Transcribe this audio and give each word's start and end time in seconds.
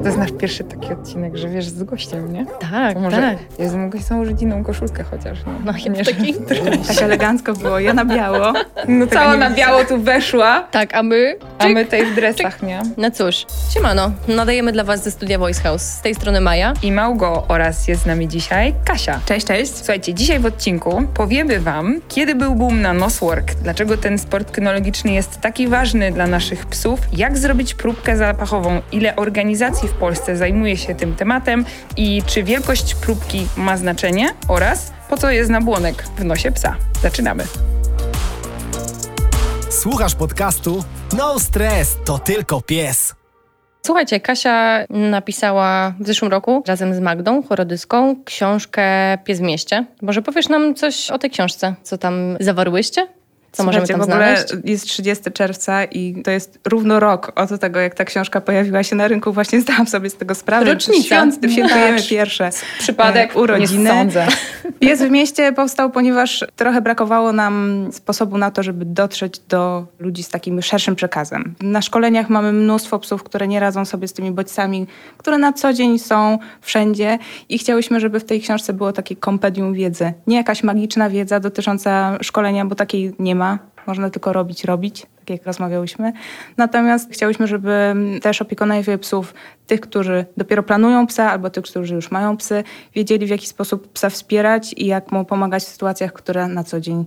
To 0.00 0.06
jest 0.06 0.18
nasz 0.18 0.32
pierwszy 0.32 0.64
taki 0.64 0.92
odcinek, 0.92 1.36
że 1.36 1.48
wiesz, 1.48 1.64
z 1.68 1.82
gościem, 1.82 2.32
nie? 2.32 2.46
Tak, 2.70 2.94
To 2.94 3.00
może 3.00 3.16
tak. 3.16 3.38
Jezu, 3.58 3.78
mogę 3.78 3.98
założyć 3.98 4.42
inną 4.42 4.64
koszulkę 4.64 5.04
chociaż. 5.04 5.38
No, 5.46 5.52
No, 5.64 5.72
Nie, 5.90 6.04
taki... 6.04 6.34
Tak 6.88 7.02
elegancko 7.02 7.52
było, 7.52 7.78
ja 7.80 7.92
na 7.94 8.04
biało. 8.04 8.52
no 8.88 9.06
cała 9.06 9.36
na 9.36 9.50
biało 9.50 9.84
tu 9.84 9.98
weszła, 10.02 10.60
Tak, 10.70 10.94
a 10.94 11.02
my... 11.02 11.36
a 11.58 11.68
my 11.68 11.84
tej 11.86 12.06
w 12.06 12.14
dresach, 12.14 12.62
nie? 12.62 12.82
No 12.96 13.10
cóż, 13.10 13.46
siemano, 13.74 14.12
nadajemy 14.28 14.72
dla 14.72 14.84
was 14.84 15.04
ze 15.04 15.10
studia 15.10 15.38
Voice 15.38 15.62
House. 15.62 15.82
Z 15.82 16.00
tej 16.00 16.14
strony 16.14 16.40
Maja. 16.40 16.72
I 16.82 16.92
Małgo 16.92 17.44
oraz 17.48 17.88
jest 17.88 18.02
z 18.02 18.06
nami 18.06 18.28
dzisiaj 18.28 18.74
Kasia. 18.84 19.20
Cześć, 19.26 19.46
cześć. 19.46 19.76
Słuchajcie, 19.76 20.14
dzisiaj 20.14 20.38
w 20.40 20.46
odcinku 20.46 21.02
powiemy 21.14 21.60
Wam, 21.60 22.00
kiedy 22.08 22.34
był 22.34 22.54
boom 22.54 22.80
na 22.82 22.92
noswork, 22.92 23.54
dlaczego 23.54 23.96
ten 23.96 24.18
sport 24.18 24.50
kynologiczny 24.50 25.12
jest 25.12 25.40
taki 25.40 25.68
ważny 25.68 26.12
dla 26.12 26.26
naszych 26.26 26.66
psów, 26.66 27.00
jak 27.12 27.38
zrobić 27.38 27.74
próbkę 27.74 28.16
zapachową, 28.16 28.80
ile 28.92 29.16
organizacji 29.16 29.88
w 29.90 29.94
Polsce 29.94 30.36
zajmuje 30.36 30.76
się 30.76 30.94
tym 30.94 31.14
tematem 31.14 31.64
i 31.96 32.22
czy 32.26 32.42
wielkość 32.42 32.94
próbki 32.94 33.46
ma 33.56 33.76
znaczenie 33.76 34.28
oraz 34.48 34.92
po 35.08 35.16
co 35.16 35.30
jest 35.30 35.50
nabłonek 35.50 36.04
w 36.16 36.24
nosie 36.24 36.52
psa. 36.52 36.76
Zaczynamy. 37.02 37.44
Słuchasz 39.70 40.14
podcastu? 40.14 40.84
No 41.16 41.38
stres, 41.38 41.96
to 42.04 42.18
tylko 42.18 42.60
pies. 42.60 43.14
Słuchajcie, 43.86 44.20
Kasia 44.20 44.84
napisała 44.90 45.94
w 46.00 46.06
zeszłym 46.06 46.30
roku 46.30 46.62
razem 46.66 46.94
z 46.94 47.00
Magdą 47.00 47.42
Chorodyską 47.42 48.24
książkę 48.24 48.82
Pies 49.24 49.38
w 49.38 49.42
mieście. 49.42 49.86
Może 50.02 50.22
powiesz 50.22 50.48
nam 50.48 50.74
coś 50.74 51.10
o 51.10 51.18
tej 51.18 51.30
książce? 51.30 51.74
Co 51.82 51.98
tam 51.98 52.36
zawarłyście? 52.40 53.06
Co 53.52 53.64
możemy 53.64 53.86
tam 53.86 54.00
w 54.00 54.02
ogóle 54.02 54.16
znaleźć? 54.16 54.54
jest 54.64 54.84
30 54.84 55.32
czerwca 55.32 55.84
i 55.84 56.22
to 56.22 56.30
jest 56.30 56.58
równo 56.64 57.00
rok 57.00 57.32
od 57.36 57.60
tego, 57.60 57.80
jak 57.80 57.94
ta 57.94 58.04
książka 58.04 58.40
pojawiła 58.40 58.82
się 58.82 58.96
na 58.96 59.08
rynku. 59.08 59.32
Właśnie 59.32 59.60
zdałam 59.70 59.86
sobie 59.86 60.10
z 60.10 60.14
tego 60.14 60.34
sprawę. 60.34 60.64
Rocznica. 60.64 61.02
Świąt, 61.02 61.34
świętujemy 61.34 61.98
Tak. 61.98 62.08
pierwsze 62.08 62.50
Przypadek 62.78 63.36
e, 63.36 63.38
urodziny. 63.38 63.84
Nie 63.84 63.90
sądzę. 63.90 64.26
Pies 64.80 65.02
w 65.02 65.10
mieście 65.10 65.52
powstał, 65.52 65.90
ponieważ 65.90 66.44
trochę 66.56 66.80
brakowało 66.80 67.32
nam 67.32 67.88
sposobu 67.92 68.38
na 68.38 68.50
to, 68.50 68.62
żeby 68.62 68.84
dotrzeć 68.84 69.38
do 69.38 69.86
ludzi 69.98 70.22
z 70.22 70.28
takim 70.28 70.62
szerszym 70.62 70.96
przekazem. 70.96 71.54
Na 71.60 71.82
szkoleniach 71.82 72.30
mamy 72.30 72.52
mnóstwo 72.52 72.98
psów, 72.98 73.22
które 73.22 73.48
nie 73.48 73.60
radzą 73.60 73.84
sobie 73.84 74.08
z 74.08 74.12
tymi 74.12 74.30
bodźcami, 74.30 74.86
które 75.16 75.38
na 75.38 75.52
co 75.52 75.72
dzień 75.72 75.98
są 75.98 76.38
wszędzie 76.60 77.18
i 77.48 77.58
chciałyśmy, 77.58 78.00
żeby 78.00 78.20
w 78.20 78.24
tej 78.24 78.40
książce 78.40 78.72
było 78.72 78.92
takie 78.92 79.16
kompedium 79.16 79.74
wiedzy. 79.74 80.12
Nie 80.26 80.36
jakaś 80.36 80.62
magiczna 80.62 81.10
wiedza 81.10 81.40
dotycząca 81.40 82.18
szkolenia, 82.22 82.64
bo 82.64 82.74
takiej 82.74 83.12
nie 83.18 83.34
ma. 83.34 83.39
Można 83.86 84.10
tylko 84.10 84.32
robić, 84.32 84.64
robić, 84.64 85.06
tak 85.18 85.30
jak 85.30 85.46
rozmawiałyśmy. 85.46 86.12
Natomiast 86.56 87.12
chciałyśmy, 87.12 87.46
żeby 87.46 87.94
też 88.22 88.42
opiekunowie 88.42 88.98
psów, 88.98 89.34
tych, 89.66 89.80
którzy 89.80 90.24
dopiero 90.36 90.62
planują 90.62 91.06
psa, 91.06 91.30
albo 91.30 91.50
tych, 91.50 91.64
którzy 91.64 91.94
już 91.94 92.10
mają 92.10 92.36
psy, 92.36 92.64
wiedzieli 92.94 93.26
w 93.26 93.30
jaki 93.30 93.46
sposób 93.46 93.92
psa 93.92 94.10
wspierać 94.10 94.74
i 94.76 94.86
jak 94.86 95.12
mu 95.12 95.24
pomagać 95.24 95.62
w 95.62 95.68
sytuacjach, 95.68 96.12
które 96.12 96.48
na 96.48 96.64
co 96.64 96.80
dzień 96.80 97.04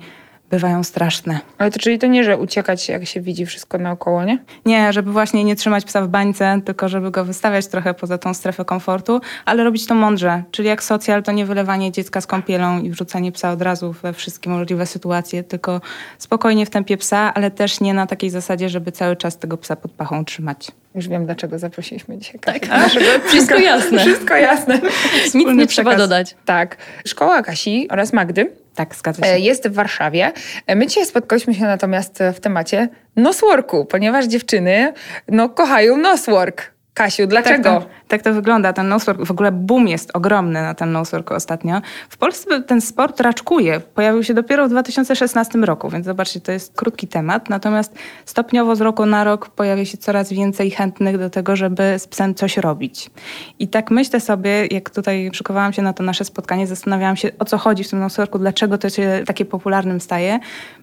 bywają 0.54 0.84
straszne. 0.84 1.40
Ale 1.58 1.72
to 1.72 1.80
czyli 1.80 2.00
to 2.00 2.08
nie, 2.08 2.24
że 2.24 2.38
uciekać 2.38 2.90
jak 2.90 3.06
się 3.06 3.22
widzi 3.22 3.46
wszystko 3.46 3.78
naokoło, 3.78 4.24
nie? 4.24 4.38
Nie, 4.66 4.94
żeby 4.94 5.12
właśnie 5.12 5.44
nie 5.44 5.56
trzymać 5.56 5.86
psa 5.86 6.02
w 6.02 6.08
bańce, 6.08 6.62
tylko 6.66 6.90
żeby 6.90 7.12
go 7.12 7.26
wystawiać 7.26 7.68
trochę 7.68 7.94
poza 7.94 8.18
tą 8.18 8.34
strefę 8.34 8.66
komfortu, 8.66 9.22
ale 9.46 9.64
robić 9.64 9.88
to 9.88 9.96
mądrze. 9.96 10.44
Czyli 10.52 10.68
jak 10.68 10.84
socjal, 10.84 11.24
to 11.24 11.32
nie 11.32 11.46
wylewanie 11.46 11.92
dziecka 11.92 12.22
z 12.22 12.28
kąpielą 12.28 12.82
i 12.82 12.90
wrzucanie 12.90 13.32
psa 13.32 13.52
od 13.52 13.62
razu 13.62 13.92
we 13.92 14.14
wszystkie 14.14 14.50
możliwe 14.50 14.86
sytuacje, 14.86 15.44
tylko 15.44 15.82
spokojnie 16.18 16.66
w 16.66 16.70
tempie 16.70 16.98
psa, 16.98 17.34
ale 17.34 17.52
też 17.52 17.82
nie 17.82 17.94
na 17.94 18.08
takiej 18.08 18.30
zasadzie, 18.30 18.70
żeby 18.70 18.92
cały 18.92 19.16
czas 19.16 19.38
tego 19.38 19.58
psa 19.58 19.76
pod 19.76 19.92
pachą 19.92 20.26
trzymać. 20.26 20.72
Już 20.96 21.08
wiem, 21.08 21.26
dlaczego 21.26 21.60
zaprosiliśmy 21.60 22.18
dzisiaj 22.18 22.40
Kasię. 22.40 22.60
Tak. 22.60 22.70
naszego. 22.70 23.06
Wszystko 23.30 23.60
jasne. 23.60 24.00
Wszystko 24.00 24.36
jasne. 24.36 24.76
Nic 24.76 24.84
nie 25.14 25.26
wspólny 25.26 25.68
trzeba 25.68 25.92
przekaz. 25.92 26.10
dodać. 26.10 26.36
Tak. 26.46 26.78
Szkoła 27.06 27.42
Kasi 27.42 27.88
oraz 27.90 28.14
Magdy 28.14 28.63
Tak, 28.76 28.96
zgadza 28.96 29.26
się. 29.26 29.32
e, 29.32 29.40
jest 29.40 29.68
w 29.68 29.74
Warszawie. 29.74 30.32
E, 30.68 30.76
My 30.76 30.88
dzisiaj 30.88 31.06
spotkałyśmy 31.06 31.54
się 31.54 31.62
natomiast 31.62 32.20
w 32.36 32.40
temacie 32.40 32.90
nosworku, 33.16 33.86
ponieważ 33.86 34.26
dziewczyny 34.26 34.94
no, 35.28 35.50
kochają 35.50 35.98
noswork. 35.98 36.73
Kasiu, 36.94 37.28
dlaczego? 37.28 37.64
Tak 37.64 37.84
to, 37.84 37.90
tak 38.08 38.22
to 38.22 38.34
wygląda. 38.34 38.74
Ten 38.74 38.88
nosework, 38.88 39.26
w 39.26 39.32
ogóle 39.32 39.52
boom 39.52 39.88
jest 39.88 40.12
ogromny 40.14 40.62
na 40.62 40.74
ten 40.74 40.92
nosework 40.92 41.32
ostatnio. 41.32 41.82
W 42.10 42.18
Polsce 42.18 42.62
ten 42.62 42.82
sport 42.82 43.22
raczkuje. 43.22 43.80
Pojawił 43.80 44.24
się 44.24 44.34
dopiero 44.34 44.68
w 44.68 44.70
2016 44.70 45.60
roku, 45.60 45.90
więc 45.90 46.06
zobaczcie, 46.06 46.42
to 46.42 46.52
jest 46.52 46.74
krótki 46.76 47.08
temat. 47.08 47.50
Natomiast 47.50 47.94
stopniowo 48.26 48.76
z 48.76 48.82
roku 48.82 49.06
na 49.06 49.24
rok 49.24 49.50
pojawia 49.50 49.86
się 49.86 49.98
coraz 49.98 50.34
więcej 50.34 50.72
chętnych 50.72 51.18
do 51.18 51.30
tego, 51.30 51.56
żeby 51.56 52.00
z 52.00 52.08
psem 52.08 52.36
coś 52.36 52.58
robić. 52.58 53.12
I 53.60 53.68
tak 53.68 53.92
myślę 53.92 54.20
sobie, 54.20 54.66
jak 54.66 54.90
tutaj 54.90 55.30
szykowałam 55.34 55.74
się 55.74 55.82
na 55.82 55.94
to 55.94 56.04
nasze 56.04 56.26
spotkanie, 56.26 56.68
zastanawiałam 56.68 57.16
się, 57.16 57.32
o 57.40 57.46
co 57.46 57.58
chodzi 57.58 57.84
w 57.84 57.90
tym 57.90 58.00
noseworku, 58.00 58.40
dlaczego 58.40 58.78
to 58.78 58.90
się 58.90 59.24
takie 59.26 59.46
popularnym 59.46 60.02
staje. 60.02 60.40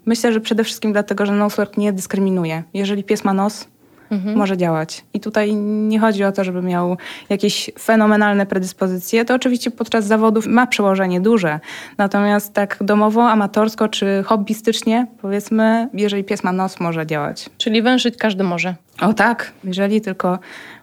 Myślę, 0.07 0.33
że 0.33 0.41
przede 0.41 0.65
wszystkim 0.65 0.93
dlatego, 0.93 1.27
że 1.27 1.33
nosework 1.33 1.77
nie 1.77 1.93
dyskryminuje. 1.93 2.63
Jeżeli 2.75 3.05
pies 3.05 3.25
ma 3.25 3.35
nos, 3.35 3.69
może 4.11 4.57
działać. 4.57 5.05
I 5.15 5.21
tutaj 5.21 5.55
nie 5.55 6.01
chodzi 6.01 6.25
o 6.25 6.33
to, 6.33 6.45
żeby 6.45 6.63
miał 6.63 6.97
jakieś 7.29 7.71
fenomenalne 7.79 8.47
predyspozycje. 8.47 9.25
To 9.25 9.35
oczywiście 9.35 9.71
podczas 9.71 10.07
zawodów 10.07 10.47
ma 10.47 10.67
przełożenie 10.67 11.21
duże. 11.21 11.61
Natomiast 11.99 12.55
tak 12.55 12.77
domowo, 12.81 13.31
amatorsko 13.31 13.89
czy 13.89 14.23
hobbystycznie, 14.27 15.07
powiedzmy, 15.23 15.89
jeżeli 15.95 16.25
pies 16.25 16.45
ma 16.45 16.53
nos, 16.53 16.81
może 16.81 17.07
działać. 17.07 17.51
Czyli 17.59 17.83
wężyć 17.83 18.17
każdy 18.17 18.45
może. 18.45 18.75
O 19.01 19.15
tak, 19.15 19.53
jeżeli 19.65 20.01
tylko 20.01 20.39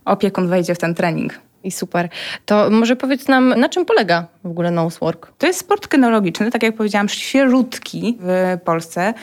opiekun 0.06 0.48
wejdzie 0.48 0.76
w 0.76 0.80
ten 0.80 0.96
trening. 0.96 1.47
I 1.68 1.72
super. 1.72 2.10
To 2.46 2.70
może 2.70 2.96
powiedz 2.96 3.28
nam, 3.28 3.50
na 3.50 3.70
czym 3.70 3.86
polega 3.86 4.28
w 4.44 4.48
ogóle 4.48 4.72
nosework? 4.72 5.32
To 5.38 5.48
jest 5.48 5.60
sport 5.60 5.88
kynologiczny, 5.88 6.52
tak 6.52 6.64
jak 6.64 6.76
powiedziałam, 6.76 7.10
świeżutki 7.10 8.18
w 8.20 8.58
Polsce, 8.66 9.14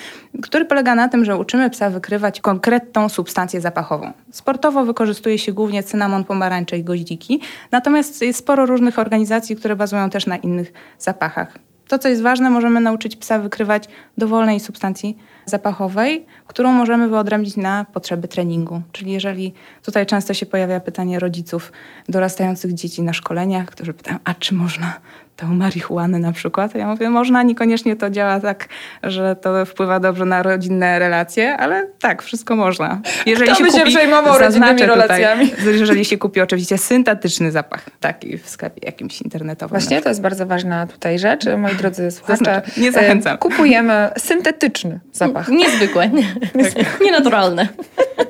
który 0.43 0.65
polega 0.65 0.95
na 0.95 1.09
tym, 1.09 1.25
że 1.25 1.37
uczymy 1.37 1.71
psa 1.71 1.91
wykrywać 1.91 2.41
konkretną 2.41 3.09
substancję 3.09 3.61
zapachową. 3.61 4.13
Sportowo 4.33 4.85
wykorzystuje 4.85 5.39
się 5.39 5.53
głównie 5.53 5.83
cynamon, 5.83 6.25
pomarańcze 6.25 6.79
i 6.79 6.85
goździki, 6.85 7.41
natomiast 7.71 8.23
jest 8.23 8.39
sporo 8.39 8.67
różnych 8.67 8.99
organizacji, 8.99 9.57
które 9.57 9.77
bazują 9.77 10.11
też 10.11 10.27
na 10.27 10.37
innych 10.37 10.73
zapachach. 10.99 11.59
To, 11.89 11.99
co 11.99 12.09
jest 12.09 12.23
ważne, 12.23 12.51
możemy 12.51 12.81
nauczyć 12.81 13.17
psa 13.17 13.39
wykrywać 13.39 13.85
dowolnej 14.19 14.61
substancji 14.61 15.19
zapachowej, 15.47 16.27
którą 16.47 16.73
możemy 16.73 17.09
wyodrębnić 17.09 17.57
na 17.57 17.87
potrzeby 17.93 18.29
treningu. 18.29 18.83
Czyli 18.93 19.13
jeżeli 19.13 19.55
tutaj 19.83 20.07
często 20.07 20.35
się 20.35 20.47
pojawia 20.47 20.81
pytanie 20.81 21.19
rodziców 21.19 21.73
dorastających 22.09 22.75
dzieci 22.75 23.03
na 23.03 23.13
szkoleniach, 23.13 23.67
którzy 23.67 23.95
pytają, 23.95 24.19
a 24.25 24.35
czy 24.35 24.55
można 24.55 25.01
tą 25.37 25.47
marihuanę 25.47 26.19
na 26.19 26.33
przykład? 26.33 26.75
Ja 26.75 26.87
mówię, 26.87 27.11
można, 27.11 27.43
niekoniecznie 27.43 27.97
to 27.97 28.11
działa 28.11 28.41
tak, 28.41 28.69
że 29.03 29.37
to 29.37 29.67
wpływa 29.67 30.01
dobrze 30.01 30.25
na 30.25 30.43
rodzinne 30.43 30.99
relacje, 30.99 31.57
ale 31.57 31.89
tak, 32.01 32.23
wszystko 32.23 32.57
można. 32.57 33.01
Jeżeli 33.27 33.53
Kto 33.53 33.65
by 33.65 33.71
się 33.71 33.85
przejmował 33.85 34.39
rodzinnymi 34.39 34.79
zaznaczę 34.79 34.87
relacjami? 34.87 35.53
jeżeli 35.81 36.05
się 36.05 36.19
kupi 36.19 36.41
oczywiście 36.41 36.79
syntetyczny 36.79 37.51
zapach, 37.51 37.85
taki 38.01 38.39
w 38.39 38.49
sklepie 38.49 38.81
jakimś 38.87 39.23
internetowym. 39.23 39.81
Właśnie 39.81 40.03
to 40.03 40.09
jest 40.09 40.21
bardzo 40.21 40.47
ważna 40.47 40.87
tutaj 40.87 41.19
rzecz, 41.19 41.47
moi 41.59 41.75
drodzy 41.75 42.11
słuchacze. 42.17 42.63
Nie 42.77 42.93
zachęcam. 42.93 43.35
E, 43.35 43.39
Kupujemy 43.39 44.11
syntetyczny 44.19 45.01
zapach. 45.13 45.49
Niezwykłe, 45.49 46.11
nienaturalne. 47.05 47.69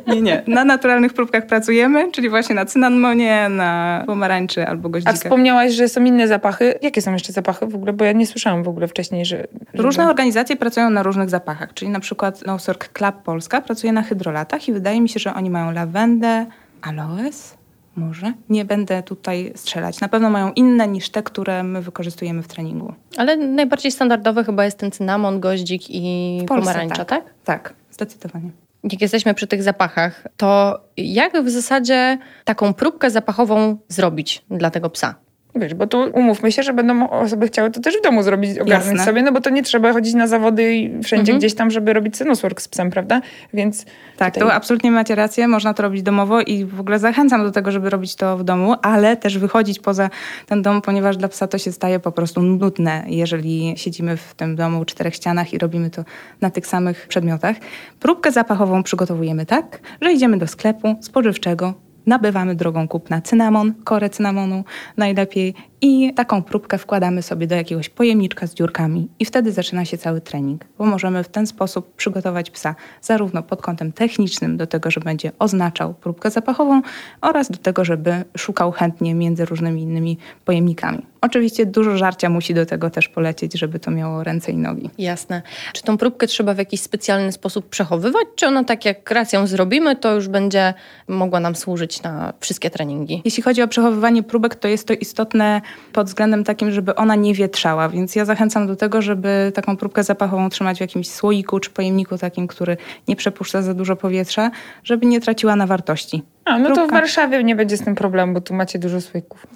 Nie, 0.07 0.23
nie. 0.23 0.43
Na 0.47 0.65
naturalnych 0.65 1.13
próbkach 1.13 1.47
pracujemy, 1.47 2.13
czyli 2.13 2.29
właśnie 2.31 2.55
na 2.55 2.65
cynamonie, 2.65 3.49
na 3.49 4.03
pomarańczy 4.07 4.67
albo 4.67 4.89
A 4.89 4.93
goździkach. 4.93 5.17
wspomniałaś, 5.17 5.73
że 5.73 5.89
są 5.89 6.05
inne 6.05 6.29
zapachy. 6.29 6.75
Jakie 6.95 7.03
są 7.03 7.13
jeszcze 7.13 7.33
zapachy 7.33 7.67
w 7.67 7.75
ogóle? 7.75 7.93
Bo 7.93 8.05
ja 8.05 8.13
nie 8.13 8.27
słyszałam 8.27 8.63
w 8.63 8.69
ogóle 8.69 8.89
wcześniej, 8.89 9.25
że... 9.25 9.47
że 9.75 9.83
Różne 9.83 10.09
organizacje 10.09 10.57
pracują 10.57 10.91
na 10.91 11.03
różnych 11.03 11.31
zapachach, 11.31 11.75
czyli 11.75 11.91
na 11.91 12.01
przykład 12.01 12.47
Nosork 12.47 12.93
Club 12.93 13.17
Polska 13.23 13.61
pracuje 13.61 13.93
na 13.93 14.03
hydrolatach 14.03 14.69
i 14.69 14.73
wydaje 14.73 15.01
mi 15.01 15.09
się, 15.09 15.21
że 15.21 15.35
oni 15.35 15.51
mają 15.51 15.73
lawendę, 15.73 16.47
aloes, 16.83 17.55
może? 17.97 18.33
Nie 18.49 18.65
będę 18.65 19.03
tutaj 19.03 19.53
strzelać. 19.57 20.01
Na 20.01 20.09
pewno 20.09 20.31
mają 20.31 20.53
inne 20.53 20.89
niż 20.89 21.11
te, 21.11 21.23
które 21.23 21.63
my 21.63 21.83
wykorzystujemy 21.83 22.43
w 22.43 22.49
treningu. 22.49 22.95
Ale 23.17 23.37
najbardziej 23.37 23.93
standardowy 23.93 24.45
chyba 24.45 24.65
jest 24.65 24.79
ten 24.79 24.91
cynamon, 24.91 25.41
goździk 25.41 25.83
i 25.89 26.39
W 26.43 26.47
Polsce, 26.47 26.71
pomarańcza, 26.71 27.05
tak? 27.05 27.25
Tak, 27.45 27.75
zdecydowanie. 27.91 28.51
Jak 28.85 29.01
jesteśmy 29.01 29.35
przy 29.35 29.47
tych 29.47 29.63
zapachach, 29.63 30.27
to 30.37 30.81
jak 30.97 31.43
w 31.43 31.51
zasadzie 31.51 32.19
taką 32.45 32.75
próbkę 32.75 33.11
zapachową 33.11 33.77
zrobić 33.89 34.45
dla 34.51 34.71
tego 34.71 34.91
psa? 34.91 35.15
Wiesz, 35.57 35.75
bo 35.75 35.87
tu 35.87 36.11
umówmy 36.13 36.53
się, 36.53 36.63
że 36.63 36.73
będą 36.73 37.11
osoby 37.11 37.47
chciały 37.47 37.71
to 37.71 37.81
też 37.81 37.99
w 37.99 38.03
domu 38.03 38.23
zrobić, 38.23 38.59
ogarnąć 38.59 38.87
Jasne. 38.99 39.05
sobie, 39.05 39.23
no 39.23 39.33
bo 39.33 39.41
to 39.41 39.51
nie 39.51 39.63
trzeba 39.63 39.93
chodzić 39.93 40.15
na 40.15 40.27
zawody 40.27 40.75
i 40.75 41.03
wszędzie 41.03 41.33
Mhm. 41.33 41.39
gdzieś 41.39 41.55
tam, 41.55 41.71
żeby 41.71 41.93
robić 41.93 42.21
noswork 42.21 42.61
z 42.61 42.69
psem, 42.69 42.91
prawda? 42.91 43.21
Więc 43.55 43.85
Tak, 44.17 44.35
tutaj... 44.35 44.49
to 44.49 44.55
absolutnie 44.55 44.91
macie 44.91 45.15
rację, 45.15 45.49
można 45.49 45.75
to 45.75 45.83
robić 45.83 46.03
domowo 46.03 46.41
i 46.41 46.65
w 46.65 46.81
ogóle 46.81 46.99
zachęcam 46.99 47.43
do 47.43 47.51
tego, 47.51 47.71
żeby 47.71 47.91
robić 47.91 48.15
to 48.15 48.37
w 48.39 48.45
domu, 48.45 48.75
ale 48.83 49.17
też 49.17 49.39
wychodzić 49.39 49.79
poza 49.79 50.11
ten 50.47 50.63
dom, 50.63 50.83
ponieważ 50.83 51.17
dla 51.17 51.29
psa 51.29 51.47
to 51.47 51.59
się 51.59 51.73
staje 51.73 52.01
po 52.01 52.13
prostu 52.13 52.43
nudne, 52.43 53.05
jeżeli 53.07 53.75
siedzimy 53.77 54.17
w 54.17 54.35
tym 54.35 54.57
domu 54.57 54.85
czterech 54.85 55.15
ścianach 55.15 55.53
i 55.53 55.59
robimy 55.59 55.91
to 55.91 56.05
na 56.41 56.51
tych 56.51 56.67
samych 56.67 57.07
przedmiotach. 57.09 57.57
Próbkę 58.01 58.33
zapachową 58.33 58.83
przygotowujemy 58.83 59.47
tak, 59.47 59.79
że 60.01 60.13
idziemy 60.13 60.39
do 60.39 60.47
sklepu 60.47 60.97
spożywczego, 61.01 61.75
nabywamy 62.07 62.55
drogą 62.55 62.89
kupna 62.89 63.21
cynamon, 63.21 63.75
korę 63.85 64.11
cynamonu 64.11 64.65
najlepiej 64.97 65.55
i 65.87 66.15
taką 66.15 66.43
próbkę 66.43 66.79
wkładamy 66.79 67.23
sobie 67.23 67.47
do 67.47 67.55
jakiegoś 67.55 67.89
pojemniczka 67.89 68.47
z 68.47 68.55
dziurkami 68.55 69.09
i 69.19 69.25
wtedy 69.25 69.53
zaczyna 69.53 69.85
się 69.85 69.99
cały 69.99 70.21
trening, 70.21 70.65
bo 70.79 70.87
możemy 70.87 71.25
w 71.25 71.29
ten 71.29 71.47
sposób 71.47 71.95
przygotować 71.95 72.51
psa 72.51 72.75
zarówno 73.03 73.43
pod 73.43 73.63
kątem 73.63 73.93
technicznym 73.93 74.57
do 74.57 74.67
tego, 74.67 74.91
że 74.91 75.01
będzie 75.01 75.33
oznaczał 75.39 75.95
próbkę 75.95 76.31
zapachową 76.31 76.83
oraz 77.21 77.51
do 77.51 77.57
tego, 77.59 77.85
żeby 77.85 78.25
szukał 78.37 78.73
chętnie 78.73 79.15
między 79.15 79.45
różnymi 79.45 79.83
innymi 79.83 80.19
pojemnikami. 80.45 81.07
Oczywiście 81.21 81.67
dużo 81.67 81.97
żarcia 81.97 82.31
musi 82.31 82.55
do 82.55 82.67
tego 82.67 82.91
też 82.91 83.09
polecieć, 83.09 83.59
żeby 83.59 83.79
to 83.79 83.91
miało 83.91 84.25
ręce 84.25 84.53
i 84.53 84.57
nogi. 84.57 84.91
Jasne. 84.99 85.43
Czy 85.73 85.83
tą 85.83 85.99
próbkę 85.99 86.27
trzeba 86.27 86.55
w 86.55 86.59
jakiś 86.59 86.81
specjalny 86.81 87.33
sposób 87.33 87.69
przechowywać, 87.69 88.25
czy 88.37 88.47
ona 88.47 88.65
tak 88.65 88.85
jak 88.85 89.11
raz 89.11 89.33
ją 89.33 89.47
zrobimy, 89.47 89.97
to 89.97 90.15
już 90.15 90.29
będzie 90.29 90.75
mogła 91.09 91.41
nam 91.41 91.57
służyć 91.57 92.03
na 92.03 92.33
wszystkie 92.41 92.71
treningi? 92.71 93.23
Jeśli 93.25 93.43
chodzi 93.43 93.63
o 93.63 93.69
przechowywanie 93.69 94.23
próbek, 94.23 94.55
to 94.55 94.69
jest 94.69 94.89
to 94.89 94.95
istotne 94.95 95.61
pod 95.93 96.07
względem 96.07 96.45
takim, 96.45 96.71
żeby 96.71 96.95
ona 96.95 97.15
nie 97.15 97.35
wietrzała, 97.35 97.89
więc 97.89 98.17
ja 98.17 98.25
zachęcam 98.25 98.67
do 98.67 98.77
tego, 98.77 99.03
żeby 99.03 99.53
taką 99.55 99.77
próbkę 99.77 100.05
zapachową 100.05 100.49
trzymać 100.51 100.79
w 100.79 100.81
jakimś 100.81 101.11
słoiku 101.11 101.61
czy 101.61 101.71
pojemniku 101.71 102.19
takim, 102.19 102.47
który 102.47 102.77
nie 103.09 103.17
przepuszcza 103.17 103.63
za 103.63 103.75
dużo 103.75 103.97
powietrza, 103.97 104.51
żeby 104.85 105.07
nie 105.07 105.21
traciła 105.21 105.57
na 105.57 105.67
wartości. 105.67 106.23
A, 106.45 106.59
no 106.59 106.69
to 106.69 106.75
w 106.75 106.79
Próbka. 106.79 106.97
Warszawie 106.97 107.45
nie 107.45 107.57
będzie 107.57 107.77
z 107.77 107.85
tym 107.85 107.95
problemu, 107.95 108.35
bo 108.35 108.41
tu 108.41 108.55
macie 108.55 108.79
dużo 108.79 109.01
słoików. 109.01 109.47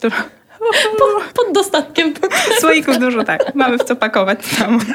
Pod 1.35 1.55
dostatkiem. 1.55 2.15
Słoików 2.61 2.99
dużo 2.99 3.25
tak, 3.25 3.55
mamy 3.55 3.79
w 3.79 3.85
co 3.85 3.97
pakować 3.97 4.45
samo. 4.45 4.79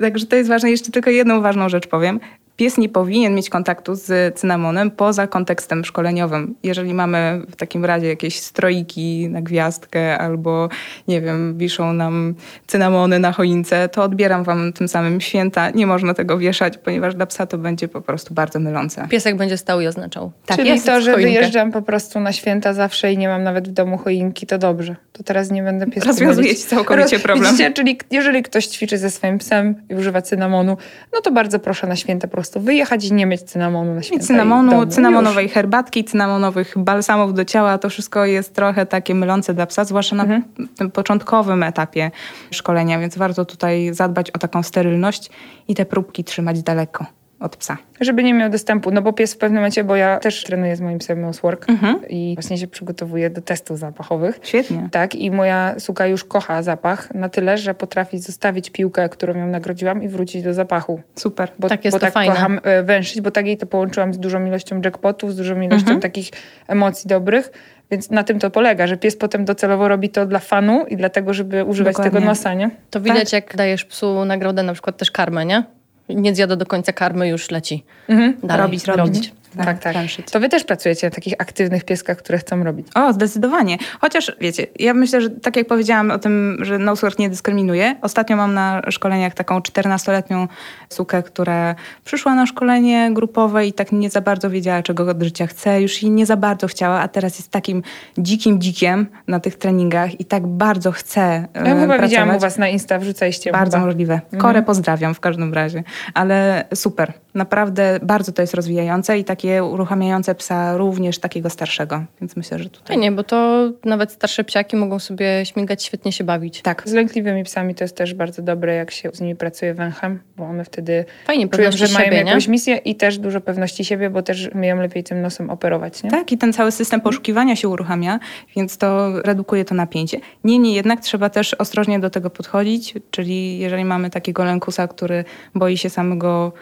Także 0.00 0.26
to 0.26 0.36
jest 0.36 0.48
ważne. 0.48 0.70
Jeszcze 0.70 0.90
tylko 0.90 1.10
jedną 1.10 1.40
ważną 1.40 1.68
rzecz 1.68 1.86
powiem. 1.86 2.20
Pies 2.56 2.78
nie 2.78 2.88
powinien 2.88 3.34
mieć 3.34 3.50
kontaktu 3.50 3.94
z 3.94 4.38
cynamonem 4.38 4.90
poza 4.90 5.26
kontekstem 5.26 5.84
szkoleniowym. 5.84 6.54
Jeżeli 6.62 6.94
mamy 6.94 7.40
w 7.50 7.56
takim 7.56 7.84
razie 7.84 8.06
jakieś 8.08 8.40
stroiki 8.40 9.28
na 9.30 9.42
gwiazdkę 9.42 10.18
albo, 10.18 10.68
nie 11.08 11.20
wiem, 11.20 11.58
wiszą 11.58 11.92
nam 11.92 12.34
cynamony 12.66 13.18
na 13.18 13.32
choince, 13.32 13.88
to 13.88 14.02
odbieram 14.02 14.44
wam 14.44 14.72
tym 14.72 14.88
samym 14.88 15.20
święta. 15.20 15.70
Nie 15.70 15.86
można 15.86 16.14
tego 16.14 16.38
wieszać, 16.38 16.78
ponieważ 16.78 17.14
dla 17.14 17.26
psa 17.26 17.46
to 17.46 17.58
będzie 17.58 17.88
po 17.88 18.00
prostu 18.00 18.34
bardzo 18.34 18.60
mylące. 18.60 19.06
Piesek 19.10 19.36
będzie 19.36 19.56
stał 19.56 19.80
i 19.80 19.86
oznaczał. 19.86 20.32
Tak 20.46 20.56
Czyli 20.56 20.80
to, 20.80 21.00
że 21.00 21.12
choinkę. 21.12 21.30
wyjeżdżam 21.32 21.72
po 21.72 21.82
prostu 21.82 22.20
na 22.20 22.32
święta 22.32 22.72
zawsze 22.72 23.12
i 23.12 23.18
nie 23.18 23.28
mam 23.28 23.42
nawet 23.42 23.68
w 23.68 23.72
domu 23.72 23.98
choinki, 23.98 24.46
to 24.46 24.58
dobrze. 24.58 24.96
To 25.12 25.22
teraz 25.22 25.50
nie 25.50 25.62
będę 25.62 25.86
piesku 25.86 26.08
Rozwiązuje 26.08 26.46
mylić. 26.46 26.62
ci 26.62 26.68
całkowicie 26.68 27.18
problem. 27.18 27.44
Widzicie, 27.50 27.72
czyli 27.72 27.98
jeżeli 28.10 28.42
ktoś 28.42 28.66
ćwiczy 28.66 28.98
ze 28.98 29.10
swoim 29.10 29.38
psem 29.38 29.74
i 29.90 29.94
używa 29.94 30.22
cynamonu, 30.22 30.76
no 31.12 31.20
to 31.20 31.32
bardzo 31.32 31.58
proszę 31.58 31.86
na 31.86 31.96
święta 31.96 32.28
po 32.28 32.43
prostu 32.44 32.60
wyjechać 32.60 33.04
i 33.04 33.12
nie 33.12 33.26
mieć 33.26 33.42
cynamonu 33.42 33.94
na 33.94 34.02
święta. 34.02 34.24
i 34.24 34.26
cynamonu, 34.26 34.86
cynamonowej 34.86 35.48
herbatki, 35.48 36.04
cynamonowych 36.04 36.74
balsamów 36.76 37.34
do 37.34 37.44
ciała, 37.44 37.78
to 37.78 37.90
wszystko 37.90 38.24
jest 38.24 38.54
trochę 38.54 38.86
takie 38.86 39.14
mylące 39.14 39.54
dla 39.54 39.66
psa, 39.66 39.84
zwłaszcza 39.84 40.16
na 40.16 40.24
tym 40.24 40.90
początkowym 40.90 41.62
etapie 41.62 42.10
szkolenia, 42.50 42.98
więc 43.00 43.18
warto 43.18 43.44
tutaj 43.44 43.94
zadbać 43.94 44.30
o 44.30 44.38
taką 44.38 44.62
sterylność 44.62 45.30
i 45.68 45.74
te 45.74 45.86
próbki 45.86 46.24
trzymać 46.24 46.62
daleko 46.62 47.06
od 47.44 47.56
psa. 47.56 47.76
Żeby 48.00 48.22
nie 48.24 48.34
miał 48.34 48.50
dostępu, 48.50 48.90
no 48.90 49.02
bo 49.02 49.12
pies 49.12 49.34
w 49.34 49.38
pewnym 49.38 49.56
momencie, 49.60 49.84
bo 49.84 49.96
ja 49.96 50.18
też 50.18 50.44
trenuję 50.44 50.76
z 50.76 50.80
moim 50.80 50.98
psem 50.98 51.20
Mousework 51.20 51.68
Mhm. 51.68 52.08
i 52.08 52.34
właśnie 52.36 52.58
się 52.58 52.66
przygotowuję 52.66 53.30
do 53.30 53.40
testów 53.42 53.78
zapachowych. 53.78 54.40
Świetnie. 54.42 54.88
Tak, 54.92 55.14
i 55.14 55.30
moja 55.30 55.74
suka 55.78 56.06
już 56.06 56.24
kocha 56.24 56.62
zapach 56.62 57.14
na 57.14 57.28
tyle, 57.28 57.58
że 57.58 57.74
potrafi 57.74 58.18
zostawić 58.18 58.70
piłkę, 58.70 59.08
którą 59.08 59.34
ją 59.38 59.46
nagrodziłam 59.46 60.02
i 60.02 60.08
wrócić 60.08 60.42
do 60.42 60.54
zapachu. 60.54 61.00
Super. 61.14 61.48
Bo 61.58 61.68
Tak 61.68 61.84
jest 61.84 61.94
bo 61.96 61.98
to 61.98 62.06
tak 62.06 62.14
fajne. 62.14 62.34
kocham 62.34 62.60
e, 62.62 62.82
węszyć, 62.82 63.20
bo 63.20 63.30
tak 63.30 63.46
jej 63.46 63.56
to 63.56 63.66
połączyłam 63.66 64.14
z 64.14 64.18
dużą 64.18 64.46
ilością 64.46 64.80
jackpotów, 64.84 65.32
z 65.32 65.36
dużą 65.36 65.60
ilością 65.60 65.74
Mhm. 65.84 66.00
takich 66.00 66.28
emocji 66.68 67.08
dobrych. 67.08 67.50
Więc 67.90 68.10
na 68.10 68.24
tym 68.24 68.38
to 68.38 68.50
polega, 68.50 68.86
że 68.86 68.96
pies 68.96 69.16
potem 69.16 69.44
docelowo 69.44 69.88
robi 69.88 70.08
to 70.08 70.26
dla 70.26 70.38
fanu 70.38 70.84
i 70.88 70.96
dlatego, 70.96 71.34
żeby 71.34 71.64
używać 71.64 71.92
Dokładnie. 71.92 72.12
tego 72.20 72.26
nosa, 72.26 72.54
nie? 72.54 72.70
To 72.90 73.00
widać, 73.00 73.32
jak 73.32 73.56
dajesz 73.56 73.84
psu 73.84 74.24
nagrodę, 74.24 74.62
na 74.62 74.72
przykład 74.72 74.96
też 74.96 75.10
karmę, 75.10 75.46
nie? 75.46 75.62
Nie 76.08 76.34
zjada 76.34 76.56
do 76.56 76.66
końca 76.66 76.92
karmy, 76.92 77.28
już 77.28 77.50
leci. 77.50 77.84
Mhm. 78.08 78.36
Dalej, 78.42 78.62
robić, 78.62 78.86
robić. 78.86 79.32
Tak, 79.56 79.78
tak. 79.78 79.94
węszyć. 79.94 80.30
To 80.30 80.40
wy 80.40 80.48
też 80.48 80.64
pracujecie 80.64 81.06
na 81.06 81.10
takich 81.10 81.34
aktywnych 81.38 81.84
pieskach, 81.84 82.16
które 82.18 82.38
chcą 82.38 82.64
robić. 82.64 82.86
O, 82.94 83.12
zdecydowanie. 83.12 83.78
Chociaż 84.00 84.32
wiecie, 84.40 84.66
ja 84.78 84.94
myślę, 84.94 85.20
że 85.20 85.30
tak 85.30 85.56
jak 85.56 85.66
powiedziałam 85.66 86.10
o 86.10 86.18
tym, 86.18 86.58
że 86.60 86.78
Nosework 86.78 87.18
nie 87.18 87.30
dyskryminuje. 87.30 87.96
Ostatnio 88.02 88.36
mam 88.36 88.54
na 88.54 88.82
szkoleniach 88.90 89.34
taką 89.34 89.58
14-letnią 89.58 90.48
sukę, 90.88 91.22
która 91.22 91.74
przyszła 92.04 92.34
na 92.34 92.46
szkolenie 92.46 93.10
grupowe 93.12 93.66
i 93.66 93.72
tak 93.72 93.92
nie 93.92 94.10
za 94.10 94.20
bardzo 94.20 94.50
wiedziała, 94.50 94.82
czego 94.82 95.10
od 95.10 95.22
życia 95.22 95.46
chce. 95.46 95.82
Już 95.82 96.02
jej 96.02 96.10
nie 96.12 96.26
za 96.26 96.36
bardzo 96.36 96.66
chciała, 96.66 97.00
a 97.00 97.08
teraz 97.08 97.38
jest 97.38 97.50
takim 97.50 97.82
dzikim 98.18 98.60
dzikiem 98.60 99.06
na 99.28 99.40
tych 99.40 99.56
treningach 99.56 100.20
i 100.20 100.24
tak 100.24 100.46
bardzo 100.46 100.92
chce 100.92 101.22
e, 101.22 101.48
Ja 101.54 101.64
chyba 101.64 101.76
pracować. 101.86 102.10
widziałam 102.10 102.36
u 102.36 102.38
was 102.38 102.58
na 102.58 102.68
Insta, 102.68 102.98
wrzucaliście 102.98 103.52
Bardzo 103.52 103.76
chyba. 103.76 103.86
możliwe. 103.86 104.20
Korę 104.38 104.62
pozdrawiam 104.62 105.14
w 105.14 105.20
każdym 105.20 105.54
razie. 105.54 105.82
Ale 106.14 106.64
super. 106.74 107.12
Naprawdę 107.34 107.98
bardzo 108.02 108.32
to 108.32 108.42
jest 108.42 108.54
rozwijające 108.54 109.18
i 109.18 109.24
takie 109.44 109.64
uruchamiające 109.64 110.34
psa 110.34 110.76
również 110.76 111.18
takiego 111.18 111.50
starszego. 111.50 112.04
Więc 112.20 112.36
myślę, 112.36 112.58
że 112.58 112.70
tutaj... 112.70 112.88
Fajnie, 112.88 113.12
bo 113.12 113.24
to 113.24 113.70
nawet 113.84 114.12
starsze 114.12 114.44
psiaki 114.44 114.76
mogą 114.76 114.98
sobie 114.98 115.46
śmigać, 115.46 115.84
świetnie 115.84 116.12
się 116.12 116.24
bawić. 116.24 116.62
Tak. 116.62 116.82
Z 116.86 116.92
lękliwymi 116.92 117.44
psami 117.44 117.74
to 117.74 117.84
jest 117.84 117.96
też 117.96 118.14
bardzo 118.14 118.42
dobre, 118.42 118.74
jak 118.74 118.90
się 118.90 119.10
z 119.12 119.20
nimi 119.20 119.36
pracuje 119.36 119.74
węchem, 119.74 120.20
bo 120.36 120.44
one 120.44 120.64
wtedy 120.64 121.04
Fajnie, 121.26 121.48
czują, 121.48 121.72
że 121.72 121.84
mają 121.84 122.04
siebie, 122.04 122.24
nie? 122.24 122.30
jakąś 122.30 122.48
misję 122.48 122.76
i 122.76 122.94
też 122.94 123.18
dużo 123.18 123.40
pewności 123.40 123.84
siebie, 123.84 124.10
bo 124.10 124.22
też 124.22 124.50
umieją 124.54 124.76
lepiej 124.76 125.04
tym 125.04 125.22
nosem 125.22 125.50
operować, 125.50 126.02
nie? 126.02 126.10
Tak, 126.10 126.32
i 126.32 126.38
ten 126.38 126.52
cały 126.52 126.72
system 126.72 127.00
poszukiwania 127.00 127.56
się 127.56 127.68
uruchamia, 127.68 128.18
więc 128.56 128.78
to 128.78 129.22
redukuje 129.22 129.64
to 129.64 129.74
napięcie. 129.74 130.20
Niemniej 130.44 130.74
jednak 130.74 131.00
trzeba 131.00 131.30
też 131.30 131.54
ostrożnie 131.54 131.98
do 132.00 132.10
tego 132.10 132.30
podchodzić, 132.30 132.94
czyli 133.10 133.58
jeżeli 133.58 133.84
mamy 133.84 134.10
takiego 134.10 134.44
lękusa, 134.44 134.88
który 134.88 135.24
boi 135.54 135.76
się 135.76 135.90
samego 135.90 136.52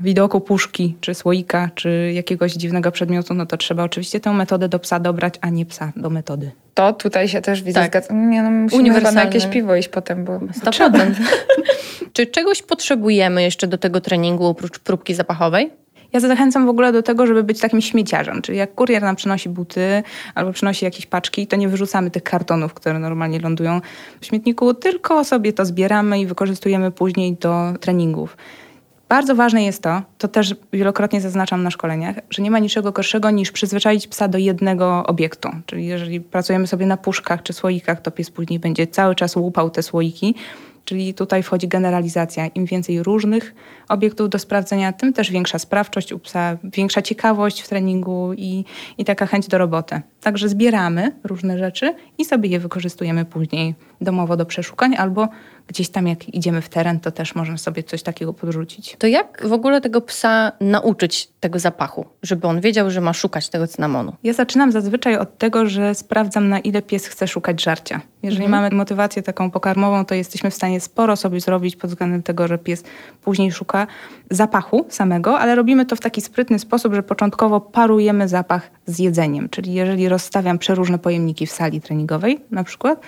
widoku 0.00 0.40
puszki, 0.40 0.96
czy 1.00 1.14
słoika, 1.14 1.70
czy 1.74 2.12
jakiegoś 2.14 2.52
dziwnego 2.52 2.92
przedmiotu, 2.92 3.34
no 3.34 3.46
to 3.46 3.56
trzeba 3.56 3.84
oczywiście 3.84 4.20
tę 4.20 4.32
metodę 4.32 4.68
do 4.68 4.78
psa 4.78 5.00
dobrać, 5.00 5.34
a 5.40 5.48
nie 5.50 5.66
psa 5.66 5.92
do 5.96 6.10
metody. 6.10 6.50
To 6.74 6.92
tutaj 6.92 7.28
się 7.28 7.40
też 7.40 7.62
widzę, 7.62 7.80
Tak. 7.80 7.90
zgadzam. 7.90 8.30
Nie, 8.30 8.42
no 8.42 8.50
musimy 8.50 8.82
chyba 8.82 8.92
na 8.92 8.98
Uniwersalne. 8.98 9.24
jakieś 9.24 9.46
piwo 9.46 9.76
iść 9.76 9.88
potem, 9.88 10.24
bo... 10.24 10.32
100%. 10.38 11.14
Czy 12.12 12.26
czegoś 12.26 12.62
potrzebujemy 12.62 13.42
jeszcze 13.42 13.66
do 13.66 13.78
tego 13.78 14.00
treningu 14.00 14.46
oprócz 14.46 14.78
próbki 14.78 15.14
zapachowej? 15.14 15.70
Ja 16.12 16.20
zachęcam 16.20 16.66
w 16.66 16.68
ogóle 16.68 16.92
do 16.92 17.02
tego, 17.02 17.26
żeby 17.26 17.44
być 17.44 17.60
takim 17.60 17.80
śmieciarzem. 17.80 18.42
Czyli 18.42 18.58
jak 18.58 18.74
kurier 18.74 19.02
nam 19.02 19.16
przynosi 19.16 19.48
buty 19.48 20.02
albo 20.34 20.52
przynosi 20.52 20.84
jakieś 20.84 21.06
paczki, 21.06 21.46
to 21.46 21.56
nie 21.56 21.68
wyrzucamy 21.68 22.10
tych 22.10 22.22
kartonów, 22.22 22.74
które 22.74 22.98
normalnie 22.98 23.38
lądują 23.38 23.80
w 24.20 24.26
śmietniku, 24.26 24.74
tylko 24.74 25.24
sobie 25.24 25.52
to 25.52 25.64
zbieramy 25.64 26.20
i 26.20 26.26
wykorzystujemy 26.26 26.90
później 26.90 27.36
do 27.40 27.72
treningów. 27.80 28.36
Bardzo 29.14 29.34
ważne 29.34 29.64
jest 29.64 29.82
to, 29.82 30.02
to 30.18 30.28
też 30.28 30.54
wielokrotnie 30.72 31.20
zaznaczam 31.20 31.62
na 31.62 31.70
szkoleniach, 31.70 32.16
że 32.30 32.42
nie 32.42 32.50
ma 32.50 32.58
niczego 32.58 32.92
gorszego 32.92 33.30
niż 33.30 33.52
przyzwyczaić 33.52 34.06
psa 34.06 34.28
do 34.28 34.38
jednego 34.38 35.06
obiektu. 35.06 35.48
Czyli 35.66 35.86
jeżeli 35.86 36.20
pracujemy 36.20 36.66
sobie 36.66 36.86
na 36.86 36.96
puszkach 36.96 37.42
czy 37.42 37.52
słoikach, 37.52 38.00
to 38.00 38.10
pies 38.10 38.30
później 38.30 38.58
będzie 38.58 38.86
cały 38.86 39.14
czas 39.14 39.36
łupał 39.36 39.70
te 39.70 39.82
słoiki. 39.82 40.34
Czyli 40.84 41.14
tutaj 41.14 41.42
wchodzi 41.42 41.68
generalizacja. 41.68 42.46
Im 42.46 42.66
więcej 42.66 43.02
różnych 43.02 43.54
obiektów 43.88 44.28
do 44.28 44.38
sprawdzenia, 44.38 44.92
tym 44.92 45.12
też 45.12 45.30
większa 45.30 45.58
sprawczość 45.58 46.12
u 46.12 46.18
psa, 46.18 46.56
większa 46.64 47.02
ciekawość 47.02 47.60
w 47.60 47.68
treningu 47.68 48.32
i, 48.36 48.64
i 48.98 49.04
taka 49.04 49.26
chęć 49.26 49.48
do 49.48 49.58
roboty. 49.58 50.00
Także 50.24 50.48
zbieramy 50.48 51.12
różne 51.24 51.58
rzeczy 51.58 51.94
i 52.18 52.24
sobie 52.24 52.48
je 52.48 52.60
wykorzystujemy 52.60 53.24
później 53.24 53.74
domowo 54.00 54.36
do 54.36 54.46
przeszukań 54.46 54.96
albo 54.96 55.28
gdzieś 55.68 55.88
tam 55.88 56.06
jak 56.06 56.28
idziemy 56.28 56.62
w 56.62 56.68
teren, 56.68 57.00
to 57.00 57.10
też 57.10 57.34
możemy 57.34 57.58
sobie 57.58 57.82
coś 57.82 58.02
takiego 58.02 58.32
podrzucić. 58.32 58.96
To 58.98 59.06
jak 59.06 59.46
w 59.46 59.52
ogóle 59.52 59.80
tego 59.80 60.00
psa 60.00 60.52
nauczyć 60.60 61.28
tego 61.40 61.58
zapachu, 61.58 62.06
żeby 62.22 62.46
on 62.46 62.60
wiedział, 62.60 62.90
że 62.90 63.00
ma 63.00 63.12
szukać 63.12 63.48
tego 63.48 63.66
cynamonu? 63.66 64.12
Ja 64.22 64.32
zaczynam 64.32 64.72
zazwyczaj 64.72 65.16
od 65.16 65.38
tego, 65.38 65.66
że 65.66 65.94
sprawdzam, 65.94 66.48
na 66.48 66.58
ile 66.58 66.82
pies 66.82 67.06
chce 67.06 67.28
szukać 67.28 67.62
żarcia. 67.62 68.00
Jeżeli 68.22 68.48
mamy 68.48 68.70
motywację 68.70 69.22
taką 69.22 69.50
pokarmową, 69.50 70.04
to 70.04 70.14
jesteśmy 70.14 70.50
w 70.50 70.54
stanie 70.54 70.80
sporo 70.80 71.16
sobie 71.16 71.40
zrobić 71.40 71.76
pod 71.76 71.90
względem 71.90 72.22
tego, 72.22 72.48
że 72.48 72.58
pies 72.58 72.84
później 73.22 73.52
szuka 73.52 73.86
zapachu 74.30 74.86
samego, 74.88 75.38
ale 75.38 75.54
robimy 75.54 75.86
to 75.86 75.96
w 75.96 76.00
taki 76.00 76.20
sprytny 76.20 76.58
sposób, 76.58 76.94
że 76.94 77.02
początkowo 77.02 77.60
parujemy 77.60 78.28
zapach 78.28 78.70
z 78.86 78.98
jedzeniem. 78.98 79.48
Czyli 79.48 79.74
jeżeli 79.74 80.08
rozstawiam 80.08 80.58
przeróżne 80.58 80.98
pojemniki 80.98 81.46
w 81.46 81.52
sali 81.52 81.80
treningowej 81.80 82.40
na 82.50 82.64
przykład, 82.64 83.00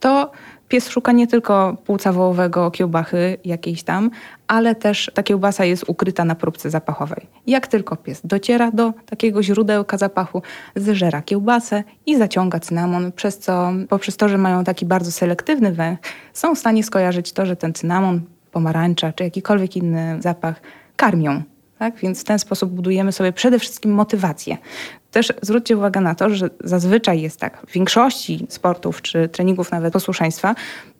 to 0.00 0.30
pies 0.68 0.88
szuka 0.88 1.12
nie 1.12 1.26
tylko 1.26 1.76
płuca 1.84 2.12
wołowego, 2.12 2.70
kiełbachy 2.70 3.36
jakiejś 3.44 3.82
tam, 3.82 4.10
ale 4.46 4.74
też 4.74 5.10
ta 5.14 5.22
kiełbasa 5.22 5.64
jest 5.64 5.84
ukryta 5.88 6.24
na 6.24 6.34
próbce 6.34 6.70
zapachowej. 6.70 7.26
Jak 7.46 7.66
tylko 7.66 7.96
pies 7.96 8.20
dociera 8.24 8.70
do 8.70 8.92
takiego 9.06 9.42
źródełka 9.42 9.98
zapachu, 9.98 10.42
zżera 10.76 11.22
kiełbasę 11.22 11.84
i 12.06 12.16
zaciąga 12.16 12.60
cynamon, 12.60 13.12
przez 13.12 13.38
co 13.38 13.72
poprzez 13.88 14.16
to, 14.16 14.28
że 14.28 14.38
mają 14.38 14.64
taki 14.64 14.86
bardzo 14.86 15.12
selektywny 15.12 15.72
węch, 15.72 15.98
są 16.32 16.54
w 16.54 16.58
stanie 16.58 16.84
skojarzyć 16.84 17.32
to, 17.32 17.46
że 17.46 17.56
ten 17.56 17.74
cynamon, 17.74 18.20
pomarańcza 18.52 19.12
czy 19.12 19.24
jakikolwiek 19.24 19.76
inny 19.76 20.16
zapach 20.20 20.60
karmią. 20.96 21.42
Tak? 21.82 21.96
Więc 21.96 22.20
w 22.20 22.24
ten 22.24 22.38
sposób 22.38 22.70
budujemy 22.70 23.12
sobie 23.12 23.32
przede 23.32 23.58
wszystkim 23.58 23.92
motywację. 23.92 24.56
Też 25.10 25.32
zwróćcie 25.42 25.76
uwagę 25.76 26.00
na 26.00 26.14
to, 26.14 26.30
że 26.30 26.50
zazwyczaj 26.64 27.20
jest 27.20 27.40
tak, 27.40 27.66
w 27.66 27.72
większości 27.72 28.46
sportów 28.48 29.02
czy 29.02 29.28
treningów 29.28 29.70
nawet 29.70 29.92
posłuszeństwa, 29.92 30.54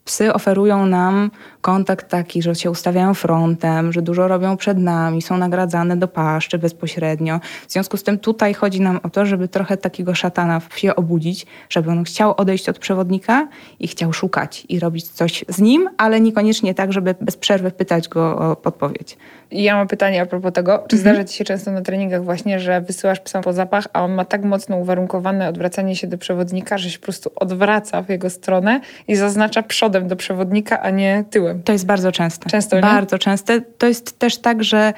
psy 0.05 0.33
oferują 0.35 0.87
nam 0.87 1.31
kontakt 1.61 2.09
taki, 2.09 2.43
że 2.43 2.55
się 2.55 2.71
ustawiają 2.71 3.15
frontem, 3.15 3.93
że 3.93 4.03
dużo 4.03 4.29
robią 4.29 4.57
przed 4.57 4.79
nami, 4.79 5.23
są 5.23 5.37
nagradzane 5.39 5.97
do 5.97 6.09
paszczy 6.09 6.59
bezpośrednio. 6.59 7.41
W 7.69 7.73
związku 7.73 7.97
z 7.97 8.03
tym 8.03 8.19
tutaj 8.19 8.55
chodzi 8.55 8.81
nam 8.81 9.01
o 9.03 9.11
to, 9.11 9.27
żeby 9.27 9.49
trochę 9.49 9.77
takiego 9.77 10.15
szatana 10.15 10.61
w 10.61 10.69
psie 10.69 10.97
obudzić, 10.97 11.47
żeby 11.69 11.91
on 11.91 12.05
chciał 12.05 12.35
odejść 12.37 12.69
od 12.69 12.79
przewodnika 12.79 13.49
i 13.81 13.89
chciał 13.89 14.13
szukać 14.13 14.67
i 14.69 14.81
robić 14.81 15.09
coś 15.09 15.45
z 15.49 15.61
nim, 15.61 15.89
ale 15.97 16.21
niekoniecznie 16.21 16.75
tak, 16.75 16.93
żeby 16.93 17.15
bez 17.21 17.37
przerwy 17.37 17.71
pytać 17.71 18.09
go 18.09 18.39
o 18.39 18.57
podpowiedź. 18.57 19.17
Ja 19.51 19.77
mam 19.77 19.89
pytanie 19.89 20.23
a 20.23 20.27
propos 20.27 20.53
tego, 20.53 20.85
czy 20.89 20.97
Mhm. 20.97 21.01
zdarza 21.01 21.25
ci 21.25 21.37
się 21.37 21.45
często 21.45 21.71
na 21.71 21.83
treningach 21.83 22.25
właśnie, 22.25 22.61
że 22.61 22.81
wysyłasz 22.81 23.21
psa 23.21 23.41
po 23.41 23.53
zapach, 23.53 23.85
a 23.93 24.03
on 24.05 24.13
ma 24.13 24.25
tak 24.25 24.45
mocno 24.45 24.77
uwarunkowane 24.77 25.49
odwracanie 25.49 25.97
się 25.97 26.07
do 26.07 26.19
przewodnika, 26.19 26.79
że 26.79 26.91
się 26.91 26.99
po 26.99 27.05
prostu 27.05 27.31
odwraca 27.37 28.03
w 28.03 28.09
jego 28.09 28.31
stronę 28.31 28.81
i 29.09 29.17
zaznacza 29.17 29.63
przodem 29.63 29.92
do 30.01 30.17
przewodnika, 30.17 30.81
a 30.81 30.91
nie 30.91 31.25
tyłem. 31.31 31.63
To 31.63 31.73
jest 31.73 31.87
bardzo 31.87 32.13
częste. 32.13 32.51
Często, 32.51 32.77
nie? 32.77 32.83
Bardzo 32.83 33.19
częste. 33.19 33.61
To 33.61 33.87
jest 33.87 34.19
też 34.19 34.39
tak, 34.39 34.65
że 34.65 34.93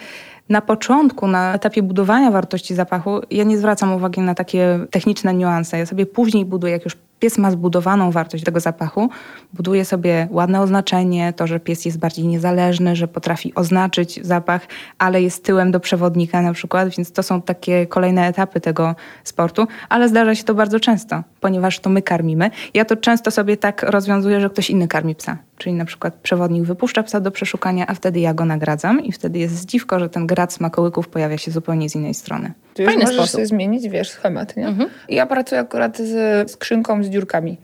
na 0.49 0.61
początku, 0.61 1.27
na 1.27 1.55
etapie 1.55 1.83
budowania 1.83 2.31
wartości 2.31 2.75
zapachu, 2.75 3.21
ja 3.31 3.45
nie 3.45 3.59
zwracam 3.59 3.93
uwagi 3.93 4.21
na 4.21 4.35
takie 4.35 4.79
techniczne 4.91 5.35
niuanse. 5.35 5.79
Ja 5.79 5.87
sobie 5.87 6.07
później 6.07 6.45
buduję, 6.45 6.73
jak 6.73 6.85
już 6.85 6.97
pies 7.21 7.39
ma 7.39 7.51
zbudowaną 7.51 8.11
wartość 8.11 8.45
tego 8.45 8.61
zapachu, 8.61 9.11
buduję 9.53 9.85
sobie 9.85 10.29
ładne 10.31 10.61
oznaczenie, 10.61 11.33
to, 11.33 11.47
że 11.47 11.61
pies 11.61 11.85
jest 11.85 11.99
bardziej 11.99 12.27
niezależny, 12.27 12.97
że 12.97 13.09
potrafi 13.09 13.55
oznaczyć 13.55 14.27
zapach, 14.27 14.67
ale 14.99 15.23
jest 15.23 15.45
tyłem 15.45 15.71
do 15.71 15.81
przewodnika 15.81 16.43
na 16.43 16.53
przykład, 16.53 16.89
więc 16.89 17.13
to 17.13 17.23
są 17.23 17.43
takie 17.43 17.87
kolejne 17.87 18.27
etapy 18.27 18.61
tego 18.61 18.95
sportu, 19.25 19.67
ale 19.89 20.09
zdarza 20.09 20.35
się 20.35 20.45
to 20.45 20.55
bardzo 20.55 20.81
często, 20.81 21.23
ponieważ 21.41 21.81
to 21.81 21.91
my 21.91 22.03
karmimy. 22.03 22.51
Ja 22.75 22.85
to 22.85 22.97
często 22.97 23.31
sobie 23.31 23.57
tak 23.57 23.83
rozwiązuję, 23.83 24.41
że 24.41 24.51
ktoś 24.51 24.71
inny 24.71 24.89
karmi 24.89 25.15
psa. 25.15 25.39
Czyli 25.59 25.75
na 25.75 25.85
przykład 25.85 26.15
przewodnik 26.15 26.65
wypuszcza 26.65 27.03
psa 27.03 27.21
do 27.21 27.31
przeszukania, 27.31 27.87
a 27.87 27.95
wtedy 27.95 28.21
ja 28.21 28.35
go 28.35 28.45
nagradzam 28.45 29.01
i 29.01 29.13
wtedy 29.13 29.39
jest 29.39 29.57
zdziwko, 29.57 30.01
że 30.01 30.09
ten 30.09 30.27
grad 30.27 30.53
smakołyków 30.53 31.09
pojawia 31.09 31.39
się 31.39 31.51
zupełnie 31.51 31.89
z 31.89 31.95
innej 31.95 32.15
strony. 32.15 32.53
Tu 32.75 32.83
już 32.83 32.91
Fajny 32.91 33.05
możesz 33.05 33.17
sposób. 33.17 33.33
sobie 33.33 33.47
zmienić, 33.47 33.89
wiesz, 33.89 34.11
schemat, 34.11 34.57
nie? 34.57 34.67
Mhm. 34.67 34.91
Ja 35.09 35.27
pracuję 35.27 35.61
akurat 35.61 35.99
z 35.99 36.51
skrzynką 36.51 37.05
z 37.05 37.09
dziurkami. 37.09 37.59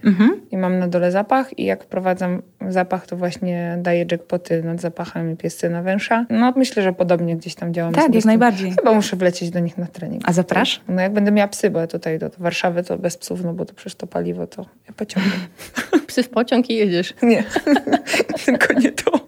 I 0.50 0.56
mam 0.56 0.78
na 0.78 0.88
dole 0.88 1.12
zapach 1.12 1.58
i 1.58 1.64
jak 1.64 1.84
wprowadzam 1.84 2.42
zapach, 2.68 3.06
to 3.06 3.16
właśnie 3.16 3.78
daję 3.82 4.06
jackpoty 4.10 4.62
nad 4.62 4.80
zapachami 4.80 5.36
piescy 5.36 5.70
na 5.70 5.82
węsza. 5.82 6.26
No 6.30 6.52
myślę, 6.56 6.82
że 6.82 6.92
podobnie 6.92 7.36
gdzieś 7.36 7.54
tam 7.54 7.74
działamy. 7.74 7.96
Tak, 7.96 8.14
jak 8.14 8.24
najbardziej. 8.24 8.70
Chyba 8.70 8.92
muszę 8.92 9.16
wlecieć 9.16 9.50
do 9.50 9.60
nich 9.60 9.78
na 9.78 9.86
trening. 9.86 10.22
A 10.26 10.32
zaprasz? 10.32 10.80
No 10.88 11.02
jak 11.02 11.12
będę 11.12 11.32
miała 11.32 11.48
psy, 11.48 11.70
bo 11.70 11.80
ja 11.80 11.86
tutaj 11.86 12.18
do, 12.18 12.28
do 12.28 12.36
Warszawy 12.38 12.82
to 12.82 12.98
bez 12.98 13.16
psów, 13.16 13.44
no 13.44 13.52
bo 13.54 13.64
to 13.64 13.74
przecież 13.74 13.94
to 13.94 14.06
paliwo 14.06 14.46
to 14.46 14.66
ja 14.88 14.92
pociągnę. 14.96 15.32
Psy 16.06 16.22
w 16.22 16.28
pociąg 16.28 16.70
i 16.70 16.76
jedziesz. 16.76 17.14
Nie, 17.22 17.44
tylko 18.46 18.74
nie 18.74 18.92
to. 18.92 19.20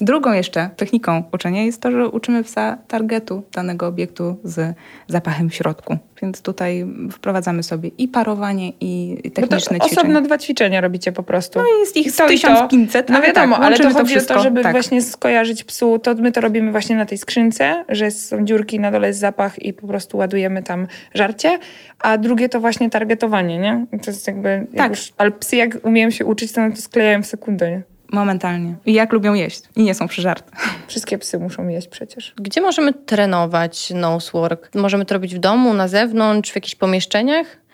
Drugą 0.00 0.32
jeszcze 0.32 0.70
techniką 0.76 1.22
uczenia 1.32 1.62
jest 1.62 1.80
to, 1.80 1.90
że 1.90 2.08
uczymy 2.08 2.44
psa 2.44 2.78
targetu 2.88 3.42
danego 3.52 3.86
obiektu 3.86 4.36
z 4.44 4.76
zapachem 5.08 5.50
w 5.50 5.54
środku. 5.54 5.96
Więc 6.22 6.42
tutaj 6.42 6.86
wprowadzamy 7.12 7.62
sobie 7.62 7.90
i 7.98 8.08
parowanie, 8.08 8.72
i 8.80 9.16
to 9.22 9.40
techniczne 9.40 9.78
osobno 9.78 9.88
ćwiczenia. 9.88 10.20
dwa 10.20 10.38
ćwiczenia 10.38 10.80
robicie 10.80 11.12
po 11.12 11.22
prostu. 11.22 11.58
No 11.58 11.64
jest 11.80 11.96
ich 11.96 12.16
to, 12.16 12.28
i 12.28 12.40
to. 12.40 12.48
1500, 12.48 13.08
No 13.08 13.22
wiadomo, 13.22 13.56
tak, 13.56 13.64
ale 13.64 13.76
to 13.76 13.90
chodzi 13.90 13.98
o 13.98 14.04
wszystko. 14.04 14.34
to, 14.34 14.40
żeby 14.40 14.62
tak. 14.62 14.72
właśnie 14.72 15.02
skojarzyć 15.02 15.64
psu. 15.64 15.98
To 15.98 16.14
my 16.14 16.32
to 16.32 16.40
robimy 16.40 16.72
właśnie 16.72 16.96
na 16.96 17.06
tej 17.06 17.18
skrzynce, 17.18 17.84
że 17.88 18.10
są 18.10 18.44
dziurki, 18.44 18.80
na 18.80 18.90
dole 18.90 19.08
jest 19.08 19.20
zapach 19.20 19.62
i 19.62 19.72
po 19.72 19.86
prostu 19.86 20.16
ładujemy 20.16 20.62
tam 20.62 20.86
żarcie. 21.14 21.58
A 21.98 22.18
drugie 22.18 22.48
to 22.48 22.60
właśnie 22.60 22.90
targetowanie, 22.90 23.58
nie? 23.58 23.86
To 24.02 24.10
jest 24.10 24.26
jakby... 24.26 24.48
Jak 24.48 24.76
Tak. 24.76 24.90
Już, 24.90 25.12
ale 25.16 25.30
psy 25.30 25.56
jak 25.56 25.78
umieją 25.82 26.10
się 26.10 26.24
uczyć, 26.24 26.52
to, 26.52 26.70
to 26.70 26.76
sklejają 26.76 27.22
w 27.22 27.26
sekundę, 27.26 27.70
nie? 27.70 27.93
Momentalnie. 28.12 28.74
I 28.86 28.92
jak 28.92 29.12
lubią 29.12 29.34
jeść. 29.34 29.62
I 29.76 29.82
nie 29.82 29.94
są 29.94 30.08
przyżarte. 30.08 30.52
Wszystkie 30.86 31.18
psy 31.18 31.38
muszą 31.38 31.68
jeść 31.68 31.88
przecież. 31.88 32.34
Gdzie 32.36 32.60
możemy 32.60 32.92
trenować 32.92 33.90
nosework? 33.90 34.74
Możemy 34.74 35.04
to 35.04 35.14
robić 35.14 35.34
w 35.34 35.38
domu, 35.38 35.74
na 35.74 35.88
zewnątrz, 35.88 36.52
w 36.52 36.54
jakichś 36.54 36.74
pomieszczeniach? 36.74 37.64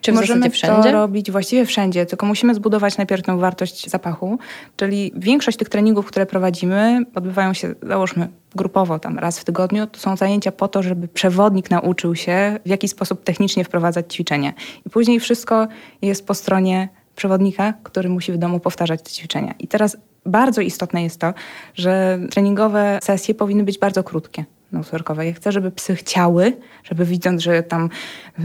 Czy 0.00 0.12
w 0.12 0.14
Możemy 0.14 0.50
wszędzie? 0.50 0.82
to 0.82 0.92
robić 0.92 1.30
właściwie 1.30 1.66
wszędzie, 1.66 2.06
tylko 2.06 2.26
musimy 2.26 2.54
zbudować 2.54 2.96
najpierw 2.96 3.22
tę 3.22 3.38
wartość 3.38 3.90
zapachu, 3.90 4.38
czyli 4.76 5.12
większość 5.16 5.58
tych 5.58 5.68
treningów, 5.68 6.06
które 6.06 6.26
prowadzimy, 6.26 7.02
odbywają 7.14 7.54
się, 7.54 7.74
załóżmy, 7.82 8.28
grupowo, 8.54 8.98
tam 8.98 9.18
raz 9.18 9.38
w 9.38 9.44
tygodniu. 9.44 9.86
To 9.86 10.00
są 10.00 10.16
zajęcia 10.16 10.52
po 10.52 10.68
to, 10.68 10.82
żeby 10.82 11.08
przewodnik 11.08 11.70
nauczył 11.70 12.14
się, 12.14 12.58
w 12.66 12.68
jaki 12.68 12.88
sposób 12.88 13.24
technicznie 13.24 13.64
wprowadzać 13.64 14.14
ćwiczenia. 14.14 14.52
I 14.86 14.90
później 14.90 15.20
wszystko 15.20 15.68
jest 16.02 16.26
po 16.26 16.34
stronie 16.34 16.88
przewodnika, 17.18 17.74
który 17.82 18.08
musi 18.08 18.32
w 18.32 18.38
domu 18.38 18.60
powtarzać 18.60 19.02
te 19.02 19.10
ćwiczenia. 19.10 19.54
I 19.58 19.68
teraz 19.68 19.96
bardzo 20.26 20.60
istotne 20.60 21.02
jest 21.02 21.20
to, 21.20 21.34
że 21.74 22.18
treningowe 22.30 22.98
sesje 23.02 23.34
powinny 23.34 23.64
być 23.64 23.78
bardzo 23.78 24.04
krótkie. 24.04 24.44
Noseworkowe. 24.72 25.26
Ja 25.26 25.32
chcę, 25.32 25.52
żeby 25.52 25.70
psy 25.70 25.96
chciały, 25.96 26.56
żeby 26.84 27.04
widząc, 27.04 27.42
że 27.42 27.62
tam 27.62 27.88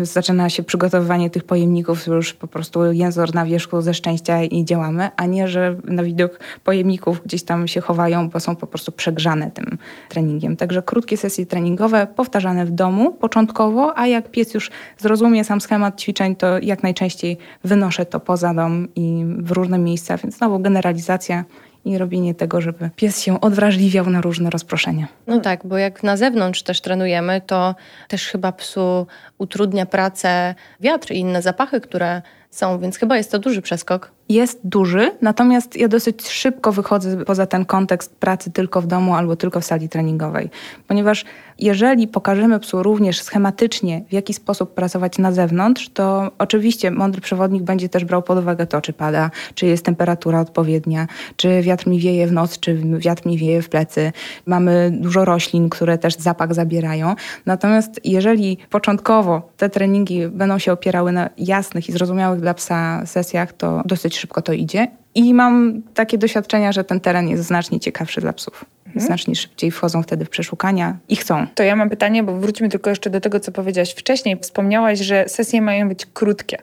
zaczyna 0.01 0.49
się 0.49 0.63
przygotowywanie 0.63 1.29
tych 1.29 1.43
pojemników, 1.43 2.07
już 2.07 2.33
po 2.33 2.47
prostu 2.47 2.91
jęzor 2.91 3.33
na 3.33 3.45
wierzchu 3.45 3.81
ze 3.81 3.93
szczęścia 3.93 4.43
i 4.43 4.65
działamy, 4.65 5.09
a 5.15 5.25
nie, 5.25 5.47
że 5.47 5.75
na 5.83 6.03
widok 6.03 6.39
pojemników 6.63 7.21
gdzieś 7.25 7.43
tam 7.43 7.67
się 7.67 7.81
chowają, 7.81 8.29
bo 8.29 8.39
są 8.39 8.55
po 8.55 8.67
prostu 8.67 8.91
przegrzane 8.91 9.51
tym 9.51 9.77
treningiem. 10.09 10.57
Także 10.57 10.81
krótkie 10.81 11.17
sesje 11.17 11.45
treningowe, 11.45 12.07
powtarzane 12.15 12.65
w 12.65 12.71
domu 12.71 13.13
początkowo, 13.13 13.97
a 13.97 14.07
jak 14.07 14.31
pies 14.31 14.53
już 14.53 14.71
zrozumie 14.97 15.43
sam 15.43 15.61
schemat 15.61 16.01
ćwiczeń, 16.01 16.35
to 16.35 16.59
jak 16.59 16.83
najczęściej 16.83 17.37
wynoszę 17.63 18.05
to 18.05 18.19
poza 18.19 18.53
dom 18.53 18.87
i 18.95 19.25
w 19.37 19.51
różne 19.51 19.79
miejsca, 19.79 20.17
więc 20.17 20.37
znowu 20.37 20.59
generalizacja 20.59 21.43
i 21.85 21.97
robienie 21.97 22.35
tego, 22.35 22.61
żeby 22.61 22.89
pies 22.95 23.21
się 23.21 23.41
odwrażliwiał 23.41 24.09
na 24.09 24.21
różne 24.21 24.49
rozproszenia. 24.49 25.07
No 25.27 25.39
tak, 25.39 25.65
bo 25.65 25.77
jak 25.77 26.03
na 26.03 26.17
zewnątrz 26.17 26.63
też 26.63 26.81
trenujemy, 26.81 27.41
to 27.41 27.75
też 28.07 28.27
chyba 28.27 28.51
psu 28.51 29.07
utrudnia 29.37 29.85
pracę 29.85 30.55
wiatr 30.79 31.11
i 31.11 31.19
inne 31.19 31.41
zapachy, 31.41 31.81
które 31.81 32.21
są, 32.49 32.79
więc 32.79 32.97
chyba 32.97 33.17
jest 33.17 33.31
to 33.31 33.39
duży 33.39 33.61
przeskok. 33.61 34.11
Jest 34.29 34.59
duży, 34.63 35.11
natomiast 35.21 35.75
ja 35.75 35.87
dosyć 35.87 36.27
szybko 36.29 36.71
wychodzę 36.71 37.25
poza 37.25 37.45
ten 37.45 37.65
kontekst 37.65 38.15
pracy 38.15 38.51
tylko 38.51 38.81
w 38.81 38.87
domu 38.87 39.15
albo 39.15 39.35
tylko 39.35 39.59
w 39.61 39.65
sali 39.65 39.89
treningowej. 39.89 40.49
Ponieważ 40.87 41.25
jeżeli 41.59 42.07
pokażemy 42.07 42.59
psu 42.59 42.83
również 42.83 43.21
schematycznie, 43.21 44.03
w 44.09 44.13
jaki 44.13 44.33
sposób 44.33 44.73
pracować 44.73 45.17
na 45.17 45.31
zewnątrz, 45.31 45.89
to 45.89 46.31
oczywiście 46.37 46.91
mądry 46.91 47.21
przewodnik 47.21 47.63
będzie 47.63 47.89
też 47.89 48.05
brał 48.05 48.21
pod 48.21 48.39
uwagę 48.39 48.67
to, 48.67 48.81
czy 48.81 48.93
pada, 48.93 49.31
czy 49.55 49.65
jest 49.65 49.85
temperatura 49.85 50.39
odpowiednia, 50.39 51.07
czy 51.35 51.61
wiatr 51.61 51.87
mi 51.87 51.99
wieje 51.99 52.27
w 52.27 52.31
noc, 52.31 52.59
czy 52.59 52.81
wiatr 52.97 53.25
mi 53.25 53.37
wieje 53.37 53.61
w 53.61 53.69
plecy. 53.69 54.11
Mamy 54.45 54.91
dużo 54.93 55.25
roślin, 55.25 55.69
które 55.69 55.97
też 55.97 56.15
zapach 56.15 56.53
zabierają. 56.53 57.15
Natomiast 57.45 57.99
jeżeli 58.03 58.57
początkowo 58.69 59.49
te 59.57 59.69
treningi 59.69 60.27
będą 60.27 60.59
się 60.59 60.71
opierały 60.71 61.11
na 61.11 61.29
jasnych 61.37 61.89
i 61.89 61.91
zrozumiałych 61.91 62.41
dla 62.41 62.53
psa 62.53 63.05
sesjach, 63.05 63.53
to 63.53 63.81
dosyć 63.85 64.12
szybko 64.17 64.41
to 64.41 64.53
idzie. 64.53 64.87
I 65.15 65.33
mam 65.33 65.81
takie 65.93 66.17
doświadczenia, 66.17 66.71
że 66.71 66.83
ten 66.83 66.99
teren 66.99 67.29
jest 67.29 67.43
znacznie 67.43 67.79
ciekawszy 67.79 68.21
dla 68.21 68.33
psów. 68.33 68.65
Znacznie 68.95 69.35
szybciej 69.35 69.71
wchodzą 69.71 70.03
wtedy 70.03 70.25
w 70.25 70.29
przeszukania 70.29 70.97
i 71.09 71.15
chcą. 71.15 71.47
To 71.55 71.63
ja 71.63 71.75
mam 71.75 71.89
pytanie, 71.89 72.23
bo 72.23 72.35
wróćmy 72.37 72.69
tylko 72.69 72.89
jeszcze 72.89 73.09
do 73.09 73.21
tego, 73.21 73.39
co 73.39 73.51
powiedziałaś 73.51 73.91
wcześniej. 73.91 74.37
Wspomniałaś, 74.41 74.99
że 74.99 75.25
sesje 75.27 75.61
mają 75.61 75.89
być 75.89 76.05
krótkie. 76.13 76.57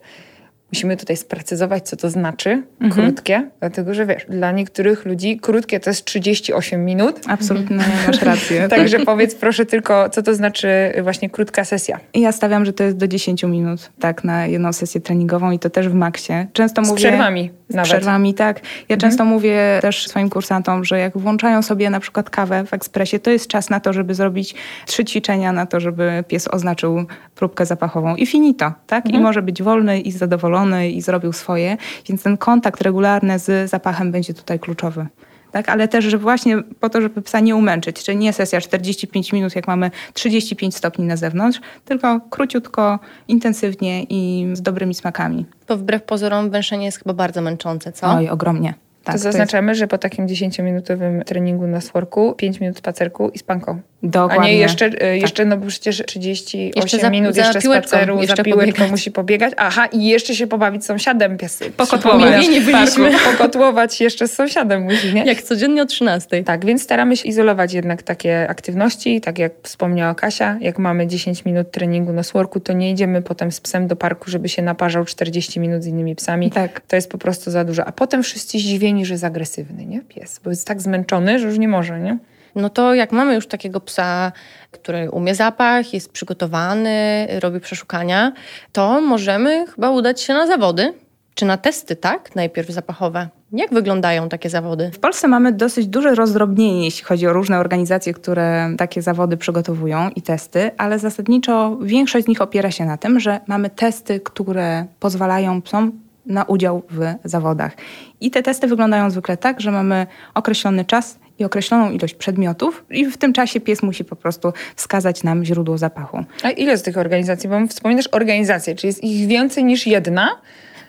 Musimy 0.73 0.97
tutaj 0.97 1.17
sprecyzować, 1.17 1.89
co 1.89 1.97
to 1.97 2.11
znaczy 2.11 2.63
krótkie, 2.91 3.51
dlatego 3.61 3.95
że 3.95 4.07
wiesz, 4.07 4.27
dla 4.29 4.53
niektórych 4.53 5.05
ludzi 5.05 5.39
krótkie 5.41 5.81
to 5.81 5.91
jest 5.91 6.05
38 6.05 6.85
minut. 6.85 7.21
Absolutnie 7.27 7.77
masz 8.07 8.23
rację. 8.23 8.69
Także 8.77 8.99
powiedz 8.99 9.35
proszę 9.35 9.67
tylko, 9.67 10.11
co 10.11 10.23
to 10.23 10.35
znaczy 10.35 10.69
właśnie 11.03 11.31
krótka 11.31 11.65
sesja. 11.65 12.01
I 12.15 12.21
Ja 12.21 12.33
stawiam, 12.33 12.65
że 12.65 12.73
to 12.73 12.85
jest 12.85 12.97
do 12.97 13.09
10 13.09 13.43
minut, 13.43 13.91
tak, 14.01 14.25
na 14.25 14.47
jedną 14.47 14.73
sesję 14.73 15.01
treningową 15.01 15.51
i 15.51 15.59
to 15.59 15.71
też 15.71 15.89
w 15.89 15.95
maksie. 15.95 16.33
Często 16.53 16.85
Z 16.85 16.89
mówię... 16.89 16.99
przerwami 16.99 17.51
Z 17.69 17.75
nawet. 17.75 17.91
przerwami, 17.91 18.35
tak. 18.35 18.61
Ja 18.89 18.97
często 18.97 19.25
mówię 19.25 19.79
też 19.83 20.09
swoim 20.09 20.31
kursantom, 20.31 20.85
że 20.85 20.99
jak 20.99 21.19
włączają 21.19 21.63
sobie 21.63 21.91
na 21.91 22.01
przykład 22.01 22.31
kawę 22.31 22.65
w 22.65 22.75
ekspresie, 22.75 23.19
to 23.19 23.31
jest 23.31 23.47
czas 23.47 23.71
na 23.71 23.81
to, 23.81 23.93
żeby 23.93 24.15
zrobić 24.15 24.55
trzy 24.87 25.05
ćwiczenia 25.05 25.53
na 25.53 25.67
to, 25.67 25.81
żeby 25.81 26.25
pies 26.29 26.49
oznaczył 26.49 27.05
próbkę 27.35 27.67
zapachową 27.67 28.17
i 28.17 28.27
finito, 28.27 28.73
tak? 28.87 29.09
I 29.09 29.19
może 29.19 29.43
być 29.43 29.63
wolny 29.63 30.01
i 30.01 30.13
zadowolony 30.13 30.60
i 30.91 31.01
zrobił 31.03 31.33
swoje, 31.33 31.77
więc 32.09 32.23
ten 32.23 32.37
kontakt 32.37 32.81
regularny 32.81 33.39
z 33.39 33.71
zapachem 33.71 34.13
będzie 34.13 34.35
tutaj 34.35 34.59
kluczowy. 34.59 35.07
Tak, 35.53 35.69
ale 35.69 35.89
też, 35.89 36.05
że 36.05 36.19
właśnie 36.19 36.63
po 36.81 36.89
to, 36.89 37.01
żeby 37.01 37.23
psa 37.23 37.41
nie 37.41 37.57
umęczyć, 37.57 38.05
czyli 38.05 38.19
nie 38.19 38.33
sesja 38.33 38.61
45 38.61 39.33
minut, 39.33 39.57
jak 39.57 39.67
mamy 39.67 39.91
35 40.13 40.77
stopni 40.77 41.05
na 41.05 41.17
zewnątrz, 41.17 41.61
tylko 41.85 42.21
króciutko, 42.21 42.99
intensywnie 43.29 44.03
i 44.09 44.47
z 44.53 44.63
dobrymi 44.63 44.95
smakami. 44.95 45.47
To 45.67 45.77
wbrew 45.77 46.03
pozorom 46.03 46.51
węszenie 46.51 46.85
jest 46.87 46.99
chyba 46.99 47.15
bardzo 47.15 47.41
męczące, 47.41 47.93
co? 47.93 48.07
Oj, 48.07 48.29
ogromnie. 48.29 48.75
Tak, 49.05 49.05
to 49.05 49.13
jest- 49.13 49.23
zaznaczamy, 49.23 49.75
że 49.75 49.87
po 49.89 49.99
takim 49.99 50.27
10-minutowym 50.27 51.25
treningu 51.25 51.67
na 51.67 51.81
sworku 51.81 52.35
5 52.35 52.61
minut 52.61 52.79
spacerku 52.79 53.29
i 53.29 53.39
spanką. 53.39 53.81
Dokładnie. 54.03 54.39
A 54.39 54.45
nie 54.45 54.57
jeszcze, 54.57 54.91
e, 55.01 55.19
jeszcze 55.19 55.45
no 55.45 55.57
bo 55.57 55.67
przecież 55.67 56.03
38 56.07 56.83
Jeszcze 56.83 56.99
za- 56.99 57.11
minut 57.11 57.35
za 57.35 57.41
jeszcze 57.43 57.61
piłeczką, 57.61 57.89
spaceru, 57.89 58.21
jeszcze 58.21 58.37
za 58.37 58.43
piłeczką 58.43 58.67
pobiegać. 58.73 58.91
musi 58.91 59.11
pobiegać. 59.11 59.53
Aha, 59.57 59.87
i 59.87 60.07
jeszcze 60.09 60.35
się 60.35 60.47
pobawić 60.47 60.85
z 60.85 60.87
sąsiadem 60.87 61.39
pies. 61.39 61.63
Pokotłować. 61.77 62.23
Umówieni 62.23 62.61
byliśmy. 62.61 63.11
Pokotłować 63.33 64.01
jeszcze 64.01 64.29
z 64.29 64.33
sąsiadem 64.33 64.83
musi, 64.83 65.15
nie? 65.15 65.25
Jak 65.25 65.43
codziennie 65.43 65.83
o 65.83 65.87
13. 65.87 66.45
Tak, 66.45 66.65
więc 66.65 66.83
staramy 66.83 67.17
się 67.17 67.29
izolować 67.29 67.73
jednak 67.73 68.03
takie 68.03 68.49
aktywności. 68.49 69.21
Tak 69.21 69.39
jak 69.39 69.53
wspomniała 69.63 70.15
Kasia, 70.15 70.59
jak 70.61 70.79
mamy 70.79 71.07
10 71.07 71.45
minut 71.45 71.71
treningu 71.71 72.13
na 72.13 72.23
sworku, 72.23 72.61
to 72.61 72.73
nie 72.73 72.91
idziemy 72.91 73.23
potem 73.23 73.53
z 73.53 73.61
psem 73.61 73.87
do 73.87 73.97
parku, 73.97 74.31
żeby 74.31 74.49
się 74.49 74.63
naparzał 74.63 75.05
40 75.05 75.61
minut 75.61 75.83
z 75.83 75.87
innymi 75.87 76.15
psami. 76.17 76.51
Tak. 76.51 76.81
To 76.89 76.97
jest 76.97 77.11
po 77.11 77.19
prostu 77.19 77.51
za 77.51 77.65
dużo. 77.65 77.85
A 77.85 77.93
potem 77.93 78.23
wszyscy 78.23 78.59
zdziwieni, 78.59 79.07
że 79.07 79.15
jest 79.15 79.25
agresywny, 79.25 79.87
nie? 79.87 80.01
Pies, 80.01 80.41
bo 80.45 80.51
jest 80.51 80.67
tak 80.67 80.83
zmęczony, 80.83 81.39
że 81.39 81.47
już 81.47 81.59
nie 81.59 81.69
może, 81.69 82.01
nie? 82.01 82.19
No 82.55 82.71
to 82.71 82.95
jak 82.95 83.13
mamy 83.13 83.35
już 83.35 83.47
takiego 83.47 83.81
psa, 83.81 84.33
który 84.71 85.11
umie 85.11 85.35
zapach, 85.35 85.95
jest 85.95 86.13
przygotowany, 86.13 87.27
robi 87.41 87.61
przeszukania, 87.61 88.33
to 88.73 89.01
możemy 89.01 89.67
chyba 89.75 89.91
udać 89.91 90.21
się 90.21 90.35
na 90.35 90.47
zawody. 90.47 90.95
Czy 91.35 91.47
na 91.47 91.57
testy, 91.57 91.97
tak? 91.97 92.37
Najpierw 92.37 92.69
zapachowe. 92.69 93.29
Jak 93.53 93.75
wyglądają 93.75 94.29
takie 94.29 94.51
zawody? 94.51 94.91
W 94.95 94.99
Polsce 94.99 95.29
mamy 95.29 95.53
dosyć 95.53 95.87
duże 95.87 96.15
rozdrobnienie, 96.15 96.85
jeśli 96.85 97.05
chodzi 97.05 97.27
o 97.27 97.33
różne 97.33 97.59
organizacje, 97.59 98.15
które 98.15 98.75
takie 98.79 99.03
zawody 99.03 99.37
przygotowują 99.37 100.11
i 100.17 100.23
testy, 100.23 100.71
ale 100.79 100.99
zasadniczo 100.99 101.79
większość 101.83 102.25
z 102.25 102.29
nich 102.29 102.41
opiera 102.41 102.71
się 102.71 102.85
na 102.85 102.97
tym, 102.97 103.21
że 103.21 103.41
mamy 103.47 103.71
testy, 103.71 104.21
które 104.21 104.87
pozwalają 105.01 105.63
psom 105.63 105.93
na 106.27 106.45
udział 106.45 106.83
w 106.91 107.15
zawodach. 107.25 107.73
I 108.21 108.31
te 108.31 108.43
testy 108.43 108.67
wyglądają 108.67 109.11
zwykle 109.11 109.37
tak, 109.37 109.61
że 109.61 109.71
mamy 109.71 110.07
określony 110.35 110.85
czas 110.85 111.19
i 111.41 111.45
określoną 111.45 111.91
ilość 111.91 112.15
przedmiotów, 112.15 112.85
i 112.91 113.07
w 113.07 113.17
tym 113.17 113.33
czasie 113.33 113.61
pies 113.61 113.83
musi 113.83 114.05
po 114.05 114.17
prostu 114.17 114.53
wskazać 114.77 115.23
nam 115.23 115.45
źródło 115.45 115.79
zapachu. 115.79 116.25
A 116.43 116.51
ile 116.51 116.79
z 116.79 116.83
tych 116.83 116.99
organizacji? 116.99 117.49
Bo 117.49 117.67
wspominasz 117.67 118.09
organizacje, 118.13 118.75
czy 118.75 118.87
jest 118.87 119.05
ich 119.05 119.29
więcej 119.29 119.65
niż 119.65 119.87
jedna? 119.87 120.29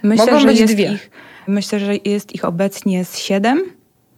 Myślę, 0.04 0.26
Mogą 0.26 0.46
być 0.46 0.66
dwie. 0.66 0.92
Ich, 0.92 1.10
myślę, 1.48 1.80
że 1.80 1.94
jest 2.06 2.36
ich 2.36 2.46
obecnie 2.46 3.06
z 3.06 3.18
siedem. 3.18 3.62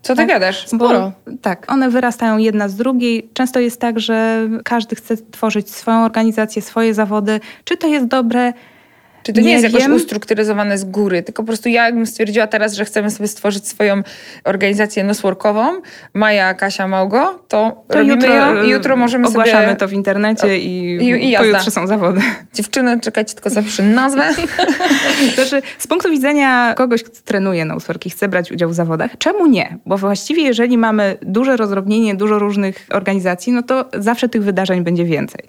Co 0.02 0.14
ty 0.14 0.18
Tak. 0.18 0.28
gadasz? 0.28 0.68
Sporo. 0.68 1.12
Bo, 1.26 1.32
tak, 1.42 1.72
one 1.72 1.90
wyrastają 1.90 2.38
jedna 2.38 2.70
z 2.70 2.76
drugiej. 2.76 3.30
Często 3.34 3.60
jest 3.60 3.82
tak, 3.82 4.00
że 4.00 4.48
każdy 4.64 4.96
chce 4.96 5.18
tworzyć 5.32 5.70
swoją 5.72 6.06
organizację, 6.06 6.62
swoje 6.62 6.94
zawody. 6.94 7.40
Czy 7.64 7.78
to 7.78 7.88
jest 7.88 8.06
dobre? 8.06 8.54
Czy 9.24 9.34
to 9.34 9.42
nie, 9.42 9.48
Nie 9.48 9.52
jest 9.54 9.64
jakoś 9.64 9.82
wiem. 9.82 9.94
ustrukturyzowane 9.94 10.78
z 10.78 10.86
góry? 10.86 11.24
Tylko 11.24 11.44
po 11.44 11.48
prostu 11.48 11.70
ja 11.70 11.86
jakbym 11.86 12.06
stwierdziła 12.06 12.48
teraz, 12.48 12.74
że 12.74 12.86
chcemy 12.86 13.12
sobie 13.12 13.28
stworzyć 13.28 13.68
swoją 13.68 14.02
organizację 14.44 15.04
nosworkową, 15.04 15.82
Maja, 16.14 16.54
Kasia, 16.54 16.88
Małgo, 16.88 17.40
to, 17.48 17.84
To 17.88 17.98
robimy 17.98 18.14
jutro, 18.16 18.34
ją 18.36 18.64
i 18.64 18.70
jutro 18.70 18.96
możemy 18.96 19.28
ogłaszamy 19.28 19.66
sobie... 19.66 19.76
to 19.76 19.88
w 19.88 19.94
internecie 19.94 20.58
i, 20.60 20.96
i- 20.96 21.32
i 21.34 21.38
pojutrze 21.38 21.72
są 21.72 21.88
zawody. 21.88 22.22
Dziewczyny, 22.54 23.00
czekajcie, 23.00 23.34
tylko 23.34 23.50
zapiszę 23.50 23.84
nazwę. 23.84 24.24
Znaczy, 25.36 25.62
z 25.78 25.88
punktu 25.88 26.10
widzenia 26.10 26.74
kogoś, 26.78 27.04
kto 27.04 27.16
trenuje 27.26 27.66
nosework 27.66 28.06
i 28.06 28.10
chce 28.10 28.28
brać 28.28 28.52
udział 28.52 28.70
w 28.70 28.74
zawodach, 28.74 29.18
czemu 29.18 29.48
nie? 29.48 29.78
Bo 29.86 29.98
właściwie 29.98 30.44
jeżeli 30.44 30.78
mamy 30.78 31.18
duże 31.22 31.58
rozdrobnienie, 31.58 32.16
dużo 32.16 32.40
różnych 32.40 32.88
organizacji, 32.92 33.54
no 33.54 33.64
to 33.64 33.86
zawsze 33.94 34.30
tych 34.30 34.44
wydarzeń 34.44 34.84
będzie 34.84 35.06
więcej. 35.06 35.42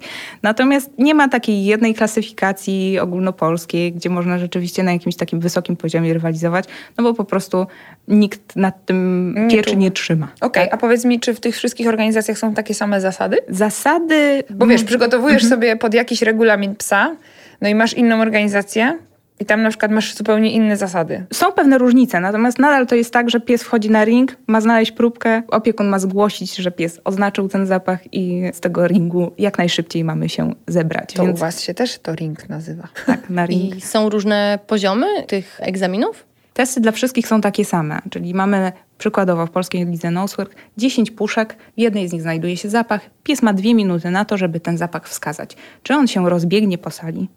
Natomiast 0.43 0.89
nie 0.97 1.13
ma 1.15 1.29
takiej 1.29 1.65
jednej 1.65 1.93
klasyfikacji 1.95 2.99
ogólnopolskiej, 2.99 3.64
gdzie 3.67 4.09
można 4.09 4.39
rzeczywiście 4.39 4.83
na 4.83 4.93
jakimś 4.93 5.15
takim 5.15 5.39
wysokim 5.39 5.75
poziomie 5.75 6.13
rywalizować, 6.13 6.65
no 6.97 7.03
bo 7.03 7.13
po 7.13 7.25
prostu 7.25 7.67
nikt 8.07 8.55
nad 8.55 8.85
tym 8.85 9.33
Nie 9.37 9.55
pieczy 9.55 9.69
czuwa. 9.69 9.81
nie 9.81 9.91
trzyma. 9.91 10.27
Okej, 10.41 10.69
a 10.71 10.77
powiedz 10.77 11.05
mi, 11.05 11.19
czy 11.19 11.33
w 11.33 11.39
tych 11.39 11.55
wszystkich 11.55 11.87
organizacjach 11.87 12.37
są 12.37 12.53
takie 12.53 12.73
same 12.73 13.01
zasady? 13.01 13.37
Zasady... 13.49 14.43
Bo 14.49 14.67
wiesz, 14.67 14.83
przygotowujesz 14.83 15.45
sobie 15.45 15.75
pod 15.75 15.93
jakiś 15.93 16.21
regulamin 16.21 16.75
psa, 16.75 17.15
no 17.61 17.69
i 17.69 17.75
masz 17.75 17.93
inną 17.93 18.21
organizację 18.21 18.97
i 19.39 19.45
tam 19.45 19.61
na 19.61 19.69
przykład 19.69 19.91
masz 19.91 20.15
zupełnie 20.15 20.51
inne 20.51 20.77
zasady. 20.77 21.25
Są 21.33 21.51
pewne 21.51 21.77
różnice, 21.77 22.19
natomiast 22.19 22.59
nadal 22.59 22.87
to 22.87 22.95
jest 22.95 23.13
tak, 23.13 23.29
że 23.29 23.39
pies 23.39 23.63
wchodzi 23.63 23.89
na 23.89 24.05
ring, 24.05 24.37
ma 24.47 24.61
znaleźć 24.61 24.91
próbkę, 24.91 25.43
opiekun 25.47 25.87
ma 25.87 25.99
zgłosić, 25.99 26.55
że 26.55 26.71
pies 26.71 27.01
oznaczył 27.03 27.47
ten 27.47 27.65
zapach 27.65 28.13
i 28.13 28.51
z 28.53 28.59
tego 28.59 28.87
ringu 28.87 29.31
jak 29.37 29.57
najszybciej 29.57 30.03
mamy 30.03 30.29
się 30.29 30.53
zebrać. 30.67 31.13
To 31.13 31.23
Więc 31.23 31.37
u 31.37 31.39
was 31.39 31.61
się 31.61 31.73
też 31.73 31.99
to 31.99 32.15
ring 32.15 32.49
nazywa. 32.49 32.87
tak, 33.05 33.29
na 33.29 33.45
ring. 33.45 33.75
I 33.75 33.81
są 33.81 34.09
różne 34.09 34.59
poziomy 34.67 35.07
tych 35.27 35.57
egzaminów? 35.61 36.25
Testy 36.53 36.81
dla 36.81 36.91
wszystkich 36.91 37.27
są 37.27 37.41
takie 37.41 37.65
same, 37.65 37.99
czyli 38.09 38.33
mamy 38.33 38.71
przykładowo 38.97 39.45
w 39.45 39.51
polskiej 39.51 39.85
lidze 39.85 40.11
Nosework 40.11 40.55
10 40.77 41.11
puszek, 41.11 41.57
w 41.77 41.79
jednej 41.79 42.09
z 42.09 42.13
nich 42.13 42.21
znajduje 42.21 42.57
się 42.57 42.69
zapach. 42.69 43.01
Pies 43.23 43.41
ma 43.41 43.53
dwie 43.53 43.73
minuty 43.73 44.11
na 44.11 44.25
to, 44.25 44.37
żeby 44.37 44.59
ten 44.59 44.77
zapach 44.77 45.09
wskazać. 45.09 45.55
Czy 45.83 45.93
on 45.93 46.07
się 46.07 46.29
rozbiegnie 46.29 46.77
po 46.77 46.91
sali 46.91 47.27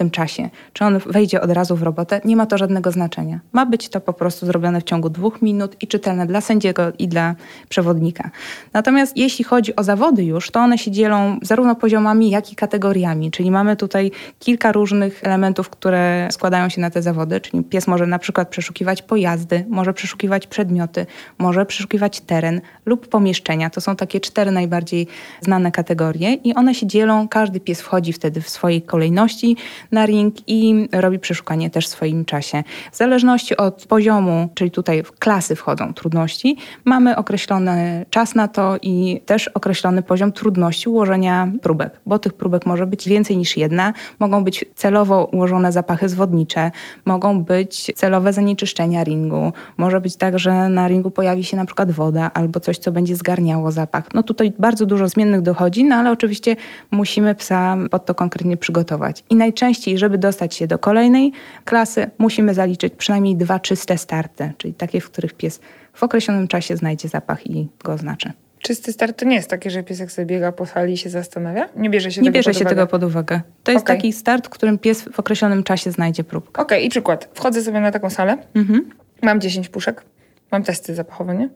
tym 0.00 0.10
czasie, 0.10 0.50
czy 0.72 0.84
on 0.84 0.98
wejdzie 0.98 1.40
od 1.40 1.50
razu 1.50 1.76
w 1.76 1.82
robotę, 1.82 2.20
nie 2.24 2.36
ma 2.36 2.46
to 2.46 2.58
żadnego 2.58 2.90
znaczenia. 2.90 3.40
Ma 3.52 3.66
być 3.66 3.88
to 3.88 4.00
po 4.00 4.12
prostu 4.12 4.46
zrobione 4.46 4.80
w 4.80 4.84
ciągu 4.84 5.10
dwóch 5.10 5.42
minut 5.42 5.76
i 5.82 5.86
czytelne 5.86 6.26
dla 6.26 6.40
sędziego 6.40 6.82
i 6.98 7.08
dla 7.08 7.34
przewodnika. 7.68 8.30
Natomiast 8.72 9.16
jeśli 9.16 9.44
chodzi 9.44 9.76
o 9.76 9.82
zawody 9.82 10.24
już, 10.24 10.50
to 10.50 10.60
one 10.60 10.78
się 10.78 10.90
dzielą 10.90 11.38
zarówno 11.42 11.74
poziomami, 11.74 12.30
jak 12.30 12.52
i 12.52 12.56
kategoriami, 12.56 13.30
czyli 13.30 13.50
mamy 13.50 13.76
tutaj 13.76 14.10
kilka 14.38 14.72
różnych 14.72 15.24
elementów, 15.24 15.70
które 15.70 16.28
składają 16.30 16.68
się 16.68 16.80
na 16.80 16.90
te 16.90 17.02
zawody, 17.02 17.40
czyli 17.40 17.64
pies 17.64 17.86
może 17.86 18.06
na 18.06 18.18
przykład 18.18 18.48
przeszukiwać 18.48 19.02
pojazdy, 19.02 19.64
może 19.68 19.94
przeszukiwać 19.94 20.46
przedmioty, 20.46 21.06
może 21.38 21.66
przeszukiwać 21.66 22.20
teren 22.20 22.60
lub 22.86 23.08
pomieszczenia. 23.08 23.70
To 23.70 23.80
są 23.80 23.96
takie 23.96 24.20
cztery 24.20 24.50
najbardziej 24.50 25.06
znane 25.40 25.72
kategorie 25.72 26.34
i 26.34 26.54
one 26.54 26.74
się 26.74 26.86
dzielą, 26.86 27.28
każdy 27.28 27.60
pies 27.60 27.80
wchodzi 27.80 28.12
wtedy 28.12 28.40
w 28.40 28.48
swojej 28.50 28.82
kolejności 28.82 29.56
na 29.92 30.06
ring 30.06 30.34
i 30.46 30.88
robi 30.92 31.18
przeszukanie 31.18 31.70
też 31.70 31.86
w 31.86 31.88
swoim 31.88 32.24
czasie. 32.24 32.62
W 32.92 32.96
zależności 32.96 33.56
od 33.56 33.86
poziomu, 33.86 34.48
czyli 34.54 34.70
tutaj 34.70 35.02
w 35.02 35.12
klasy 35.12 35.56
wchodzą 35.56 35.94
trudności, 35.94 36.56
mamy 36.84 37.16
określony 37.16 38.06
czas 38.10 38.34
na 38.34 38.48
to 38.48 38.76
i 38.82 39.20
też 39.26 39.48
określony 39.48 40.02
poziom 40.02 40.32
trudności 40.32 40.88
ułożenia 40.88 41.52
próbek, 41.62 42.00
bo 42.06 42.18
tych 42.18 42.32
próbek 42.32 42.66
może 42.66 42.86
być 42.86 43.08
więcej 43.08 43.36
niż 43.36 43.56
jedna. 43.56 43.92
Mogą 44.18 44.44
być 44.44 44.64
celowo 44.74 45.24
ułożone 45.24 45.72
zapachy 45.72 46.08
zwodnicze, 46.08 46.70
mogą 47.04 47.44
być 47.44 47.92
celowe 47.94 48.32
zanieczyszczenia 48.32 49.04
ringu, 49.04 49.52
może 49.76 50.00
być 50.00 50.16
tak, 50.16 50.38
że 50.38 50.68
na 50.68 50.88
ringu 50.88 51.10
pojawi 51.10 51.44
się 51.44 51.56
na 51.56 51.64
przykład 51.64 51.90
woda 51.90 52.30
albo 52.34 52.60
coś, 52.60 52.78
co 52.78 52.92
będzie 52.92 53.16
zgarniało 53.16 53.72
zapach. 53.72 54.04
No 54.14 54.22
tutaj 54.22 54.52
bardzo 54.58 54.86
dużo 54.86 55.08
zmiennych 55.08 55.42
dochodzi, 55.42 55.84
no 55.84 55.96
ale 55.96 56.10
oczywiście 56.10 56.56
musimy 56.90 57.34
psa 57.34 57.76
pod 57.90 58.06
to 58.06 58.14
konkretnie 58.14 58.56
przygotować. 58.56 59.24
I 59.30 59.36
najczęściej, 59.36 59.79
żeby 59.98 60.18
dostać 60.18 60.54
się 60.54 60.66
do 60.66 60.78
kolejnej 60.78 61.32
klasy, 61.64 62.10
musimy 62.18 62.54
zaliczyć 62.54 62.94
przynajmniej 62.96 63.36
dwa 63.36 63.58
czyste 63.60 63.98
starty, 63.98 64.52
czyli 64.58 64.74
takie, 64.74 65.00
w 65.00 65.10
których 65.10 65.34
pies 65.34 65.60
w 65.92 66.02
określonym 66.02 66.48
czasie 66.48 66.76
znajdzie 66.76 67.08
zapach 67.08 67.46
i 67.46 67.68
go 67.84 67.92
oznaczy. 67.92 68.32
Czysty 68.58 68.92
start 68.92 69.18
to 69.18 69.24
nie 69.26 69.36
jest 69.36 69.50
takie, 69.50 69.70
że 69.70 69.82
piesek 69.82 70.12
sobie 70.12 70.26
biega 70.26 70.52
po 70.52 70.66
sali 70.66 70.92
i 70.92 70.96
się 70.96 71.10
zastanawia? 71.10 71.68
Nie 71.76 71.90
bierze 71.90 72.10
się 72.12 72.20
Nie 72.20 72.24
tego 72.26 72.34
bierze 72.34 72.50
pod 72.50 72.58
się 72.58 72.64
uwagę? 72.64 72.76
tego 72.76 72.86
pod 72.86 73.02
uwagę. 73.04 73.40
To 73.64 73.72
jest 73.72 73.84
Okej. 73.84 73.96
taki 73.96 74.12
start, 74.12 74.46
w 74.46 74.50
którym 74.50 74.78
pies 74.78 75.02
w 75.12 75.20
określonym 75.20 75.62
czasie 75.64 75.90
znajdzie 75.90 76.24
próbkę. 76.24 76.62
Okej, 76.62 76.86
i 76.86 76.88
przykład. 76.88 77.28
Wchodzę 77.34 77.62
sobie 77.62 77.80
na 77.80 77.90
taką 77.90 78.10
salę, 78.10 78.38
Mhm. 78.54 78.90
mam 79.22 79.40
10 79.40 79.68
puszek, 79.68 80.02
mam 80.52 80.62
testy 80.62 80.94
zapachowe, 80.94 81.34
nie? 81.34 81.48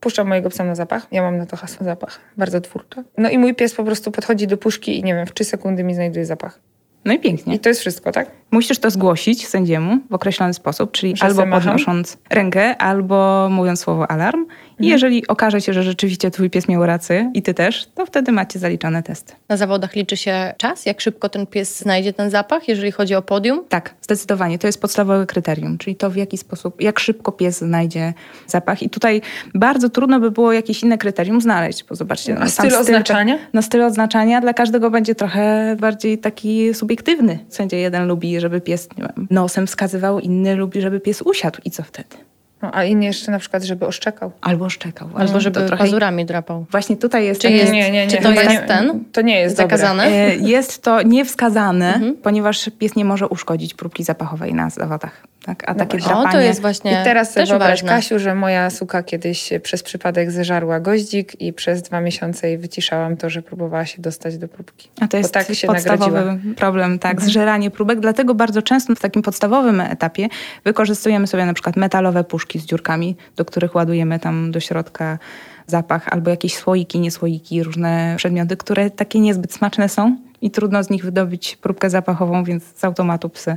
Puszczam 0.00 0.28
mojego 0.28 0.50
psa 0.50 0.64
na 0.64 0.74
zapach. 0.74 1.06
Ja 1.12 1.22
mam 1.22 1.36
na 1.38 1.46
to 1.46 1.56
hasło 1.56 1.84
zapach. 1.84 2.20
Bardzo 2.36 2.60
twórcze. 2.60 3.04
No 3.18 3.30
i 3.30 3.38
mój 3.38 3.54
pies 3.54 3.74
po 3.74 3.84
prostu 3.84 4.10
podchodzi 4.10 4.46
do 4.46 4.56
puszki 4.56 4.98
i 4.98 5.04
nie 5.04 5.14
wiem, 5.14 5.26
w 5.26 5.32
3 5.34 5.44
sekundy 5.44 5.84
mi 5.84 5.94
znajduje 5.94 6.26
zapach. 6.26 6.60
No 7.04 7.12
i 7.12 7.18
pięknie. 7.18 7.54
I 7.54 7.58
to 7.58 7.68
jest 7.68 7.80
wszystko, 7.80 8.12
tak? 8.12 8.30
Musisz 8.50 8.78
to 8.78 8.90
zgłosić 8.90 9.48
sędziemu 9.48 9.98
w 10.10 10.14
określony 10.14 10.54
sposób, 10.54 10.92
czyli 10.92 11.16
Że 11.16 11.24
albo 11.24 11.46
podnosząc 11.46 12.18
rękę, 12.30 12.76
albo 12.76 13.48
mówiąc 13.50 13.80
słowo 13.80 14.10
alarm. 14.10 14.46
I 14.80 14.82
Mhm. 14.82 14.92
jeżeli 14.92 15.26
okaże 15.26 15.60
się, 15.60 15.72
że 15.72 15.82
rzeczywiście 15.82 16.30
twój 16.30 16.50
pies 16.50 16.68
miał 16.68 16.86
rację 16.86 17.30
i 17.34 17.42
ty 17.42 17.54
też, 17.54 17.86
to 17.94 18.06
wtedy 18.06 18.32
macie 18.32 18.58
zaliczone 18.58 19.02
testy. 19.02 19.32
Na 19.48 19.56
zawodach 19.56 19.96
liczy 19.96 20.16
się 20.16 20.54
czas, 20.56 20.86
jak 20.86 21.00
szybko 21.00 21.28
ten 21.28 21.46
pies 21.46 21.78
znajdzie 21.78 22.12
ten 22.12 22.30
zapach, 22.30 22.68
jeżeli 22.68 22.92
chodzi 22.92 23.14
o 23.14 23.22
podium. 23.22 23.64
Tak, 23.68 23.94
zdecydowanie. 24.02 24.58
To 24.58 24.66
jest 24.66 24.80
podstawowe 24.80 25.26
kryterium, 25.26 25.78
czyli 25.78 25.96
to 25.96 26.10
w 26.10 26.16
jaki 26.16 26.38
sposób, 26.38 26.80
jak 26.82 27.00
szybko 27.00 27.32
pies 27.32 27.58
znajdzie 27.58 28.12
zapach. 28.46 28.82
I 28.82 28.90
tutaj 28.90 29.20
bardzo 29.54 29.88
trudno 29.90 30.20
by 30.20 30.30
było 30.30 30.52
jakieś 30.52 30.82
inne 30.82 30.98
kryterium 30.98 31.40
znaleźć, 31.40 31.84
bo 31.84 31.94
zobaczcie. 31.94 32.34
No, 32.34 32.48
sam 32.48 32.66
styl 32.70 32.78
oznaczania? 32.80 33.38
No 33.52 33.62
styl 33.62 33.82
odznaczania 33.82 34.40
dla 34.40 34.52
każdego 34.54 34.90
będzie 34.90 35.14
trochę 35.14 35.76
bardziej 35.80 36.18
taki 36.18 36.74
subiektywny. 36.74 37.38
Sędzia 37.48 37.76
jeden 37.76 38.06
lubi, 38.08 38.40
żeby 38.40 38.60
pies 38.60 38.88
nie 38.98 39.02
wiem, 39.04 39.26
nosem 39.30 39.66
wskazywał, 39.66 40.20
inny 40.20 40.56
lubi, 40.56 40.80
żeby 40.80 41.00
pies 41.00 41.22
usiadł. 41.22 41.58
I 41.64 41.70
co 41.70 41.82
wtedy? 41.82 42.16
No, 42.62 42.70
a 42.74 42.84
inni 42.84 43.06
jeszcze 43.06 43.32
na 43.32 43.38
przykład, 43.38 43.62
żeby 43.62 43.86
oszczekał. 43.86 44.32
Albo 44.40 44.68
szczekał. 44.70 45.08
właśnie. 45.08 45.28
Albo 45.28 45.40
żeby 45.40 45.60
To 45.60 45.66
trochę- 45.66 45.84
pazurami 45.84 46.24
drapał. 46.26 46.66
Właśnie 46.70 46.96
tutaj 46.96 47.24
jest... 47.26 47.40
Czy 47.40 47.48
takie- 47.48 47.56
jest- 47.56 47.72
nie, 47.72 47.90
nie, 47.90 48.06
nie. 48.06 48.10
czy 48.10 48.16
to 48.22 48.28
chyba 48.28 48.42
jest 48.42 48.54
nie, 48.54 48.68
ten? 48.68 49.04
To 49.12 49.20
nie 49.20 49.40
jest 49.40 49.56
Zakazane? 49.56 50.04
Dobre. 50.04 50.36
Jest 50.48 50.82
to 50.82 51.02
niewskazane, 51.02 51.94
Mhm. 51.94 52.14
ponieważ 52.14 52.70
pies 52.78 52.96
nie 52.96 53.04
może 53.04 53.28
uszkodzić 53.28 53.74
próbki 53.74 54.04
zapachowej 54.04 54.54
na 54.54 54.70
zawodach. 54.70 55.26
Tak, 55.50 55.68
a 55.68 55.72
No 55.72 55.78
takie 55.78 55.98
właśnie. 55.98 56.16
O, 56.16 56.20
drapanie... 56.20 56.38
to 56.38 56.40
jest 56.48 56.60
właśnie 56.60 56.90
I 57.00 57.04
teraz 57.04 57.32
sobie 57.32 57.46
wyobraź, 57.46 57.70
ważne. 57.70 57.88
Kasiu, 57.88 58.18
że 58.18 58.34
moja 58.34 58.70
suka 58.70 59.02
kiedyś 59.02 59.50
przez 59.62 59.82
przypadek 59.82 60.30
zeżarła 60.30 60.80
goździk 60.80 61.40
i 61.40 61.52
przez 61.52 61.82
dwa 61.82 62.00
miesiące 62.00 62.48
jej 62.48 62.58
wyciszałam 62.58 63.16
to, 63.16 63.30
że 63.30 63.42
próbowała 63.42 63.86
się 63.86 64.02
dostać 64.02 64.38
do 64.38 64.48
próbki. 64.48 64.88
A 65.00 65.08
to 65.08 65.16
jest 65.16 65.30
Bo 65.30 65.32
tak 65.34 65.54
się 65.54 65.66
podstawowy 65.66 66.12
nagrodziła. 66.24 66.54
problem, 66.56 66.98
tak, 66.98 67.12
Mhm. 67.12 67.30
zżeranie 67.30 67.70
próbek. 67.70 68.00
Dlatego 68.00 68.34
bardzo 68.34 68.62
często 68.62 68.94
w 68.94 69.00
takim 69.00 69.22
podstawowym 69.22 69.80
etapie 69.80 70.28
wykorzystujemy 70.64 71.26
sobie 71.26 71.46
na 71.46 71.54
przykład 71.54 71.76
metalowe 71.76 72.24
puszki 72.24 72.58
z 72.58 72.64
dziurkami, 72.66 73.16
do 73.36 73.44
których 73.44 73.74
ładujemy 73.74 74.18
tam 74.18 74.50
do 74.50 74.60
środka 74.60 75.18
zapach, 75.66 76.08
albo 76.08 76.30
jakieś 76.30 76.54
słoiki, 76.54 77.00
niesłoiki, 77.00 77.62
różne 77.62 78.14
przedmioty, 78.16 78.56
które 78.56 78.90
takie 78.90 79.20
niezbyt 79.20 79.52
smaczne 79.52 79.88
są 79.88 80.16
i 80.42 80.50
trudno 80.50 80.82
z 80.82 80.90
nich 80.90 81.04
wydobyć 81.04 81.56
próbkę 81.56 81.90
zapachową, 81.90 82.44
więc 82.44 82.64
z 82.74 82.84
automatu 82.84 83.28
psy 83.28 83.56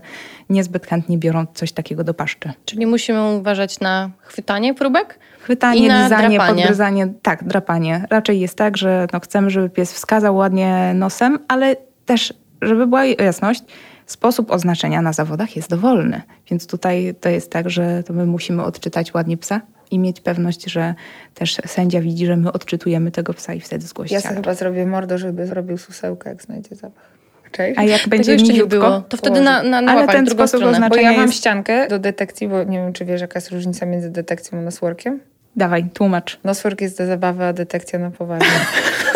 niezbyt 0.50 0.88
chętnie 0.88 1.18
biorą 1.18 1.46
coś 1.54 1.72
takiego 1.72 2.04
do 2.04 2.14
paszczy. 2.14 2.54
Czyli 2.66 2.86
musimy 2.86 3.36
uważać 3.36 3.80
na 3.80 4.10
chwytanie 4.20 4.74
próbek 4.74 5.20
Chwytanie, 5.44 5.82
lizanie, 5.82 6.40
podgryzanie. 6.40 7.14
Tak, 7.22 7.44
drapanie. 7.44 8.06
Raczej 8.10 8.40
jest 8.40 8.58
tak, 8.58 8.78
że 8.78 9.08
no, 9.14 9.20
chcemy, 9.20 9.50
żeby 9.50 9.70
pies 9.70 9.94
wskazał 9.94 10.36
ładnie 10.36 10.92
nosem, 10.96 11.40
ale 11.48 11.76
też, 12.06 12.34
żeby 12.62 12.88
była 12.88 13.06
jasność, 13.06 13.64
sposób 14.06 14.52
oznaczenia 14.52 15.02
na 15.02 15.14
zawodach 15.14 15.56
jest 15.56 15.70
dowolny. 15.70 16.22
Więc 16.50 16.68
tutaj 16.68 17.16
to 17.22 17.30
jest 17.30 17.52
tak, 17.52 17.70
że 17.70 18.04
to 18.04 18.14
my 18.14 18.26
musimy 18.26 18.64
odczytać 18.64 19.14
ładnie 19.14 19.38
psa 19.38 19.62
i 19.94 20.00
mieć 20.00 20.22
pewność, 20.22 20.64
że 20.72 20.94
też 21.34 21.58
sędzia 21.66 22.02
widzi, 22.02 22.26
że 22.26 22.38
my 22.38 22.52
odczytujemy 22.52 23.12
tego 23.12 23.34
psa 23.34 23.54
i 23.54 23.60
wtedy 23.60 23.86
zgłosi 23.86 24.14
Ja 24.14 24.22
sobie 24.22 24.36
chyba 24.36 24.54
zrobię 24.54 24.86
mordo, 24.86 25.18
żeby 25.18 25.48
zrobił 25.48 25.78
susełkę, 25.78 26.30
jak 26.30 26.44
znajdzie 26.44 26.76
zapach. 26.76 27.14
Cześć. 27.52 27.80
A 27.80 27.84
jak 27.84 28.08
będzie 28.08 28.32
jeszcze 28.34 28.54
nie 28.54 28.66
było. 28.66 29.02
To 29.02 29.18
wtedy 29.18 29.42
na, 29.42 29.64
na, 29.64 29.82
na 29.82 29.92
Ale 29.92 30.08
ten 30.08 30.26
drugą 30.26 30.48
sposób 30.48 30.68
stronę. 30.68 30.90
Bo 30.90 30.96
ja 30.96 31.12
mam 31.12 31.22
jest- 31.22 31.34
ściankę 31.34 31.88
do 31.88 32.00
detekcji, 32.00 32.48
bo 32.48 32.64
nie 32.64 32.78
wiem, 32.78 32.94
czy 32.94 33.06
wiesz, 33.06 33.22
jaka 33.22 33.40
jest 33.40 33.52
różnica 33.52 33.86
między 33.86 34.10
detekcją 34.10 34.60
a 34.60 34.62
nosworkiem. 34.62 35.20
Dawaj, 35.56 35.86
tłumacz. 35.94 36.40
Noswork 36.44 36.82
jest 36.82 36.98
do 36.98 37.06
zabawy, 37.06 37.44
a 37.44 37.54
detekcja 37.54 38.00
na 38.00 38.12
poważnie. 38.12 38.48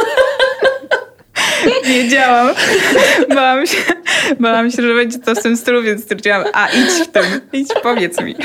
Wiedziałam. 1.88 2.50
bałam, 3.36 3.66
się, 3.68 3.78
bałam 4.40 4.72
się, 4.72 4.82
że 4.82 4.94
będzie 4.96 5.20
to 5.20 5.36
w 5.36 5.44
tym 5.44 5.58
stylu, 5.58 5.84
więc 5.84 6.02
stwierdziłam, 6.04 6.44
a 6.54 6.68
idź 6.68 6.90
w 6.92 7.08
tym, 7.08 7.24
idź, 7.54 7.70
powiedz 7.84 8.22
mi. 8.22 8.36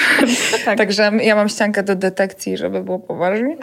tak. 0.64 0.78
Także 0.78 1.10
ja 1.22 1.34
mam 1.34 1.48
ściankę 1.48 1.82
do 1.82 1.94
detekcji, 1.96 2.56
żeby 2.56 2.82
było 2.82 2.98
poważnie. 2.98 3.56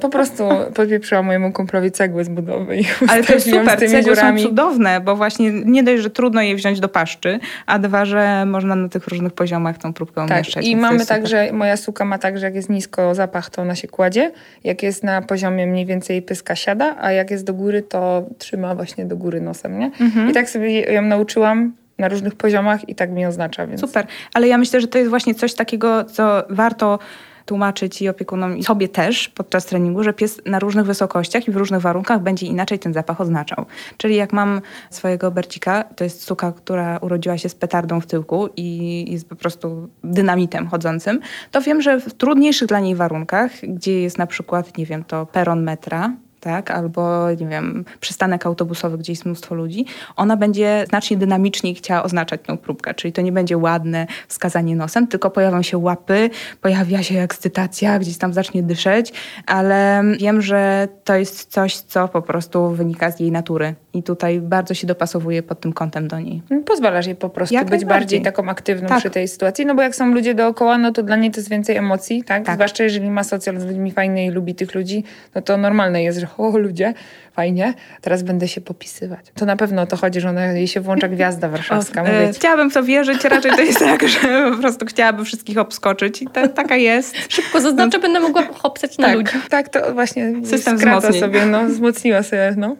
Po 0.00 0.08
prostu 0.08 0.48
podpieprzyłam 0.74 1.26
mojemu 1.26 1.52
kumplowi 1.52 1.90
cegły 1.90 2.24
z 2.24 2.28
budowy 2.28 2.76
i 2.76 2.84
Ale 3.08 3.24
to 3.24 3.32
jest 3.32 3.50
super, 3.50 3.76
z 3.76 3.80
tymi 3.80 3.90
cegły 3.90 4.02
są 4.16 4.20
dziurami. 4.22 4.42
cudowne, 4.42 5.00
bo 5.00 5.16
właśnie 5.16 5.50
nie 5.52 5.82
dość, 5.82 6.02
że 6.02 6.10
trudno 6.10 6.42
je 6.42 6.54
wziąć 6.56 6.80
do 6.80 6.88
paszczy, 6.88 7.38
a 7.66 7.78
dwa, 7.78 8.04
że 8.04 8.46
można 8.46 8.74
na 8.74 8.88
tych 8.88 9.06
różnych 9.08 9.32
poziomach 9.32 9.78
tą 9.78 9.92
próbkę 9.92 10.14
Tak, 10.28 10.30
umieszczać. 10.36 10.66
i 10.66 10.76
mamy 10.76 11.06
tak, 11.06 11.26
że 11.26 11.52
moja 11.52 11.76
suka 11.76 12.04
ma 12.04 12.18
tak, 12.18 12.38
że 12.38 12.46
jak 12.46 12.54
jest 12.54 12.68
nisko 12.70 13.14
zapach, 13.14 13.50
to 13.50 13.62
ona 13.62 13.74
się 13.74 13.88
kładzie. 13.88 14.32
Jak 14.64 14.82
jest 14.82 15.02
na 15.04 15.22
poziomie 15.22 15.66
mniej 15.66 15.86
więcej 15.86 16.22
pyska 16.22 16.56
siada, 16.56 16.96
a 17.00 17.12
jak 17.12 17.30
jest 17.30 17.44
do 17.44 17.54
góry, 17.54 17.82
to 17.82 18.22
trzyma 18.38 18.74
właśnie 18.74 19.04
do 19.06 19.11
góry 19.16 19.40
nosem, 19.40 19.78
nie? 19.78 19.90
Mhm. 20.00 20.30
I 20.30 20.32
tak 20.32 20.50
sobie 20.50 20.80
ją 20.80 21.02
nauczyłam 21.02 21.72
na 21.98 22.08
różnych 22.08 22.34
poziomach 22.34 22.88
i 22.88 22.94
tak 22.94 23.10
mi 23.10 23.26
oznacza, 23.26 23.66
więc... 23.66 23.80
Super, 23.80 24.06
ale 24.34 24.48
ja 24.48 24.58
myślę, 24.58 24.80
że 24.80 24.88
to 24.88 24.98
jest 24.98 25.10
właśnie 25.10 25.34
coś 25.34 25.54
takiego, 25.54 26.04
co 26.04 26.44
warto 26.50 26.98
tłumaczyć 27.46 28.02
i 28.02 28.08
opiekunom 28.08 28.56
i 28.56 28.64
sobie 28.64 28.88
też 28.88 29.28
podczas 29.28 29.66
treningu, 29.66 30.02
że 30.02 30.12
pies 30.12 30.40
na 30.46 30.58
różnych 30.58 30.86
wysokościach 30.86 31.48
i 31.48 31.50
w 31.50 31.56
różnych 31.56 31.80
warunkach 31.80 32.22
będzie 32.22 32.46
inaczej 32.46 32.78
ten 32.78 32.92
zapach 32.92 33.20
oznaczał. 33.20 33.66
Czyli 33.96 34.16
jak 34.16 34.32
mam 34.32 34.60
swojego 34.90 35.30
Bercika, 35.30 35.84
to 35.96 36.04
jest 36.04 36.22
suka, 36.22 36.52
która 36.52 36.98
urodziła 36.98 37.38
się 37.38 37.48
z 37.48 37.54
petardą 37.54 38.00
w 38.00 38.06
tyłku 38.06 38.48
i 38.56 39.04
jest 39.12 39.28
po 39.28 39.36
prostu 39.36 39.88
dynamitem 40.04 40.68
chodzącym, 40.68 41.20
to 41.50 41.60
wiem, 41.60 41.82
że 41.82 42.00
w 42.00 42.14
trudniejszych 42.14 42.68
dla 42.68 42.80
niej 42.80 42.94
warunkach, 42.94 43.52
gdzie 43.62 44.02
jest 44.02 44.18
na 44.18 44.26
przykład, 44.26 44.78
nie 44.78 44.86
wiem, 44.86 45.04
to 45.04 45.26
peron 45.26 45.62
metra, 45.62 46.12
tak, 46.42 46.70
albo 46.70 47.30
nie 47.30 47.46
wiem, 47.46 47.84
przystanek 48.00 48.46
autobusowy, 48.46 48.98
gdzie 48.98 49.12
jest 49.12 49.24
mnóstwo 49.24 49.54
ludzi, 49.54 49.84
ona 50.16 50.36
będzie 50.36 50.84
znacznie 50.88 51.16
dynamiczniej 51.16 51.74
chciała 51.74 52.02
oznaczać 52.02 52.40
tą 52.46 52.58
próbkę, 52.58 52.94
czyli 52.94 53.12
to 53.12 53.22
nie 53.22 53.32
będzie 53.32 53.58
ładne 53.58 54.06
wskazanie 54.28 54.76
nosem, 54.76 55.06
tylko 55.06 55.30
pojawią 55.30 55.62
się 55.62 55.78
łapy, 55.78 56.30
pojawia 56.60 57.02
się 57.02 57.20
ekscytacja, 57.20 57.98
gdzieś 57.98 58.18
tam 58.18 58.32
zacznie 58.32 58.62
dyszeć, 58.62 59.12
ale 59.46 60.02
wiem, 60.18 60.42
że 60.42 60.88
to 61.04 61.14
jest 61.14 61.52
coś, 61.52 61.76
co 61.76 62.08
po 62.08 62.22
prostu 62.22 62.70
wynika 62.70 63.10
z 63.10 63.20
jej 63.20 63.32
natury 63.32 63.74
i 63.94 64.02
tutaj 64.02 64.40
bardzo 64.40 64.74
się 64.74 64.86
dopasowuje 64.86 65.42
pod 65.42 65.60
tym 65.60 65.72
kątem 65.72 66.08
do 66.08 66.20
niej. 66.20 66.42
Pozwalasz 66.66 67.06
jej 67.06 67.16
po 67.16 67.28
prostu 67.28 67.54
Jak 67.54 67.70
być 67.70 67.84
bardziej 67.84 68.22
taką 68.22 68.48
aktywną 68.48 68.88
Tak. 68.88 68.98
przy 68.98 69.10
tej 69.10 69.28
sytuacji, 69.28 69.66
no 69.66 69.74
bo 69.74 69.82
jak 69.82 69.94
są 69.94 70.14
ludzie 70.14 70.34
dookoła, 70.34 70.78
no 70.78 70.92
to 70.92 71.02
dla 71.02 71.16
niej 71.16 71.30
to 71.30 71.36
jest 71.36 71.50
więcej 71.50 71.76
emocji, 71.76 72.24
tak? 72.24 72.44
Tak. 72.44 72.54
Zwłaszcza 72.54 72.84
jeżeli 72.84 73.10
ma 73.10 73.24
socjal 73.24 73.60
z 73.60 73.64
ludźmi 73.64 73.90
fajny 73.90 74.24
i 74.24 74.30
lubi 74.30 74.54
tych 74.54 74.74
ludzi, 74.74 75.04
no 75.34 75.42
to 75.42 75.56
normalne 75.56 76.02
jest, 76.02 76.18
że 76.18 76.26
o 76.38 76.58
ludzie, 76.58 76.94
fajnie, 77.32 77.74
teraz 78.00 78.22
będę 78.22 78.48
się 78.48 78.60
popisywać. 78.60 79.20
To 79.34 79.46
na 79.46 79.56
pewno 79.56 79.82
o 79.82 79.86
to 79.86 79.96
chodzi, 79.96 80.20
że 80.20 80.28
ona, 80.28 80.46
jej 80.46 80.68
się 80.68 80.80
włącza 80.80 81.08
gwiazda 81.08 81.48
warszawska. 81.48 82.02
O, 82.02 82.06
e, 82.06 82.32
ci. 82.32 82.38
chciałabym 82.38 82.70
w 82.70 82.74
to 82.74 82.82
wierzyć, 82.82 83.24
raczej 83.24 83.52
to 83.52 83.60
jest 83.60 83.78
tak, 83.90 84.08
że 84.08 84.50
po 84.52 84.58
prostu 84.58 84.86
chciałaby 84.86 85.24
wszystkich 85.24 85.58
obskoczyć 85.58 86.22
i 86.22 86.26
ta, 86.26 86.48
taka 86.48 86.76
jest. 86.76 87.16
Szybko 87.28 87.60
zaznaczę, 87.60 87.98
będę 87.98 88.20
mogła 88.20 88.42
hopsać 88.42 88.98
na 88.98 89.06
tak, 89.06 89.16
ludzi. 89.16 89.32
tak, 89.50 89.68
to 89.68 89.94
właśnie 89.94 90.32
System 90.44 90.78
skraca 90.78 91.12
sobie, 91.12 91.46
no, 91.46 91.66
wzmocniła 91.66 92.22
sobie, 92.22 92.54
no. 92.56 92.76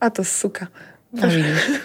A 0.00 0.10
to 0.10 0.24
suka. 0.24 0.66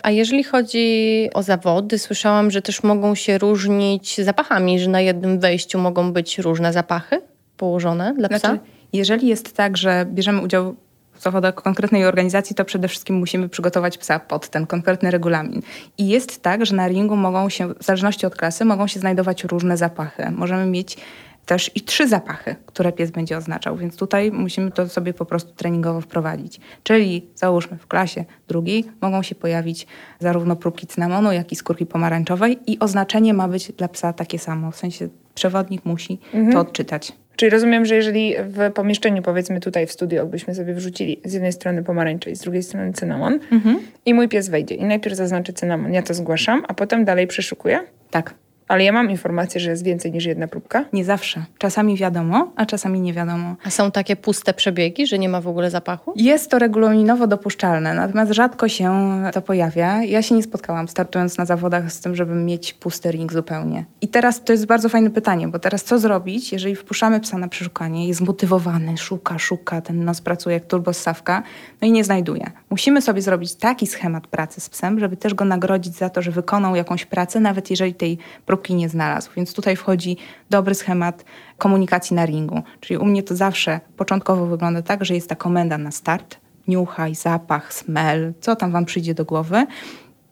A 0.04 0.12
jeżeli 0.12 0.44
chodzi 0.44 1.30
o 1.34 1.44
zawody, 1.44 2.00
słyszałam, 2.00 2.52
że 2.52 2.62
też 2.62 2.84
mogą 2.84 3.16
się 3.16 3.38
różnić 3.38 4.22
zapachami, 4.22 4.80
że 4.80 4.90
na 4.90 5.02
jednym 5.02 5.40
wejściu 5.40 5.80
mogą 5.80 6.14
być 6.14 6.40
różne 6.40 6.74
zapachy 6.74 7.22
położone 7.58 8.14
dla 8.18 8.30
psa. 8.30 8.40
Znaczy, 8.40 8.60
jeżeli 8.94 9.28
jest 9.28 9.56
tak, 9.56 9.78
że 9.78 10.06
bierzemy 10.10 10.42
udział 10.42 10.76
w 11.14 11.24
zawodach 11.24 11.56
konkretnej 11.56 12.06
organizacji, 12.06 12.56
to 12.56 12.66
przede 12.66 12.88
wszystkim 12.88 13.16
musimy 13.16 13.50
przygotować 13.50 13.98
psa 13.98 14.20
pod 14.20 14.50
ten 14.50 14.68
konkretny 14.68 15.12
regulamin. 15.12 15.62
I 15.98 16.08
jest 16.08 16.42
tak, 16.42 16.66
że 16.66 16.76
na 16.76 16.88
ringu 16.88 17.16
mogą 17.16 17.50
się, 17.50 17.74
w 17.74 17.84
zależności 17.84 18.26
od 18.26 18.36
klasy, 18.36 18.66
mogą 18.66 18.88
się 18.88 19.00
znajdować 19.00 19.44
różne 19.44 19.78
zapachy. 19.78 20.32
Możemy 20.32 20.66
mieć 20.66 20.98
też 21.46 21.72
i 21.76 21.82
trzy 21.82 22.08
zapachy, 22.08 22.56
które 22.66 22.92
pies 22.92 23.12
będzie 23.12 23.38
oznaczał, 23.38 23.78
więc 23.78 23.98
tutaj 23.98 24.32
musimy 24.32 24.72
to 24.72 24.90
sobie 24.90 25.14
po 25.14 25.26
prostu 25.26 25.54
treningowo 25.54 26.02
wprowadzić. 26.02 26.60
Czyli 26.84 27.28
załóżmy 27.36 27.78
w 27.78 27.88
klasie 27.88 28.26
drugiej 28.48 28.86
mogą 29.02 29.24
się 29.24 29.36
pojawić 29.36 29.88
zarówno 30.20 30.56
próbki 30.56 30.88
cynamonu, 30.88 31.32
jak 31.32 31.52
i 31.52 31.56
skórki 31.56 31.86
pomarańczowej 31.86 32.60
i 32.68 32.80
oznaczenie 32.80 33.34
ma 33.34 33.48
być 33.48 33.72
dla 33.72 33.88
psa 33.88 34.14
takie 34.14 34.40
samo, 34.40 34.72
w 34.72 34.76
sensie 34.76 35.10
przewodnik 35.36 35.86
musi 35.86 36.20
to 36.52 36.60
odczytać. 36.60 37.14
Czyli 37.42 37.50
rozumiem, 37.50 37.86
że 37.86 37.96
jeżeli 37.96 38.36
w 38.44 38.72
pomieszczeniu, 38.74 39.22
powiedzmy 39.22 39.60
tutaj 39.60 39.88
w 39.88 39.92
studio, 39.92 40.26
byśmy 40.26 40.56
sobie 40.56 40.74
wrzucili 40.74 41.22
z 41.26 41.34
jednej 41.34 41.52
strony 41.54 41.84
pomarańcze 41.84 42.32
i 42.32 42.36
z 42.36 42.40
drugiej 42.40 42.64
strony 42.64 42.94
cynamon 42.94 43.40
i 44.06 44.14
mój 44.14 44.30
pies 44.30 44.50
wejdzie 44.50 44.76
i 44.76 44.86
najpierw 44.86 45.16
zaznaczy 45.16 45.54
cynamon, 45.54 45.94
ja 45.94 46.02
to 46.02 46.14
zgłaszam, 46.14 46.64
a 46.68 46.74
potem 46.74 47.06
dalej 47.06 47.28
przeszukuję, 47.28 47.80
Tak. 48.12 48.34
Ale 48.72 48.84
ja 48.84 48.92
mam 48.92 49.12
informację, 49.12 49.62
że 49.62 49.70
jest 49.70 49.84
więcej 49.84 50.12
niż 50.12 50.26
jedna 50.26 50.48
próbka. 50.48 50.86
Nie 50.94 51.06
zawsze. 51.06 51.46
Czasami 51.58 51.98
wiadomo, 51.98 52.52
a 52.56 52.66
czasami 52.66 53.02
nie 53.02 53.14
wiadomo. 53.14 53.56
A 53.64 53.70
są 53.70 53.92
takie 53.92 54.16
puste 54.16 54.54
przebiegi, 54.54 55.08
że 55.08 55.20
nie 55.20 55.30
ma 55.30 55.42
w 55.42 55.48
ogóle 55.48 55.72
zapachu? 55.72 56.14
Jest 56.16 56.52
to 56.52 56.60
regulaminowo 56.60 57.28
dopuszczalne, 57.28 57.94
natomiast 57.94 58.32
rzadko 58.32 58.68
się 58.68 58.92
to 59.34 59.42
pojawia. 59.42 60.04
Ja 60.04 60.22
się 60.22 60.36
nie 60.36 60.44
spotkałam 60.44 60.88
startując 60.88 61.38
na 61.38 61.46
zawodach 61.46 61.92
z 61.92 62.00
tym, 62.00 62.16
żeby 62.16 62.36
mieć 62.36 62.74
pusty 62.74 63.12
ring 63.12 63.34
zupełnie. 63.34 63.86
I 64.02 64.08
teraz 64.08 64.44
to 64.44 64.54
jest 64.54 64.66
bardzo 64.66 64.90
fajne 64.90 65.10
pytanie, 65.10 65.48
bo 65.48 65.60
teraz 65.60 65.84
co 65.84 66.00
zrobić, 66.00 66.52
jeżeli 66.52 66.76
wpuszczamy 66.76 67.20
psa 67.20 67.38
na 67.38 67.48
przeszukanie, 67.48 68.08
jest 68.08 68.20
zmotywowany, 68.20 68.98
szuka, 68.98 69.40
szuka, 69.40 69.82
ten 69.82 70.06
nos 70.06 70.22
pracuje 70.22 70.54
jak 70.54 70.66
turbossawka, 70.66 71.44
no 71.82 71.88
i 71.88 71.92
nie 71.92 72.04
znajduje. 72.04 72.52
Musimy 72.70 73.02
sobie 73.02 73.22
zrobić 73.22 73.56
taki 73.56 73.88
schemat 73.88 74.28
pracy 74.28 74.62
z 74.62 74.70
psem, 74.70 75.00
żeby 75.00 75.18
też 75.18 75.34
go 75.34 75.46
nagrodzić 75.46 75.96
za 75.96 76.10
to, 76.10 76.22
że 76.22 76.32
wykonał 76.32 76.76
jakąś 76.76 77.06
pracę, 77.06 77.40
nawet 77.40 77.70
jeżeli 77.70 77.94
tej 77.94 78.18
próbki 78.46 78.61
nie 78.70 78.90
znalazł. 78.90 79.30
Więc 79.36 79.54
tutaj 79.54 79.76
wchodzi 79.76 80.18
dobry 80.50 80.76
schemat 80.76 81.26
komunikacji 81.58 82.16
na 82.16 82.26
ringu. 82.26 82.62
Czyli 82.80 82.98
u 82.98 83.06
mnie 83.06 83.24
to 83.24 83.36
zawsze 83.36 83.80
początkowo 83.98 84.46
wygląda 84.46 84.82
tak, 84.82 85.06
że 85.06 85.16
jest 85.16 85.30
ta 85.30 85.36
komenda 85.36 85.78
na 85.78 85.92
start, 85.92 86.38
niuchaj, 86.68 87.16
zapach, 87.16 87.74
smell, 87.74 88.34
co 88.42 88.56
tam 88.56 88.72
wam 88.72 88.86
przyjdzie 88.86 89.14
do 89.14 89.26
głowy. 89.26 89.66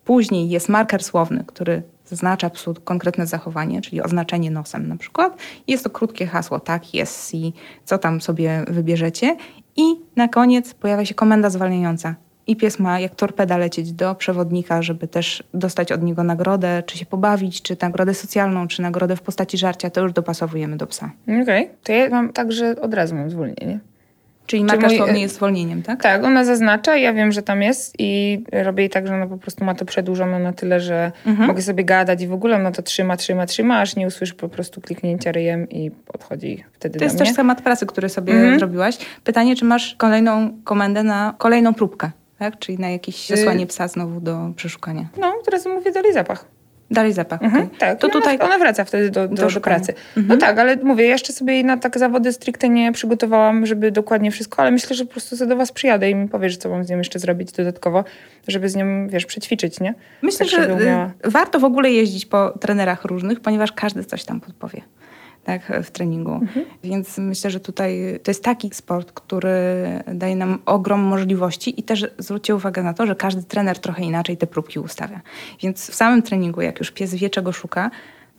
Później 0.05 0.49
jest 0.49 0.69
marker 0.69 1.03
słowny, 1.03 1.43
który 1.47 1.83
zaznacza 2.05 2.49
psu 2.49 2.75
konkretne 2.83 3.27
zachowanie, 3.27 3.81
czyli 3.81 4.01
oznaczenie 4.01 4.51
nosem 4.51 4.87
na 4.87 4.97
przykład. 4.97 5.37
Jest 5.67 5.83
to 5.83 5.89
krótkie 5.89 6.27
hasło, 6.27 6.59
tak, 6.59 6.83
yes, 6.93 7.27
si, 7.27 7.53
co 7.85 7.97
tam 7.97 8.21
sobie 8.21 8.65
wybierzecie. 8.67 9.37
I 9.75 9.83
na 10.15 10.27
koniec 10.27 10.73
pojawia 10.73 11.05
się 11.05 11.15
komenda 11.15 11.49
zwalniająca. 11.49 12.15
I 12.49 12.55
pies 12.55 12.79
ma 12.79 12.99
jak 12.99 13.15
torpeda 13.15 13.57
lecieć 13.57 13.93
do 13.93 14.15
przewodnika, 14.15 14.81
żeby 14.81 15.07
też 15.07 15.43
dostać 15.53 15.91
od 15.91 16.03
niego 16.03 16.23
nagrodę, 16.23 16.83
czy 16.85 16.97
się 16.97 17.05
pobawić, 17.05 17.62
czy 17.62 17.77
nagrodę 17.81 18.13
socjalną, 18.13 18.67
czy 18.67 18.81
nagrodę 18.81 19.15
w 19.15 19.21
postaci 19.21 19.57
żarcia, 19.57 19.89
to 19.89 20.01
już 20.01 20.13
dopasowujemy 20.13 20.77
do 20.77 20.88
psa. 20.88 21.12
Okej, 21.43 21.69
to 21.83 21.91
ja 21.91 22.09
mam 22.09 22.33
tak, 22.33 22.51
że 22.51 22.75
od 22.81 22.93
razu 22.93 23.15
mam 23.15 23.29
zwolnienie. 23.29 23.79
Czyli 24.45 24.62
Czy 24.63 24.67
marka 24.67 24.88
mój- 24.88 24.97
słownie 24.97 25.21
jest 25.21 25.35
zwolnieniem, 25.35 25.83
tak? 25.83 26.01
Tak, 26.03 26.23
ona 26.23 26.45
zaznacza, 26.45 26.97
ja 26.97 27.13
wiem, 27.13 27.31
że 27.31 27.41
tam 27.43 27.62
jest 27.62 27.95
i 27.99 28.43
robię 28.51 28.83
jej 28.83 28.89
tak, 28.89 29.07
że 29.07 29.13
ona 29.15 29.27
po 29.27 29.38
prostu 29.38 29.65
ma 29.65 29.75
to 29.75 29.85
przedłużone 29.85 30.39
na 30.39 30.53
tyle, 30.53 30.79
że 30.79 31.12
Mhm. 31.25 31.47
mogę 31.47 31.62
sobie 31.62 31.83
gadać 31.83 32.21
i 32.21 32.27
w 32.27 32.33
ogóle 32.33 32.55
ona 32.55 32.71
to 32.71 32.81
trzyma, 32.81 33.17
trzyma, 33.17 33.45
trzyma, 33.45 33.79
aż 33.79 33.95
nie 33.95 34.07
usłyszy 34.07 34.33
po 34.33 34.49
prostu 34.49 34.81
kliknięcia 34.81 35.31
ryjem 35.31 35.69
i 35.69 35.91
odchodzi 36.13 36.63
wtedy 36.73 36.99
To 36.99 37.05
jest 37.05 37.15
mnie. 37.15 37.25
też 37.25 37.33
schemat 37.33 37.62
pracy, 37.62 37.85
który 37.85 38.09
sobie 38.09 38.33
Mhm. 38.33 38.59
zrobiłaś. 38.59 38.97
Pytanie, 39.23 39.55
czy 39.55 39.65
masz 39.65 39.95
kolejną 39.95 40.49
komendę 40.63 41.03
na 41.03 41.35
kolejną 41.38 41.73
próbkę, 41.73 42.12
tak? 42.39 42.60
Czyli 42.60 42.80
na 42.80 42.89
jakieś 42.89 43.32
Y- 43.32 43.36
zesłanie 43.38 43.67
psa 43.67 43.88
znowu 43.88 44.21
do 44.21 44.52
przeszukania. 44.56 45.06
No, 45.17 45.34
teraz 45.45 45.65
mówię 45.65 45.91
dalej 45.91 46.13
zapach. 46.13 46.45
Dalej 46.91 47.13
zapach, 47.13 47.43
Mhm, 47.43 47.65
okej. 47.65 47.78
Tak, 47.80 47.99
To 47.99 48.08
ona, 48.08 48.13
tutaj 48.13 48.39
ona 48.39 48.58
wraca 48.58 48.86
wtedy 48.86 49.10
do, 49.10 49.28
do, 49.28 49.47
do, 49.49 49.62
pracy. 49.62 49.93
Mhm. 50.17 50.28
No 50.28 50.38
tak, 50.47 50.60
ale 50.60 50.75
mówię, 50.75 51.06
jeszcze 51.06 51.34
sobie 51.34 51.54
jej 51.54 51.65
na 51.65 51.78
tak 51.78 51.97
zawody 51.99 52.34
stricte 52.34 52.69
nie 52.69 52.91
przygotowałam, 52.91 53.65
żeby 53.65 53.91
dokładnie 53.91 54.32
wszystko, 54.32 54.62
ale 54.62 54.71
myślę, 54.71 54.95
że 54.95 55.06
po 55.06 55.12
prostu 55.12 55.45
do 55.47 55.56
was 55.56 55.71
przyjadę 55.71 56.10
i 56.10 56.15
mi 56.15 56.28
powiesz, 56.28 56.58
co 56.58 56.69
mam 56.69 56.84
z 56.84 56.89
nią 56.89 56.97
jeszcze 56.97 57.19
zrobić 57.19 57.52
dodatkowo, 57.52 58.04
żeby 58.47 58.69
z 58.69 58.75
nią, 58.75 59.08
wiesz, 59.08 59.25
przećwiczyć, 59.25 59.80
nie? 59.80 59.93
Myślę, 60.21 60.39
tak, 60.39 60.47
że 60.49 60.62
żeby 60.62 60.73
umiała. 60.73 61.12
y, 61.28 61.32
warto 61.32 61.60
w 61.60 61.63
ogóle 61.63 61.91
jeździć 61.91 62.25
po 62.25 62.49
trenerach 62.60 63.06
różnych, 63.06 63.39
ponieważ 63.39 63.71
każdy 63.71 64.04
coś 64.04 64.23
tam 64.23 64.41
podpowie. 64.41 64.82
Tak, 65.49 65.83
w 65.83 65.91
treningu. 65.91 66.33
Mhm. 66.33 66.65
Więc 66.83 67.17
myślę, 67.17 67.51
że 67.51 67.59
tutaj 67.59 68.19
to 68.23 68.31
jest 68.31 68.43
taki 68.43 68.69
sport, 68.73 69.12
który 69.12 69.49
daje 70.13 70.35
nam 70.35 70.59
ogrom 70.65 70.99
możliwości 70.99 71.79
i 71.79 71.83
też 71.83 72.05
zwróćcie 72.17 72.55
uwagę 72.55 72.83
na 72.83 72.93
to, 72.93 73.05
że 73.05 73.15
każdy 73.15 73.43
trener 73.43 73.79
trochę 73.79 74.03
inaczej 74.03 74.38
te 74.38 74.47
próbki 74.47 74.79
ustawia. 74.79 75.21
Więc 75.62 75.91
w 75.91 75.95
samym 75.95 76.21
treningu, 76.21 76.62
jak 76.62 76.79
już 76.79 76.91
pies 76.91 77.15
wie, 77.15 77.29
czego 77.29 77.51
szuka, 77.51 77.91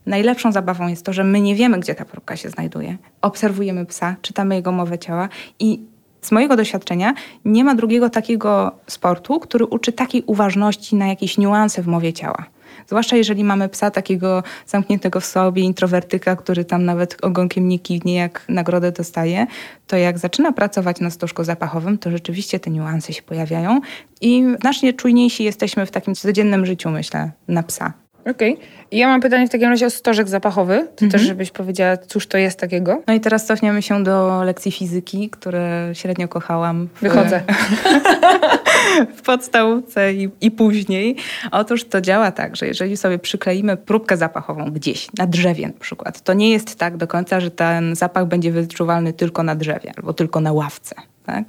najlepszą 0.06 0.52
zabawą 0.52 0.88
jest 0.88 1.04
to, 1.04 1.12
że 1.12 1.24
my 1.24 1.40
nie 1.40 1.54
wiemy, 1.54 1.80
gdzie 1.80 1.94
ta 1.94 2.04
próbka 2.04 2.36
się 2.36 2.50
znajduje. 2.50 2.96
Obserwujemy 3.22 3.86
psa, 3.86 4.16
czytamy 4.22 4.54
jego 4.54 4.72
mowę 4.72 4.98
ciała 4.98 5.28
i 5.58 5.80
z 6.20 6.32
mojego 6.32 6.56
doświadczenia 6.56 7.14
nie 7.44 7.64
ma 7.64 7.74
drugiego 7.74 8.10
takiego 8.10 8.72
sportu, 8.86 9.40
który 9.40 9.66
uczy 9.66 9.92
takiej 9.92 10.22
uważności 10.26 10.96
na 10.96 11.06
jakieś 11.06 11.38
niuanse 11.38 11.82
w 11.82 11.86
mowie 11.86 12.12
ciała. 12.12 12.46
Zwłaszcza 12.86 13.16
jeżeli 13.16 13.44
mamy 13.44 13.68
psa 13.68 13.90
takiego 13.90 14.42
zamkniętego 14.66 15.20
w 15.20 15.24
sobie, 15.24 15.62
introwertyka, 15.62 16.36
który 16.36 16.64
tam 16.64 16.84
nawet 16.84 17.16
ogonkiem 17.24 17.68
nie 17.68 17.78
kiwnie, 17.78 18.14
jak 18.14 18.44
nagrodę 18.48 18.92
dostaje, 18.92 19.46
to 19.86 19.96
jak 19.96 20.18
zaczyna 20.18 20.52
pracować 20.52 21.00
na 21.00 21.10
stożku 21.10 21.44
zapachowym, 21.44 21.98
to 21.98 22.10
rzeczywiście 22.10 22.60
te 22.60 22.70
niuanse 22.70 23.12
się 23.12 23.22
pojawiają 23.22 23.80
i 24.20 24.44
znacznie 24.60 24.92
czujniejsi 24.92 25.44
jesteśmy 25.44 25.86
w 25.86 25.90
takim 25.90 26.14
codziennym 26.14 26.66
życiu, 26.66 26.90
myślę, 26.90 27.30
na 27.48 27.62
psa. 27.62 27.92
Okej. 28.30 28.58
I 28.90 28.98
ja 28.98 29.08
mam 29.08 29.20
pytanie 29.20 29.46
w 29.46 29.50
takim 29.50 29.68
razie 29.68 29.86
o 29.86 29.90
stożek 29.90 30.28
zapachowy. 30.28 30.88
To 30.96 31.08
też, 31.08 31.22
żebyś 31.22 31.50
powiedziała, 31.50 31.96
cóż 31.96 32.26
to 32.26 32.38
jest 32.38 32.58
takiego. 32.58 33.02
No 33.06 33.14
i 33.14 33.20
teraz 33.20 33.46
cofniemy 33.46 33.82
się 33.82 34.04
do 34.04 34.44
lekcji 34.44 34.72
fizyki, 34.72 35.30
które 35.30 35.90
średnio 35.92 36.28
kochałam. 36.28 36.88
W, 36.94 37.00
Wychodzę. 37.00 37.42
w 39.16 39.22
podstawówce 39.22 40.14
i, 40.14 40.28
i 40.40 40.50
później. 40.50 41.16
Otóż 41.50 41.84
to 41.84 42.00
działa 42.00 42.32
tak, 42.32 42.56
że 42.56 42.66
jeżeli 42.66 42.96
sobie 42.96 43.18
przykleimy 43.18 43.76
próbkę 43.76 44.16
zapachową 44.16 44.70
gdzieś, 44.70 45.08
na 45.18 45.26
drzewie 45.26 45.66
na 45.66 45.80
przykład, 45.80 46.20
to 46.20 46.34
nie 46.34 46.50
jest 46.50 46.78
tak 46.78 46.96
do 46.96 47.06
końca, 47.06 47.40
że 47.40 47.50
ten 47.50 47.96
zapach 47.96 48.26
będzie 48.26 48.52
wyczuwalny 48.52 49.12
tylko 49.12 49.42
na 49.42 49.54
drzewie 49.54 49.92
albo 49.96 50.12
tylko 50.12 50.40
na 50.40 50.52
ławce. 50.52 50.94
Tak? 51.26 51.44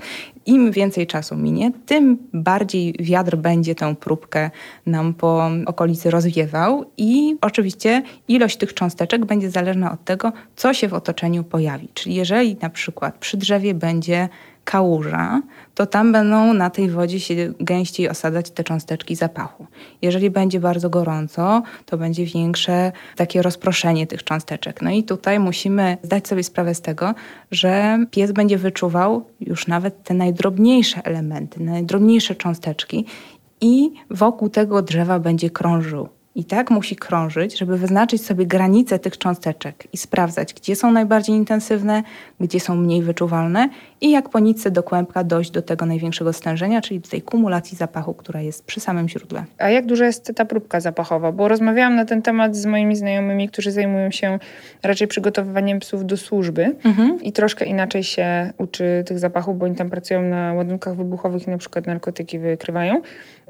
Im 0.46 0.72
więcej 0.72 1.08
czasu 1.08 1.38
minie, 1.38 1.72
tym 1.86 2.18
bardziej 2.34 2.96
wiatr 3.00 3.36
będzie 3.36 3.76
tę 3.76 3.96
próbkę 3.96 4.50
nam 4.86 5.14
po 5.14 5.50
okolicy 5.66 6.12
rozwiewał 6.12 6.86
i 6.98 7.38
oczywiście 7.42 8.04
ilość 8.28 8.58
tych 8.58 8.74
cząsteczek 8.74 9.26
będzie 9.26 9.50
zależna 9.50 9.92
od 9.92 10.04
tego, 10.04 10.34
co 10.56 10.74
się 10.74 10.88
w 10.88 10.94
otoczeniu 10.94 11.44
pojawi. 11.44 11.90
Czyli 11.94 12.16
jeżeli 12.16 12.56
na 12.62 12.70
przykład 12.70 13.18
przy 13.18 13.38
drzewie 13.38 13.74
będzie 13.74 14.30
kałuża, 14.64 15.42
to 15.76 15.86
tam 15.86 16.12
będą 16.12 16.54
na 16.54 16.70
tej 16.70 16.90
wodzie 16.90 17.20
się 17.20 17.54
gęściej 17.60 18.10
osadzać 18.10 18.52
te 18.52 18.64
cząsteczki 18.64 19.16
zapachu. 19.16 19.68
Jeżeli 20.02 20.30
będzie 20.30 20.60
bardzo 20.60 20.90
gorąco, 20.90 21.64
to 21.86 21.98
będzie 21.98 22.26
większe 22.26 22.92
takie 23.16 23.42
rozproszenie 23.42 24.08
tych 24.08 24.24
cząsteczek. 24.24 24.82
No 24.82 24.92
i 24.92 25.04
tutaj 25.04 25.40
musimy 25.40 25.98
zdać 26.04 26.28
sobie 26.28 26.44
sprawę 26.44 26.76
z 26.76 26.82
tego, 26.82 27.14
że 27.52 28.00
pies 28.12 28.32
będzie 28.32 28.58
wyczuwał 28.58 29.26
już 29.40 29.68
nawet 29.68 30.04
te 30.04 30.14
najdrobniejsze 30.14 31.02
elementy, 31.04 31.64
najdrobniejsze 31.64 32.36
cząsteczki 32.36 33.06
i 33.62 33.92
wokół 34.10 34.50
tego 34.50 34.82
drzewa 34.82 35.20
będzie 35.20 35.50
krążył. 35.50 36.10
I 36.36 36.46
tak 36.46 36.72
musi 36.72 36.96
krążyć, 36.96 37.58
żeby 37.58 37.78
wyznaczyć 37.78 38.26
sobie 38.26 38.46
granice 38.46 39.00
tych 39.00 39.18
cząsteczek 39.18 39.88
i 39.94 39.98
sprawdzać, 39.98 40.54
gdzie 40.54 40.76
są 40.76 40.92
najbardziej 40.92 41.36
intensywne, 41.36 42.04
gdzie 42.40 42.60
są 42.60 42.76
mniej 42.76 43.02
wyczuwalne 43.02 43.70
i 44.02 44.12
jak 44.12 44.30
po 44.30 44.40
nitce 44.40 44.72
do 44.72 44.84
kłębka 44.84 45.24
dojść 45.24 45.52
do 45.52 45.62
tego 45.62 45.86
największego 45.86 46.34
stężenia, 46.34 46.82
czyli 46.82 47.00
do 47.00 47.10
tej 47.10 47.22
kumulacji 47.22 47.78
zapachu, 47.78 48.14
która 48.14 48.42
jest 48.42 48.66
przy 48.66 48.80
samym 48.80 49.10
źródle. 49.10 49.46
A 49.58 49.70
jak 49.70 49.86
duża 49.86 50.06
jest 50.06 50.32
ta 50.36 50.46
próbka 50.46 50.80
zapachowa? 50.80 51.32
Bo 51.32 51.48
rozmawiałam 51.48 51.96
na 51.96 52.06
ten 52.06 52.22
temat 52.22 52.56
z 52.56 52.66
moimi 52.66 52.96
znajomymi, 52.96 53.50
którzy 53.50 53.72
zajmują 53.72 54.12
się 54.12 54.40
raczej 54.84 55.08
przygotowywaniem 55.08 55.80
psów 55.80 56.06
do 56.06 56.18
służby 56.18 56.76
i 57.22 57.32
troszkę 57.32 57.66
inaczej 57.66 58.04
się 58.04 58.54
uczy 58.58 59.04
tych 59.06 59.20
zapachów, 59.20 59.58
bo 59.58 59.66
oni 59.66 59.76
tam 59.76 59.90
pracują 59.90 60.22
na 60.22 60.54
ładunkach 60.54 60.96
wybuchowych 60.96 61.48
i 61.48 61.50
na 61.50 61.58
przykład 61.58 61.88
narkotyki 61.88 62.40
wykrywają. 62.40 63.02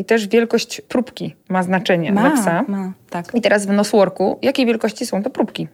I 0.02 0.06
też 0.06 0.28
wielkość 0.28 0.82
próbki 0.82 1.36
ma 1.50 1.64
znaczenie 1.64 2.12
dla 2.12 2.32
psa. 2.32 2.66
ma, 2.68 2.94
tak. 3.10 3.36
I 3.36 3.42
teraz 3.42 3.66
w 3.66 3.70
nosworku, 3.70 4.40
jakiej 4.42 4.66
wielkości 4.66 5.06
są 5.06 5.24
te 5.24 5.30
próbki? 5.30 5.68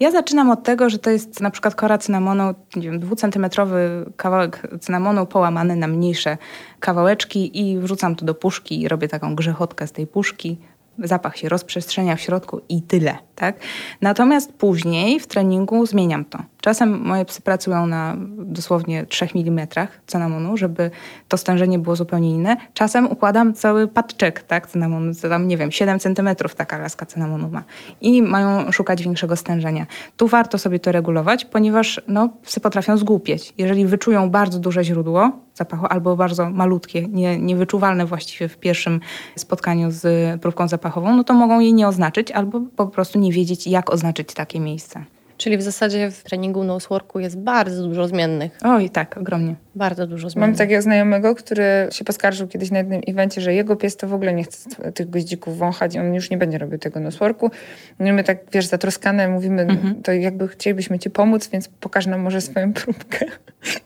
Ja 0.00 0.10
zaczynam 0.10 0.50
od 0.50 0.62
tego, 0.62 0.90
że 0.90 0.98
to 0.98 1.10
jest 1.10 1.40
na 1.40 1.50
przykład 1.50 1.74
kora 1.74 1.98
cynamonu, 1.98 2.54
nie 2.76 2.82
wiem, 2.82 3.00
dwucentymetrowy 3.00 4.06
kawałek 4.16 4.62
cynamonu 4.80 5.26
połamany 5.26 5.76
na 5.76 5.86
mniejsze 5.86 6.38
kawałeczki 6.80 7.60
i 7.60 7.78
wrzucam 7.78 8.16
to 8.16 8.24
do 8.24 8.34
puszki 8.34 8.82
i 8.82 8.88
robię 8.88 9.08
taką 9.08 9.34
grzechotkę 9.34 9.86
z 9.86 9.92
tej 9.92 10.06
puszki. 10.06 10.58
Zapach 10.98 11.36
się 11.36 11.48
rozprzestrzenia 11.48 12.16
w 12.16 12.20
środku 12.20 12.60
i 12.68 12.82
tyle, 12.82 13.18
tak? 13.34 13.56
Natomiast 14.00 14.52
później 14.52 15.20
w 15.20 15.26
treningu 15.26 15.86
zmieniam 15.86 16.24
to. 16.24 16.38
Czasem 16.60 17.00
moje 17.00 17.24
psy 17.24 17.42
pracują 17.42 17.86
na 17.86 18.16
dosłownie 18.38 19.06
3 19.06 19.28
mm 19.34 19.66
cynamonu, 20.06 20.56
żeby 20.56 20.90
to 21.28 21.36
stężenie 21.36 21.78
było 21.78 21.96
zupełnie 21.96 22.30
inne. 22.30 22.56
Czasem 22.74 23.06
układam 23.06 23.54
cały 23.54 23.88
patczek, 23.88 24.42
tak, 24.42 24.66
cynamonu, 24.66 25.12
to 25.22 25.28
tam, 25.28 25.48
nie 25.48 25.56
wiem, 25.56 25.72
7 25.72 25.98
cm 25.98 26.28
taka 26.56 26.78
laska 26.78 27.06
cynamonu 27.06 27.48
ma. 27.50 27.64
I 28.00 28.22
mają 28.22 28.72
szukać 28.72 29.02
większego 29.02 29.36
stężenia. 29.36 29.86
Tu 30.16 30.28
warto 30.28 30.58
sobie 30.58 30.78
to 30.78 30.92
regulować, 30.92 31.44
ponieważ 31.44 32.00
no, 32.08 32.28
psy 32.42 32.60
potrafią 32.60 32.96
zgłupieć. 32.96 33.54
Jeżeli 33.58 33.86
wyczują 33.86 34.30
bardzo 34.30 34.58
duże 34.58 34.84
źródło 34.84 35.30
zapachu 35.54 35.86
albo 35.88 36.16
bardzo 36.16 36.50
malutkie, 36.50 37.08
nie, 37.08 37.38
niewyczuwalne 37.38 38.06
właściwie 38.06 38.48
w 38.48 38.58
pierwszym 38.58 39.00
spotkaniu 39.36 39.90
z 39.90 40.40
próbką 40.40 40.68
zapachową, 40.68 41.16
no 41.16 41.24
to 41.24 41.34
mogą 41.34 41.60
jej 41.60 41.74
nie 41.74 41.88
oznaczyć 41.88 42.30
albo 42.30 42.60
po 42.76 42.86
prostu 42.86 43.18
nie 43.18 43.32
wiedzieć, 43.32 43.66
jak 43.66 43.90
oznaczyć 43.90 44.34
takie 44.34 44.60
miejsce. 44.60 45.04
Czyli 45.38 45.58
w 45.58 45.62
zasadzie 45.62 46.10
w 46.10 46.22
treningu 46.24 46.64
noseworku 46.64 47.20
jest 47.20 47.38
bardzo 47.38 47.82
dużo 47.82 48.08
zmiennych. 48.08 48.58
Oj, 48.64 48.90
tak, 48.90 49.18
ogromnie. 49.18 49.54
Bardzo 49.78 50.06
dużo 50.06 50.24
Mam 50.26 50.30
zmiennych. 50.30 50.58
takiego 50.58 50.82
znajomego, 50.82 51.34
który 51.34 51.64
się 51.92 52.04
poskarżył 52.04 52.48
kiedyś 52.48 52.70
na 52.70 52.78
jednym 52.78 53.00
evencie, 53.06 53.40
że 53.40 53.54
jego 53.54 53.76
pies 53.76 53.96
to 53.96 54.08
w 54.08 54.14
ogóle 54.14 54.34
nie 54.34 54.44
chce 54.44 54.92
tych 54.92 55.10
goździków 55.10 55.58
wąchać 55.58 55.94
i 55.94 55.98
on 55.98 56.14
już 56.14 56.30
nie 56.30 56.36
będzie 56.38 56.58
robił 56.58 56.78
tego 56.78 57.00
nosworku. 57.00 57.50
No 57.98 58.12
my 58.12 58.24
tak, 58.24 58.38
wiesz, 58.52 58.66
zatroskane 58.66 59.28
mówimy, 59.28 59.66
to 60.04 60.12
jakby 60.12 60.48
chcielibyśmy 60.48 60.98
ci 60.98 61.10
pomóc, 61.10 61.48
więc 61.48 61.68
pokaż 61.68 62.06
nam 62.06 62.20
może 62.20 62.40
swoją 62.40 62.72
próbkę. 62.72 63.26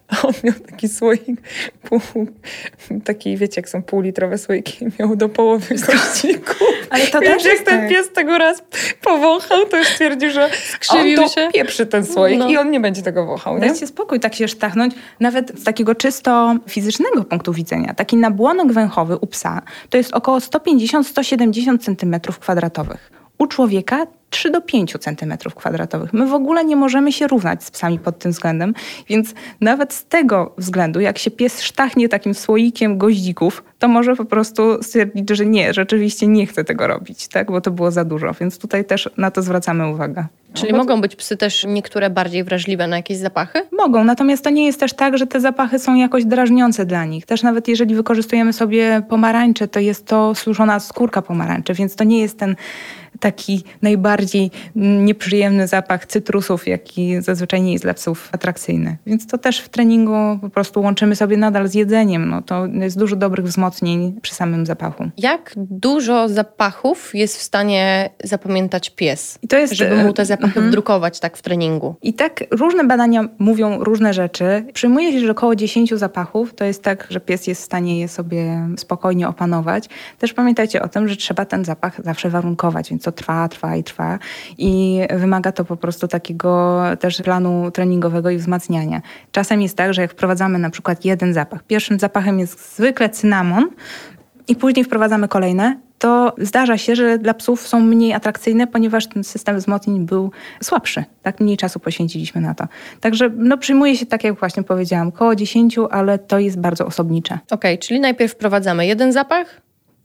A 0.08 0.26
on 0.26 0.32
miał 0.44 0.54
taki 0.54 0.88
słoik, 0.88 1.40
pół, 1.82 2.00
taki, 3.04 3.36
wiecie, 3.36 3.60
jak 3.60 3.68
są 3.68 3.82
półlitrowe 3.82 4.38
słoiki, 4.38 4.86
miał 4.98 5.16
do 5.16 5.28
połowy 5.28 5.74
goździków. 5.74 6.56
Ale 6.90 7.06
to 7.06 7.20
Więc 7.20 7.44
jak 7.44 7.58
ten 7.58 7.80
tak. 7.80 7.88
pies 7.88 8.12
tego 8.12 8.38
raz 8.38 8.62
powąchał, 9.02 9.66
to 9.66 9.76
już 9.78 9.86
stwierdził, 9.86 10.30
że 10.30 10.50
Skrzywił 10.70 11.22
on 11.22 11.28
to 11.28 11.34
się. 11.34 11.48
pieprzy 11.54 11.86
ten 11.86 12.06
słoik 12.06 12.38
No. 12.38 12.48
i 12.50 12.56
on 12.56 12.70
nie 12.70 12.80
będzie 12.80 13.02
tego 13.02 13.26
wąchał, 13.26 13.54
nie? 13.58 13.60
Dajcie 13.68 13.86
spokój 13.86 14.20
tak 14.20 14.34
się 14.34 14.48
sztachnąć, 14.48 14.94
nawet 15.20 15.60
z 15.60 15.64
takiego 15.82 15.94
czysto 15.94 16.54
fizycznego 16.68 17.24
punktu 17.24 17.52
widzenia. 17.52 17.94
Taki 17.94 18.16
nabłonek 18.16 18.72
węchowy 18.72 19.16
u 19.16 19.26
psa 19.26 19.62
to 19.90 19.96
jest 19.96 20.12
około 20.12 20.38
150-170 20.38 21.78
cm 21.78 22.20
kwadratowych. 22.40 23.12
U 23.38 23.46
człowieka 23.46 24.06
3 24.32 24.50
do 24.50 24.60
5 24.60 24.96
cm 25.00 25.36
kwadratowych. 25.56 26.12
My 26.12 26.26
w 26.26 26.34
ogóle 26.34 26.64
nie 26.64 26.76
możemy 26.76 27.12
się 27.12 27.26
równać 27.26 27.64
z 27.64 27.70
psami 27.70 27.98
pod 27.98 28.18
tym 28.18 28.32
względem, 28.32 28.74
więc 29.08 29.34
nawet 29.60 29.94
z 29.94 30.04
tego 30.04 30.54
względu, 30.58 31.00
jak 31.00 31.18
się 31.18 31.30
pies 31.30 31.62
sztachnie 31.62 32.08
takim 32.08 32.34
słoikiem 32.34 32.98
goździków, 32.98 33.64
to 33.78 33.88
może 33.88 34.16
po 34.16 34.24
prostu 34.24 34.82
stwierdzić, 34.82 35.30
że 35.30 35.46
nie, 35.46 35.74
rzeczywiście 35.74 36.26
nie 36.26 36.46
chce 36.46 36.64
tego 36.64 36.86
robić, 36.86 37.28
tak? 37.28 37.50
bo 37.50 37.60
to 37.60 37.70
było 37.70 37.90
za 37.90 38.04
dużo. 38.04 38.32
Więc 38.40 38.58
tutaj 38.58 38.84
też 38.84 39.10
na 39.16 39.30
to 39.30 39.42
zwracamy 39.42 39.88
uwagę. 39.88 40.26
Czyli 40.54 40.72
mogą 40.72 41.00
być 41.00 41.16
psy 41.16 41.36
też 41.36 41.64
niektóre 41.68 42.10
bardziej 42.10 42.44
wrażliwe 42.44 42.86
na 42.86 42.96
jakieś 42.96 43.16
zapachy? 43.16 43.62
Mogą, 43.72 44.04
natomiast 44.04 44.44
to 44.44 44.50
nie 44.50 44.66
jest 44.66 44.80
też 44.80 44.92
tak, 44.92 45.18
że 45.18 45.26
te 45.26 45.40
zapachy 45.40 45.78
są 45.78 45.94
jakoś 45.94 46.24
drażniące 46.24 46.86
dla 46.86 47.04
nich. 47.04 47.26
Też 47.26 47.42
nawet 47.42 47.68
jeżeli 47.68 47.94
wykorzystujemy 47.94 48.52
sobie 48.52 49.02
pomarańcze, 49.08 49.68
to 49.68 49.80
jest 49.80 50.06
to 50.06 50.34
suszona 50.34 50.80
skórka 50.80 51.22
pomarańczy, 51.22 51.74
więc 51.74 51.96
to 51.96 52.04
nie 52.04 52.20
jest 52.20 52.38
ten 52.38 52.56
taki 53.20 53.64
najbardziej 53.82 54.21
najbardziej 54.22 54.50
nieprzyjemny 54.74 55.68
zapach 55.68 56.06
cytrusów, 56.06 56.68
jaki 56.68 57.22
zazwyczaj 57.22 57.62
nie 57.62 57.72
jest 57.72 57.84
dla 57.84 57.94
psów 57.94 58.28
atrakcyjny. 58.32 58.96
Więc 59.06 59.26
to 59.26 59.38
też 59.38 59.60
w 59.60 59.68
treningu 59.68 60.38
po 60.40 60.50
prostu 60.50 60.80
łączymy 60.80 61.16
sobie 61.16 61.36
nadal 61.36 61.68
z 61.68 61.74
jedzeniem. 61.74 62.28
No, 62.28 62.42
to 62.42 62.66
jest 62.66 62.98
dużo 62.98 63.16
dobrych 63.16 63.46
wzmocnień 63.46 64.20
przy 64.22 64.34
samym 64.34 64.66
zapachu. 64.66 65.10
Jak 65.18 65.52
dużo 65.56 66.28
zapachów 66.28 67.14
jest 67.14 67.36
w 67.36 67.42
stanie 67.42 68.10
zapamiętać 68.24 68.90
pies? 68.90 69.38
I 69.42 69.48
to 69.48 69.58
jest, 69.58 69.74
żeby 69.74 69.96
mu 69.96 70.12
te 70.12 70.24
zapachy 70.24 70.46
mhm. 70.46 70.68
wdrukować 70.68 71.20
tak 71.20 71.36
w 71.36 71.42
treningu. 71.42 71.94
I 72.02 72.14
tak 72.14 72.44
różne 72.50 72.84
badania 72.84 73.24
mówią 73.38 73.84
różne 73.84 74.14
rzeczy. 74.14 74.64
Przyjmuje 74.72 75.12
się, 75.12 75.20
że 75.20 75.30
około 75.30 75.56
10 75.56 75.94
zapachów 75.94 76.54
to 76.54 76.64
jest 76.64 76.82
tak, 76.82 77.06
że 77.10 77.20
pies 77.20 77.46
jest 77.46 77.62
w 77.62 77.64
stanie 77.64 78.00
je 78.00 78.08
sobie 78.08 78.68
spokojnie 78.76 79.28
opanować. 79.28 79.88
Też 80.18 80.32
pamiętajcie 80.32 80.82
o 80.82 80.88
tym, 80.88 81.08
że 81.08 81.16
trzeba 81.16 81.44
ten 81.44 81.64
zapach 81.64 82.04
zawsze 82.04 82.30
warunkować, 82.30 82.90
więc 82.90 83.02
to 83.02 83.12
trwa, 83.12 83.48
trwa 83.48 83.76
i 83.76 83.84
trwa. 83.84 84.11
I 84.58 85.00
wymaga 85.10 85.52
to 85.52 85.64
po 85.64 85.76
prostu 85.76 86.08
takiego 86.08 86.82
też 87.00 87.22
planu 87.22 87.70
treningowego 87.70 88.30
i 88.30 88.36
wzmacniania. 88.36 89.02
Czasem 89.32 89.62
jest 89.62 89.76
tak, 89.76 89.94
że 89.94 90.02
jak 90.02 90.12
wprowadzamy 90.12 90.58
na 90.58 90.70
przykład 90.70 91.04
jeden 91.04 91.34
zapach, 91.34 91.62
pierwszym 91.62 91.98
zapachem 91.98 92.38
jest 92.38 92.76
zwykle 92.76 93.08
cynamon, 93.08 93.68
i 94.48 94.56
później 94.56 94.84
wprowadzamy 94.84 95.28
kolejne, 95.28 95.76
to 95.98 96.34
zdarza 96.38 96.78
się, 96.78 96.96
że 96.96 97.18
dla 97.18 97.34
psów 97.34 97.68
są 97.68 97.80
mniej 97.80 98.12
atrakcyjne, 98.12 98.66
ponieważ 98.66 99.06
ten 99.06 99.24
system 99.24 99.56
wzmocnień 99.56 100.06
był 100.06 100.30
słabszy. 100.62 101.04
Tak 101.22 101.40
mniej 101.40 101.56
czasu 101.56 101.80
poświęciliśmy 101.80 102.40
na 102.40 102.54
to. 102.54 102.66
Także 103.00 103.30
no, 103.36 103.58
przyjmuje 103.58 103.96
się, 103.96 104.06
tak 104.06 104.24
jak 104.24 104.38
właśnie 104.38 104.62
powiedziałam, 104.62 105.08
około 105.08 105.36
10, 105.36 105.76
ale 105.90 106.18
to 106.18 106.38
jest 106.38 106.60
bardzo 106.60 106.86
osobnicze. 106.86 107.34
Okej, 107.34 107.74
okay, 107.74 107.78
czyli 107.78 108.00
najpierw 108.00 108.32
wprowadzamy 108.32 108.86
jeden 108.86 109.12
zapach, 109.12 109.60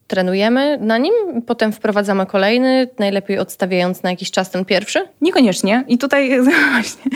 trenujemy 0.08 0.78
na 0.82 0.98
nim, 0.98 1.14
potem 1.46 1.72
wprowadzamy 1.72 2.26
kolejny, 2.26 2.88
najlepiej 3.00 3.40
odstawiając 3.40 4.04
na 4.04 4.10
jakiś 4.10 4.32
czas 4.32 4.52
ten 4.52 4.66
pierwszy? 4.66 5.00
Niekoniecznie. 5.22 5.84
I 5.88 5.98
tutaj 5.98 6.42
właśnie, 6.72 7.12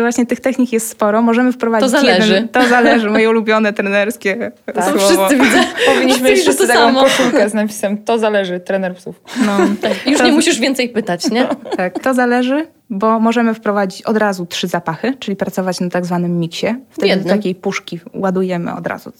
właśnie 0.00 0.26
tych 0.26 0.40
technik 0.40 0.72
jest 0.72 0.88
sporo. 0.88 1.22
Możemy 1.22 1.52
wprowadzić 1.52 1.92
To 1.92 2.00
zależy. 2.00 2.34
Jeden, 2.34 2.48
to 2.48 2.68
zależy, 2.68 3.10
moje 3.10 3.30
ulubione 3.30 3.72
trenerskie 3.72 4.52
tak. 4.74 4.84
słowo. 4.84 4.98
Wszyscy 4.98 5.44
widzę. 5.44 5.64
Powinniśmy 5.94 6.30
mieć 6.30 6.40
wszyscy 6.40 6.66
taką 6.66 6.80
samo. 6.80 7.02
koszulkę 7.02 7.48
z 7.48 7.54
napisem 7.54 7.98
to 8.04 8.18
zależy, 8.18 8.60
trener 8.60 8.94
psów. 8.94 9.20
No, 9.46 9.58
tak. 9.82 10.06
Już 10.06 10.18
to... 10.18 10.26
nie 10.26 10.32
musisz 10.32 10.58
więcej 10.58 10.88
pytać, 10.88 11.30
nie? 11.30 11.46
Tak, 11.76 11.98
to 12.02 12.14
zależy 12.14 12.66
bo 12.90 13.20
możemy 13.20 13.54
wprowadzić 13.54 14.02
od 14.02 14.16
razu 14.16 14.46
trzy 14.46 14.68
zapachy, 14.68 15.16
czyli 15.18 15.36
pracować 15.36 15.80
na 15.80 15.88
tak 15.88 16.06
zwanym 16.06 16.38
miksie. 16.40 16.66
Wtedy 16.90 17.16
do 17.16 17.28
takiej 17.28 17.54
puszki 17.54 18.00
ładujemy 18.14 18.74
od 18.74 18.86
razu 18.86 19.12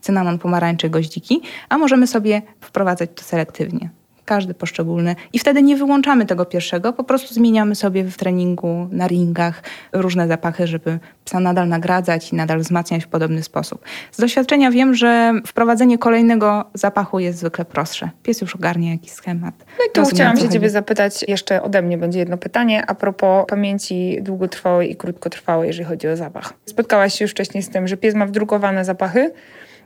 cynamon, 0.00 0.38
pomarańcze, 0.38 0.90
goździki, 0.90 1.40
a 1.68 1.78
możemy 1.78 2.06
sobie 2.06 2.42
wprowadzać 2.60 3.10
to 3.14 3.22
selektywnie 3.22 3.90
każdy 4.24 4.54
poszczególny. 4.54 5.16
I 5.32 5.38
wtedy 5.38 5.62
nie 5.62 5.76
wyłączamy 5.76 6.26
tego 6.26 6.44
pierwszego, 6.44 6.92
po 6.92 7.04
prostu 7.04 7.34
zmieniamy 7.34 7.74
sobie 7.74 8.04
w 8.04 8.16
treningu, 8.16 8.88
na 8.90 9.06
ringach 9.06 9.62
różne 9.92 10.28
zapachy, 10.28 10.66
żeby 10.66 10.98
psa 11.24 11.40
nadal 11.40 11.68
nagradzać 11.68 12.32
i 12.32 12.36
nadal 12.36 12.58
wzmacniać 12.58 13.04
w 13.04 13.08
podobny 13.08 13.42
sposób. 13.42 13.84
Z 14.12 14.20
doświadczenia 14.20 14.70
wiem, 14.70 14.94
że 14.94 15.32
wprowadzenie 15.46 15.98
kolejnego 15.98 16.64
zapachu 16.74 17.18
jest 17.18 17.38
zwykle 17.38 17.64
prostsze. 17.64 18.10
Pies 18.22 18.40
już 18.40 18.56
ogarnia 18.56 18.90
jakiś 18.90 19.12
schemat. 19.12 19.54
No 19.58 19.84
i 19.84 19.92
tu 19.92 20.00
Rozumiem, 20.00 20.14
chciałam 20.14 20.36
się 20.36 20.48
ciebie 20.48 20.70
zapytać, 20.70 21.24
jeszcze 21.28 21.62
ode 21.62 21.82
mnie 21.82 21.98
będzie 21.98 22.18
jedno 22.18 22.36
pytanie 22.36 22.84
a 22.86 22.94
propos 22.94 23.46
pamięci 23.48 24.18
długotrwałej 24.22 24.90
i 24.90 24.96
krótkotrwałej, 24.96 25.66
jeżeli 25.66 25.84
chodzi 25.88 26.08
o 26.08 26.16
zapach. 26.16 26.52
Spotkałaś 26.66 27.14
się 27.14 27.24
już 27.24 27.32
wcześniej 27.32 27.62
z 27.62 27.68
tym, 27.70 27.88
że 27.88 27.96
pies 27.96 28.14
ma 28.14 28.26
wdrukowane 28.26 28.84
zapachy 28.84 29.32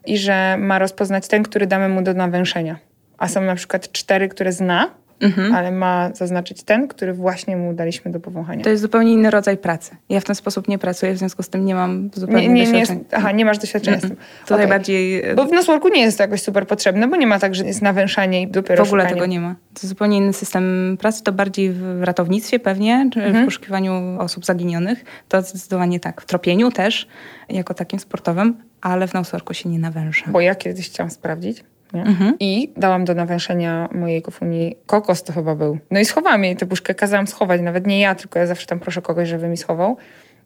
i 0.06 0.18
że 0.18 0.56
ma 0.58 0.78
rozpoznać 0.78 1.28
ten, 1.28 1.42
który 1.42 1.66
damy 1.66 1.88
mu 1.88 2.02
do 2.02 2.14
nawęszenia 2.14 2.87
a 3.18 3.28
są 3.28 3.40
na 3.40 3.54
przykład 3.54 3.92
cztery, 3.92 4.28
które 4.28 4.52
zna, 4.52 4.90
mhm. 5.20 5.54
ale 5.54 5.70
ma 5.70 6.10
zaznaczyć 6.14 6.62
ten, 6.62 6.88
który 6.88 7.12
właśnie 7.12 7.56
mu 7.56 7.74
daliśmy 7.74 8.10
do 8.10 8.20
powąchania. 8.20 8.64
To 8.64 8.70
jest 8.70 8.82
zupełnie 8.82 9.12
inny 9.12 9.30
rodzaj 9.30 9.56
pracy. 9.56 9.96
Ja 10.08 10.20
w 10.20 10.24
ten 10.24 10.34
sposób 10.34 10.68
nie 10.68 10.78
pracuję, 10.78 11.14
w 11.14 11.18
związku 11.18 11.42
z 11.42 11.48
tym 11.48 11.64
nie 11.64 11.74
mam 11.74 12.10
zupełnie 12.14 12.48
nie, 12.48 12.64
nie, 12.64 12.72
nie 12.72 12.78
jest, 12.78 12.92
Aha, 13.12 13.32
nie 13.32 13.44
masz 13.44 13.58
doświadczenia 13.58 13.96
mm 13.96 14.08
z 14.08 14.10
tym. 14.10 14.16
To 14.46 14.54
okay. 14.54 14.58
najbardziej... 14.58 15.22
Bo 15.36 15.44
w 15.44 15.52
nosworku 15.52 15.88
nie 15.88 16.00
jest 16.00 16.18
to 16.18 16.24
jakoś 16.24 16.42
super 16.42 16.66
potrzebne, 16.66 17.08
bo 17.08 17.16
nie 17.16 17.26
ma 17.26 17.38
tak, 17.38 17.54
że 17.54 17.64
jest 17.64 17.82
nawęszanie 17.82 18.42
i 18.42 18.48
dopiero 18.48 18.84
W 18.84 18.88
ogóle 18.88 19.02
szukanie. 19.02 19.20
tego 19.20 19.26
nie 19.26 19.40
ma. 19.40 19.54
To 19.54 19.80
jest 19.80 19.88
zupełnie 19.88 20.16
inny 20.16 20.32
system 20.32 20.96
pracy, 21.00 21.22
to 21.22 21.32
bardziej 21.32 21.72
w 21.72 22.02
ratownictwie 22.02 22.58
pewnie, 22.58 23.08
czy 23.12 23.22
mhm. 23.22 23.44
w 23.44 23.46
poszukiwaniu 23.46 24.16
osób 24.18 24.44
zaginionych. 24.44 25.04
To 25.28 25.42
zdecydowanie 25.42 26.00
tak. 26.00 26.20
W 26.20 26.26
tropieniu 26.26 26.70
też, 26.70 27.08
jako 27.48 27.74
takim 27.74 27.98
sportowym, 27.98 28.56
ale 28.80 29.08
w 29.08 29.14
nosworku 29.14 29.54
się 29.54 29.68
nie 29.68 29.78
nawęsza. 29.78 30.30
Bo 30.30 30.40
ja 30.40 30.54
kiedyś 30.54 30.90
chciałam 30.90 31.10
sprawdzić, 31.10 31.64
Mhm. 31.92 32.34
I 32.40 32.72
dałam 32.76 33.04
do 33.04 33.14
nawęszenia 33.14 33.88
mojej 33.92 34.22
kofuni 34.22 34.76
kokos 34.86 35.22
to 35.22 35.32
chyba 35.32 35.54
był. 35.54 35.78
No 35.90 36.00
i 36.00 36.04
schowałam 36.04 36.44
jej 36.44 36.56
tę 36.56 36.66
puszkę, 36.66 36.94
kazałam 36.94 37.26
schować. 37.26 37.60
Nawet 37.60 37.86
nie 37.86 38.00
ja, 38.00 38.14
tylko 38.14 38.38
ja 38.38 38.46
zawsze 38.46 38.66
tam 38.66 38.80
proszę 38.80 39.02
kogoś, 39.02 39.28
żeby 39.28 39.48
mi 39.48 39.56
schował. 39.56 39.96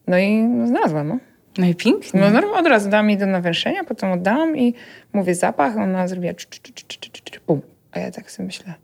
No 0.07 0.19
i 0.19 0.43
no, 0.43 0.67
znalazłam, 0.67 1.09
no. 1.09 1.19
No 1.59 1.67
i 1.67 1.75
pięknie. 1.75 2.21
No, 2.21 2.31
no 2.31 2.53
od 2.59 2.67
razu 2.67 2.91
dałam 2.91 3.11
jej 3.11 3.19
do 3.19 3.27
nawęszenia, 3.27 3.85
potem 3.85 4.13
oddałam 4.13 4.57
i 4.57 4.75
mówię 5.13 5.35
zapach, 5.35 5.77
ona 5.77 6.09
zrobiła 6.09 6.35
cz, 6.35 6.47
cz, 6.47 6.61
cz, 6.61 6.85
cz, 6.89 6.99
cz, 6.99 7.23
cz, 7.25 7.41
pum. 7.41 7.61
A 7.93 7.99
ja 7.99 8.11
tak 8.11 8.31
sobie 8.31 8.47
myślę, 8.47 8.75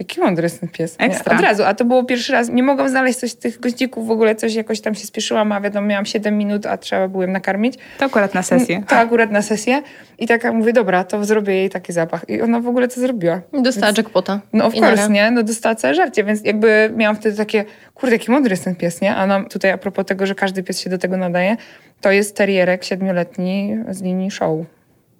Jaki 0.00 0.20
mądry 0.20 0.42
jest 0.42 0.60
ten 0.60 0.68
pies. 0.68 0.96
Ekstra. 0.98 1.36
Od 1.36 1.42
razu, 1.42 1.64
a 1.64 1.74
to 1.74 1.84
było 1.84 2.04
pierwszy 2.04 2.32
raz. 2.32 2.48
Nie 2.48 2.62
mogłam 2.62 2.88
znaleźć 2.88 3.18
coś 3.18 3.34
tych 3.34 3.60
goździków, 3.60 4.06
w 4.06 4.10
ogóle 4.10 4.34
coś 4.34 4.54
jakoś 4.54 4.80
tam 4.80 4.94
się 4.94 5.06
spieszyłam, 5.06 5.52
a 5.52 5.60
wiadomo, 5.60 5.86
miałam 5.86 6.06
7 6.06 6.38
minut, 6.38 6.66
a 6.66 6.76
trzeba 6.76 7.08
byłem 7.08 7.32
nakarmić. 7.32 7.78
To 7.98 8.04
akurat 8.04 8.34
na 8.34 8.42
sesję. 8.42 8.82
To 8.88 8.96
akurat 8.96 9.30
na 9.30 9.42
sesję. 9.42 9.82
I 10.18 10.26
tak 10.26 10.52
mówię, 10.52 10.72
dobra, 10.72 11.04
to 11.04 11.24
zrobię 11.24 11.54
jej 11.54 11.70
taki 11.70 11.92
zapach. 11.92 12.24
I 12.28 12.42
ona 12.42 12.60
w 12.60 12.68
ogóle 12.68 12.88
to 12.88 13.00
zrobiła. 13.00 13.40
Dostała 13.52 13.86
więc, 13.86 13.98
jackpota. 13.98 14.40
No 14.52 14.66
of 14.66 14.74
course, 14.74 15.08
nie? 15.08 15.30
No 15.30 15.42
dostała 15.42 15.74
całe 15.74 15.94
żarcie, 15.94 16.24
więc 16.24 16.44
jakby 16.44 16.92
miałam 16.96 17.16
wtedy 17.16 17.36
takie, 17.36 17.64
kurde, 17.94 18.16
jaki 18.16 18.30
mądry 18.30 18.52
jest 18.52 18.64
ten 18.64 18.76
pies, 18.76 19.00
nie? 19.00 19.16
A 19.16 19.26
nam 19.26 19.48
tutaj 19.48 19.70
a 19.70 19.78
propos 19.78 20.06
tego, 20.06 20.26
że 20.26 20.34
każdy 20.34 20.62
pies 20.62 20.80
się 20.80 20.90
do 20.90 20.98
tego 20.98 21.16
nadaje, 21.16 21.56
to 22.00 22.10
jest 22.10 22.36
terrierek 22.36 22.84
siedmioletni 22.84 23.76
z 23.88 24.02
linii 24.02 24.30
show 24.30 24.64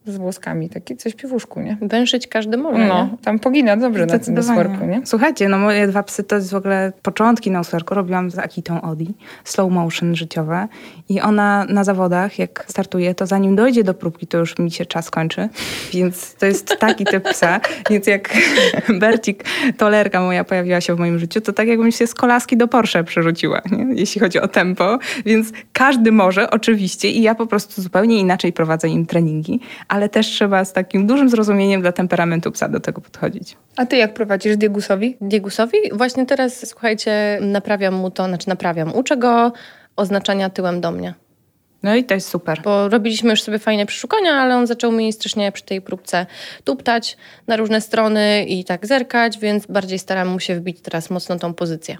z 0.07 0.17
włoskami, 0.17 0.69
taki 0.69 0.97
coś 0.97 1.15
piwuszku, 1.15 1.61
nie? 1.61 1.77
Węszyć 1.83 2.27
każdy 2.27 2.57
może, 2.57 2.89
No, 2.89 3.05
nie? 3.13 3.19
tam 3.25 3.39
pogina 3.39 3.77
dobrze 3.77 4.07
na 4.07 4.19
tym 4.19 4.35
nosworku, 4.35 4.87
nie? 4.87 5.01
Słuchajcie, 5.05 5.49
no 5.49 5.59
moje 5.59 5.87
dwa 5.87 6.03
psy 6.03 6.25
to 6.25 6.37
jest 6.37 6.51
w 6.51 6.55
ogóle 6.55 6.93
początki 7.03 7.51
nosworku. 7.51 7.95
Robiłam 7.95 8.31
z 8.31 8.39
Akitą 8.39 8.81
Odi, 8.83 9.15
slow 9.45 9.73
motion 9.73 10.17
życiowe 10.17 10.69
i 11.09 11.21
ona 11.21 11.67
na 11.69 11.85
zawodach, 11.85 12.39
jak 12.39 12.65
startuje, 12.69 13.15
to 13.15 13.27
zanim 13.27 13.57
dojdzie 13.57 13.85
do 13.85 13.95
próbki, 13.95 14.27
to 14.27 14.39
już 14.39 14.59
mi 14.59 14.71
się 14.71 14.87
czas 14.87 15.11
kończy, 15.11 15.49
więc 15.93 16.35
to 16.35 16.47
jest 16.47 16.79
taki 16.79 17.05
typ 17.05 17.25
psa. 17.25 17.61
Więc 17.91 18.07
jak 18.07 18.35
Bercik, 19.01 19.45
tolerka 19.79 20.21
moja 20.21 20.45
pojawiła 20.45 20.81
się 20.81 20.95
w 20.95 20.99
moim 20.99 21.19
życiu, 21.19 21.41
to 21.41 21.53
tak 21.53 21.69
jakbym 21.69 21.93
się 21.93 22.07
z 22.07 22.15
kolaski 22.15 22.57
do 22.57 22.69
Porsche 22.69 23.05
przerzuciła, 23.05 23.63
nie? 23.71 23.87
jeśli 23.95 24.21
chodzi 24.21 24.41
o 24.41 24.49
tempo, 24.49 24.99
więc 25.27 25.53
każdy 25.73 26.13
może, 26.13 26.51
oczywiście 26.51 27.11
i 27.11 27.23
ja 27.23 27.35
po 27.35 27.47
prostu 27.47 27.83
zupełnie 27.83 28.19
inaczej 28.19 28.53
prowadzę 28.53 28.89
im 28.89 29.07
treningi, 29.07 29.61
ale 29.91 30.09
też 30.09 30.27
trzeba 30.27 30.65
z 30.65 30.73
takim 30.73 31.07
dużym 31.07 31.31
zrozumieniem 31.31 31.83
dla 31.83 31.93
temperamentu 31.93 32.53
psa 32.53 32.69
do 32.69 32.81
tego 32.81 33.01
podchodzić. 33.01 33.57
A 33.77 33.87
ty 33.87 33.97
jak 33.97 34.15
prowadzisz 34.15 34.57
Diegusowi? 34.57 35.17
Diegusowi? 35.21 35.79
Właśnie 35.93 36.27
teraz, 36.27 36.69
słuchajcie, 36.69 37.39
naprawiam 37.41 37.95
mu 37.95 38.11
to, 38.11 38.27
znaczy 38.27 38.49
naprawiam. 38.49 38.95
Uczę 38.95 39.17
go 39.17 39.53
oznaczania 39.97 40.51
tyłem 40.51 40.81
do 40.81 40.91
mnie. 40.91 41.15
No 41.83 41.95
i 41.95 42.05
to 42.05 42.15
jest 42.15 42.29
super. 42.29 42.61
Bo 42.65 42.89
robiliśmy 42.89 43.31
już 43.31 43.43
sobie 43.43 43.59
fajne 43.59 43.87
przeszukania, 43.87 44.33
ale 44.33 44.57
on 44.57 44.67
zaczął 44.67 44.93
mi 44.93 45.13
strasznie 45.13 45.53
przy 45.53 45.65
tej 45.65 45.81
próbce 45.81 46.27
tuptać 46.65 47.17
na 47.47 47.57
różne 47.57 47.81
strony 47.81 48.45
i 48.45 48.65
tak 48.65 48.87
zerkać, 48.87 49.39
więc 49.39 49.67
bardziej 49.67 49.99
staram 49.99 50.29
mu 50.29 50.41
się 50.41 50.55
wbić 50.55 50.81
teraz 50.81 51.11
mocno 51.11 51.39
tą 51.39 51.55
pozycję. 51.55 51.99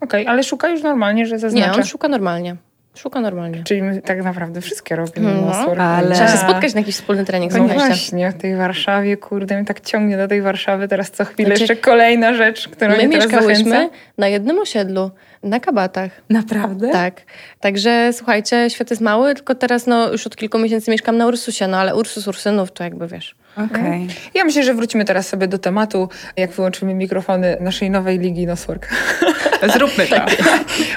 Okej, 0.00 0.22
okay, 0.22 0.32
ale 0.32 0.42
szuka 0.42 0.68
już 0.68 0.82
normalnie, 0.82 1.26
że 1.26 1.38
zaznacza? 1.38 1.66
Nie, 1.66 1.72
on 1.72 1.84
szuka 1.84 2.08
normalnie. 2.08 2.56
Szuka 2.94 3.20
normalnie. 3.20 3.64
Czyli 3.64 3.82
my 3.82 4.02
tak 4.02 4.24
naprawdę 4.24 4.60
wszystkie 4.60 4.96
robimy. 4.96 5.34
No, 5.34 5.82
ale... 5.82 6.14
Trzeba 6.14 6.28
się 6.28 6.38
spotkać 6.38 6.74
na 6.74 6.80
jakiś 6.80 6.94
wspólny 6.94 7.24
trening. 7.24 7.52
No 7.52 7.68
właśnie, 7.68 8.30
w 8.30 8.34
tej 8.34 8.56
Warszawie, 8.56 9.16
kurde, 9.16 9.56
mnie 9.56 9.64
tak 9.64 9.80
ciągnie 9.80 10.16
do 10.16 10.28
tej 10.28 10.42
Warszawy 10.42 10.88
teraz 10.88 11.10
co 11.10 11.24
chwilę. 11.24 11.46
Znaczy, 11.46 11.62
jeszcze 11.62 11.76
kolejna 11.76 12.34
rzecz, 12.34 12.68
którą 12.68 12.90
my 12.90 12.96
mnie 12.96 13.08
teraz 13.08 13.24
mieszkałyśmy 13.32 13.70
zachęca. 13.70 13.94
na 14.18 14.28
jednym 14.28 14.58
osiedlu, 14.58 15.10
na 15.42 15.60
kabatach. 15.60 16.10
Naprawdę? 16.30 16.90
Tak. 16.90 17.22
Także 17.60 18.10
słuchajcie, 18.12 18.70
świat 18.70 18.90
jest 18.90 19.02
mały, 19.02 19.34
tylko 19.34 19.54
teraz 19.54 19.86
no, 19.86 20.12
już 20.12 20.26
od 20.26 20.36
kilku 20.36 20.58
miesięcy 20.58 20.90
mieszkam 20.90 21.16
na 21.16 21.26
Ursusie, 21.26 21.68
no 21.68 21.76
ale 21.76 21.96
Ursus 21.96 22.28
Ursynów 22.28 22.72
to 22.72 22.84
jakby 22.84 23.08
wiesz. 23.08 23.34
Okay. 23.56 24.06
Ja 24.34 24.44
myślę, 24.44 24.62
że 24.62 24.74
wrócimy 24.74 25.04
teraz 25.04 25.28
sobie 25.28 25.48
do 25.48 25.58
tematu, 25.58 26.08
jak 26.36 26.50
wyłączymy 26.50 26.94
mikrofony 26.94 27.56
naszej 27.60 27.90
nowej 27.90 28.18
ligi 28.18 28.46
Noswork. 28.46 28.88
Zróbmy 29.74 30.06
to. 30.06 30.16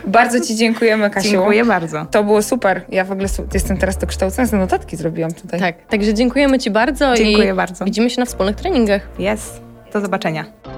bardzo 0.07 0.39
Ci 0.39 0.55
dziękujemy, 0.55 1.09
Kasiu. 1.09 1.29
Dziękuję 1.29 1.65
bardzo. 1.65 2.05
To 2.11 2.23
było 2.23 2.41
super. 2.41 2.81
Ja 2.89 3.03
w 3.03 3.11
ogóle 3.11 3.27
jestem 3.53 3.77
teraz 3.77 3.97
dokształcona, 3.97 4.47
te 4.47 4.57
notatki 4.57 4.97
zrobiłam 4.97 5.33
tutaj. 5.33 5.59
Tak, 5.59 5.75
także 5.89 6.13
dziękujemy 6.13 6.59
Ci 6.59 6.71
bardzo 6.71 7.15
Dziękuję 7.15 7.51
i 7.51 7.53
bardzo. 7.53 7.85
widzimy 7.85 8.09
się 8.09 8.19
na 8.21 8.25
wspólnych 8.25 8.55
treningach. 8.55 9.01
Jest. 9.19 9.61
Do 9.93 10.01
zobaczenia. 10.01 10.76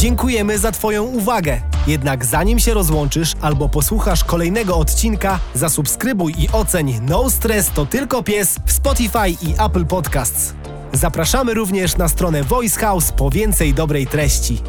Dziękujemy 0.00 0.58
za 0.58 0.72
Twoją 0.72 1.04
uwagę. 1.04 1.60
Jednak 1.86 2.24
zanim 2.24 2.58
się 2.58 2.74
rozłączysz 2.74 3.32
albo 3.40 3.68
posłuchasz 3.68 4.24
kolejnego 4.24 4.76
odcinka, 4.76 5.38
zasubskrybuj 5.54 6.34
i 6.38 6.48
oceń 6.52 7.00
No 7.02 7.30
Stress 7.30 7.70
to 7.70 7.86
tylko 7.86 8.22
pies 8.22 8.58
w 8.66 8.72
Spotify 8.72 9.30
i 9.30 9.54
Apple 9.66 9.86
Podcasts. 9.86 10.54
Zapraszamy 10.92 11.54
również 11.54 11.96
na 11.96 12.08
stronę 12.08 12.42
Voice 12.42 12.80
House 12.80 13.12
po 13.12 13.30
więcej 13.30 13.74
dobrej 13.74 14.06
treści. 14.06 14.62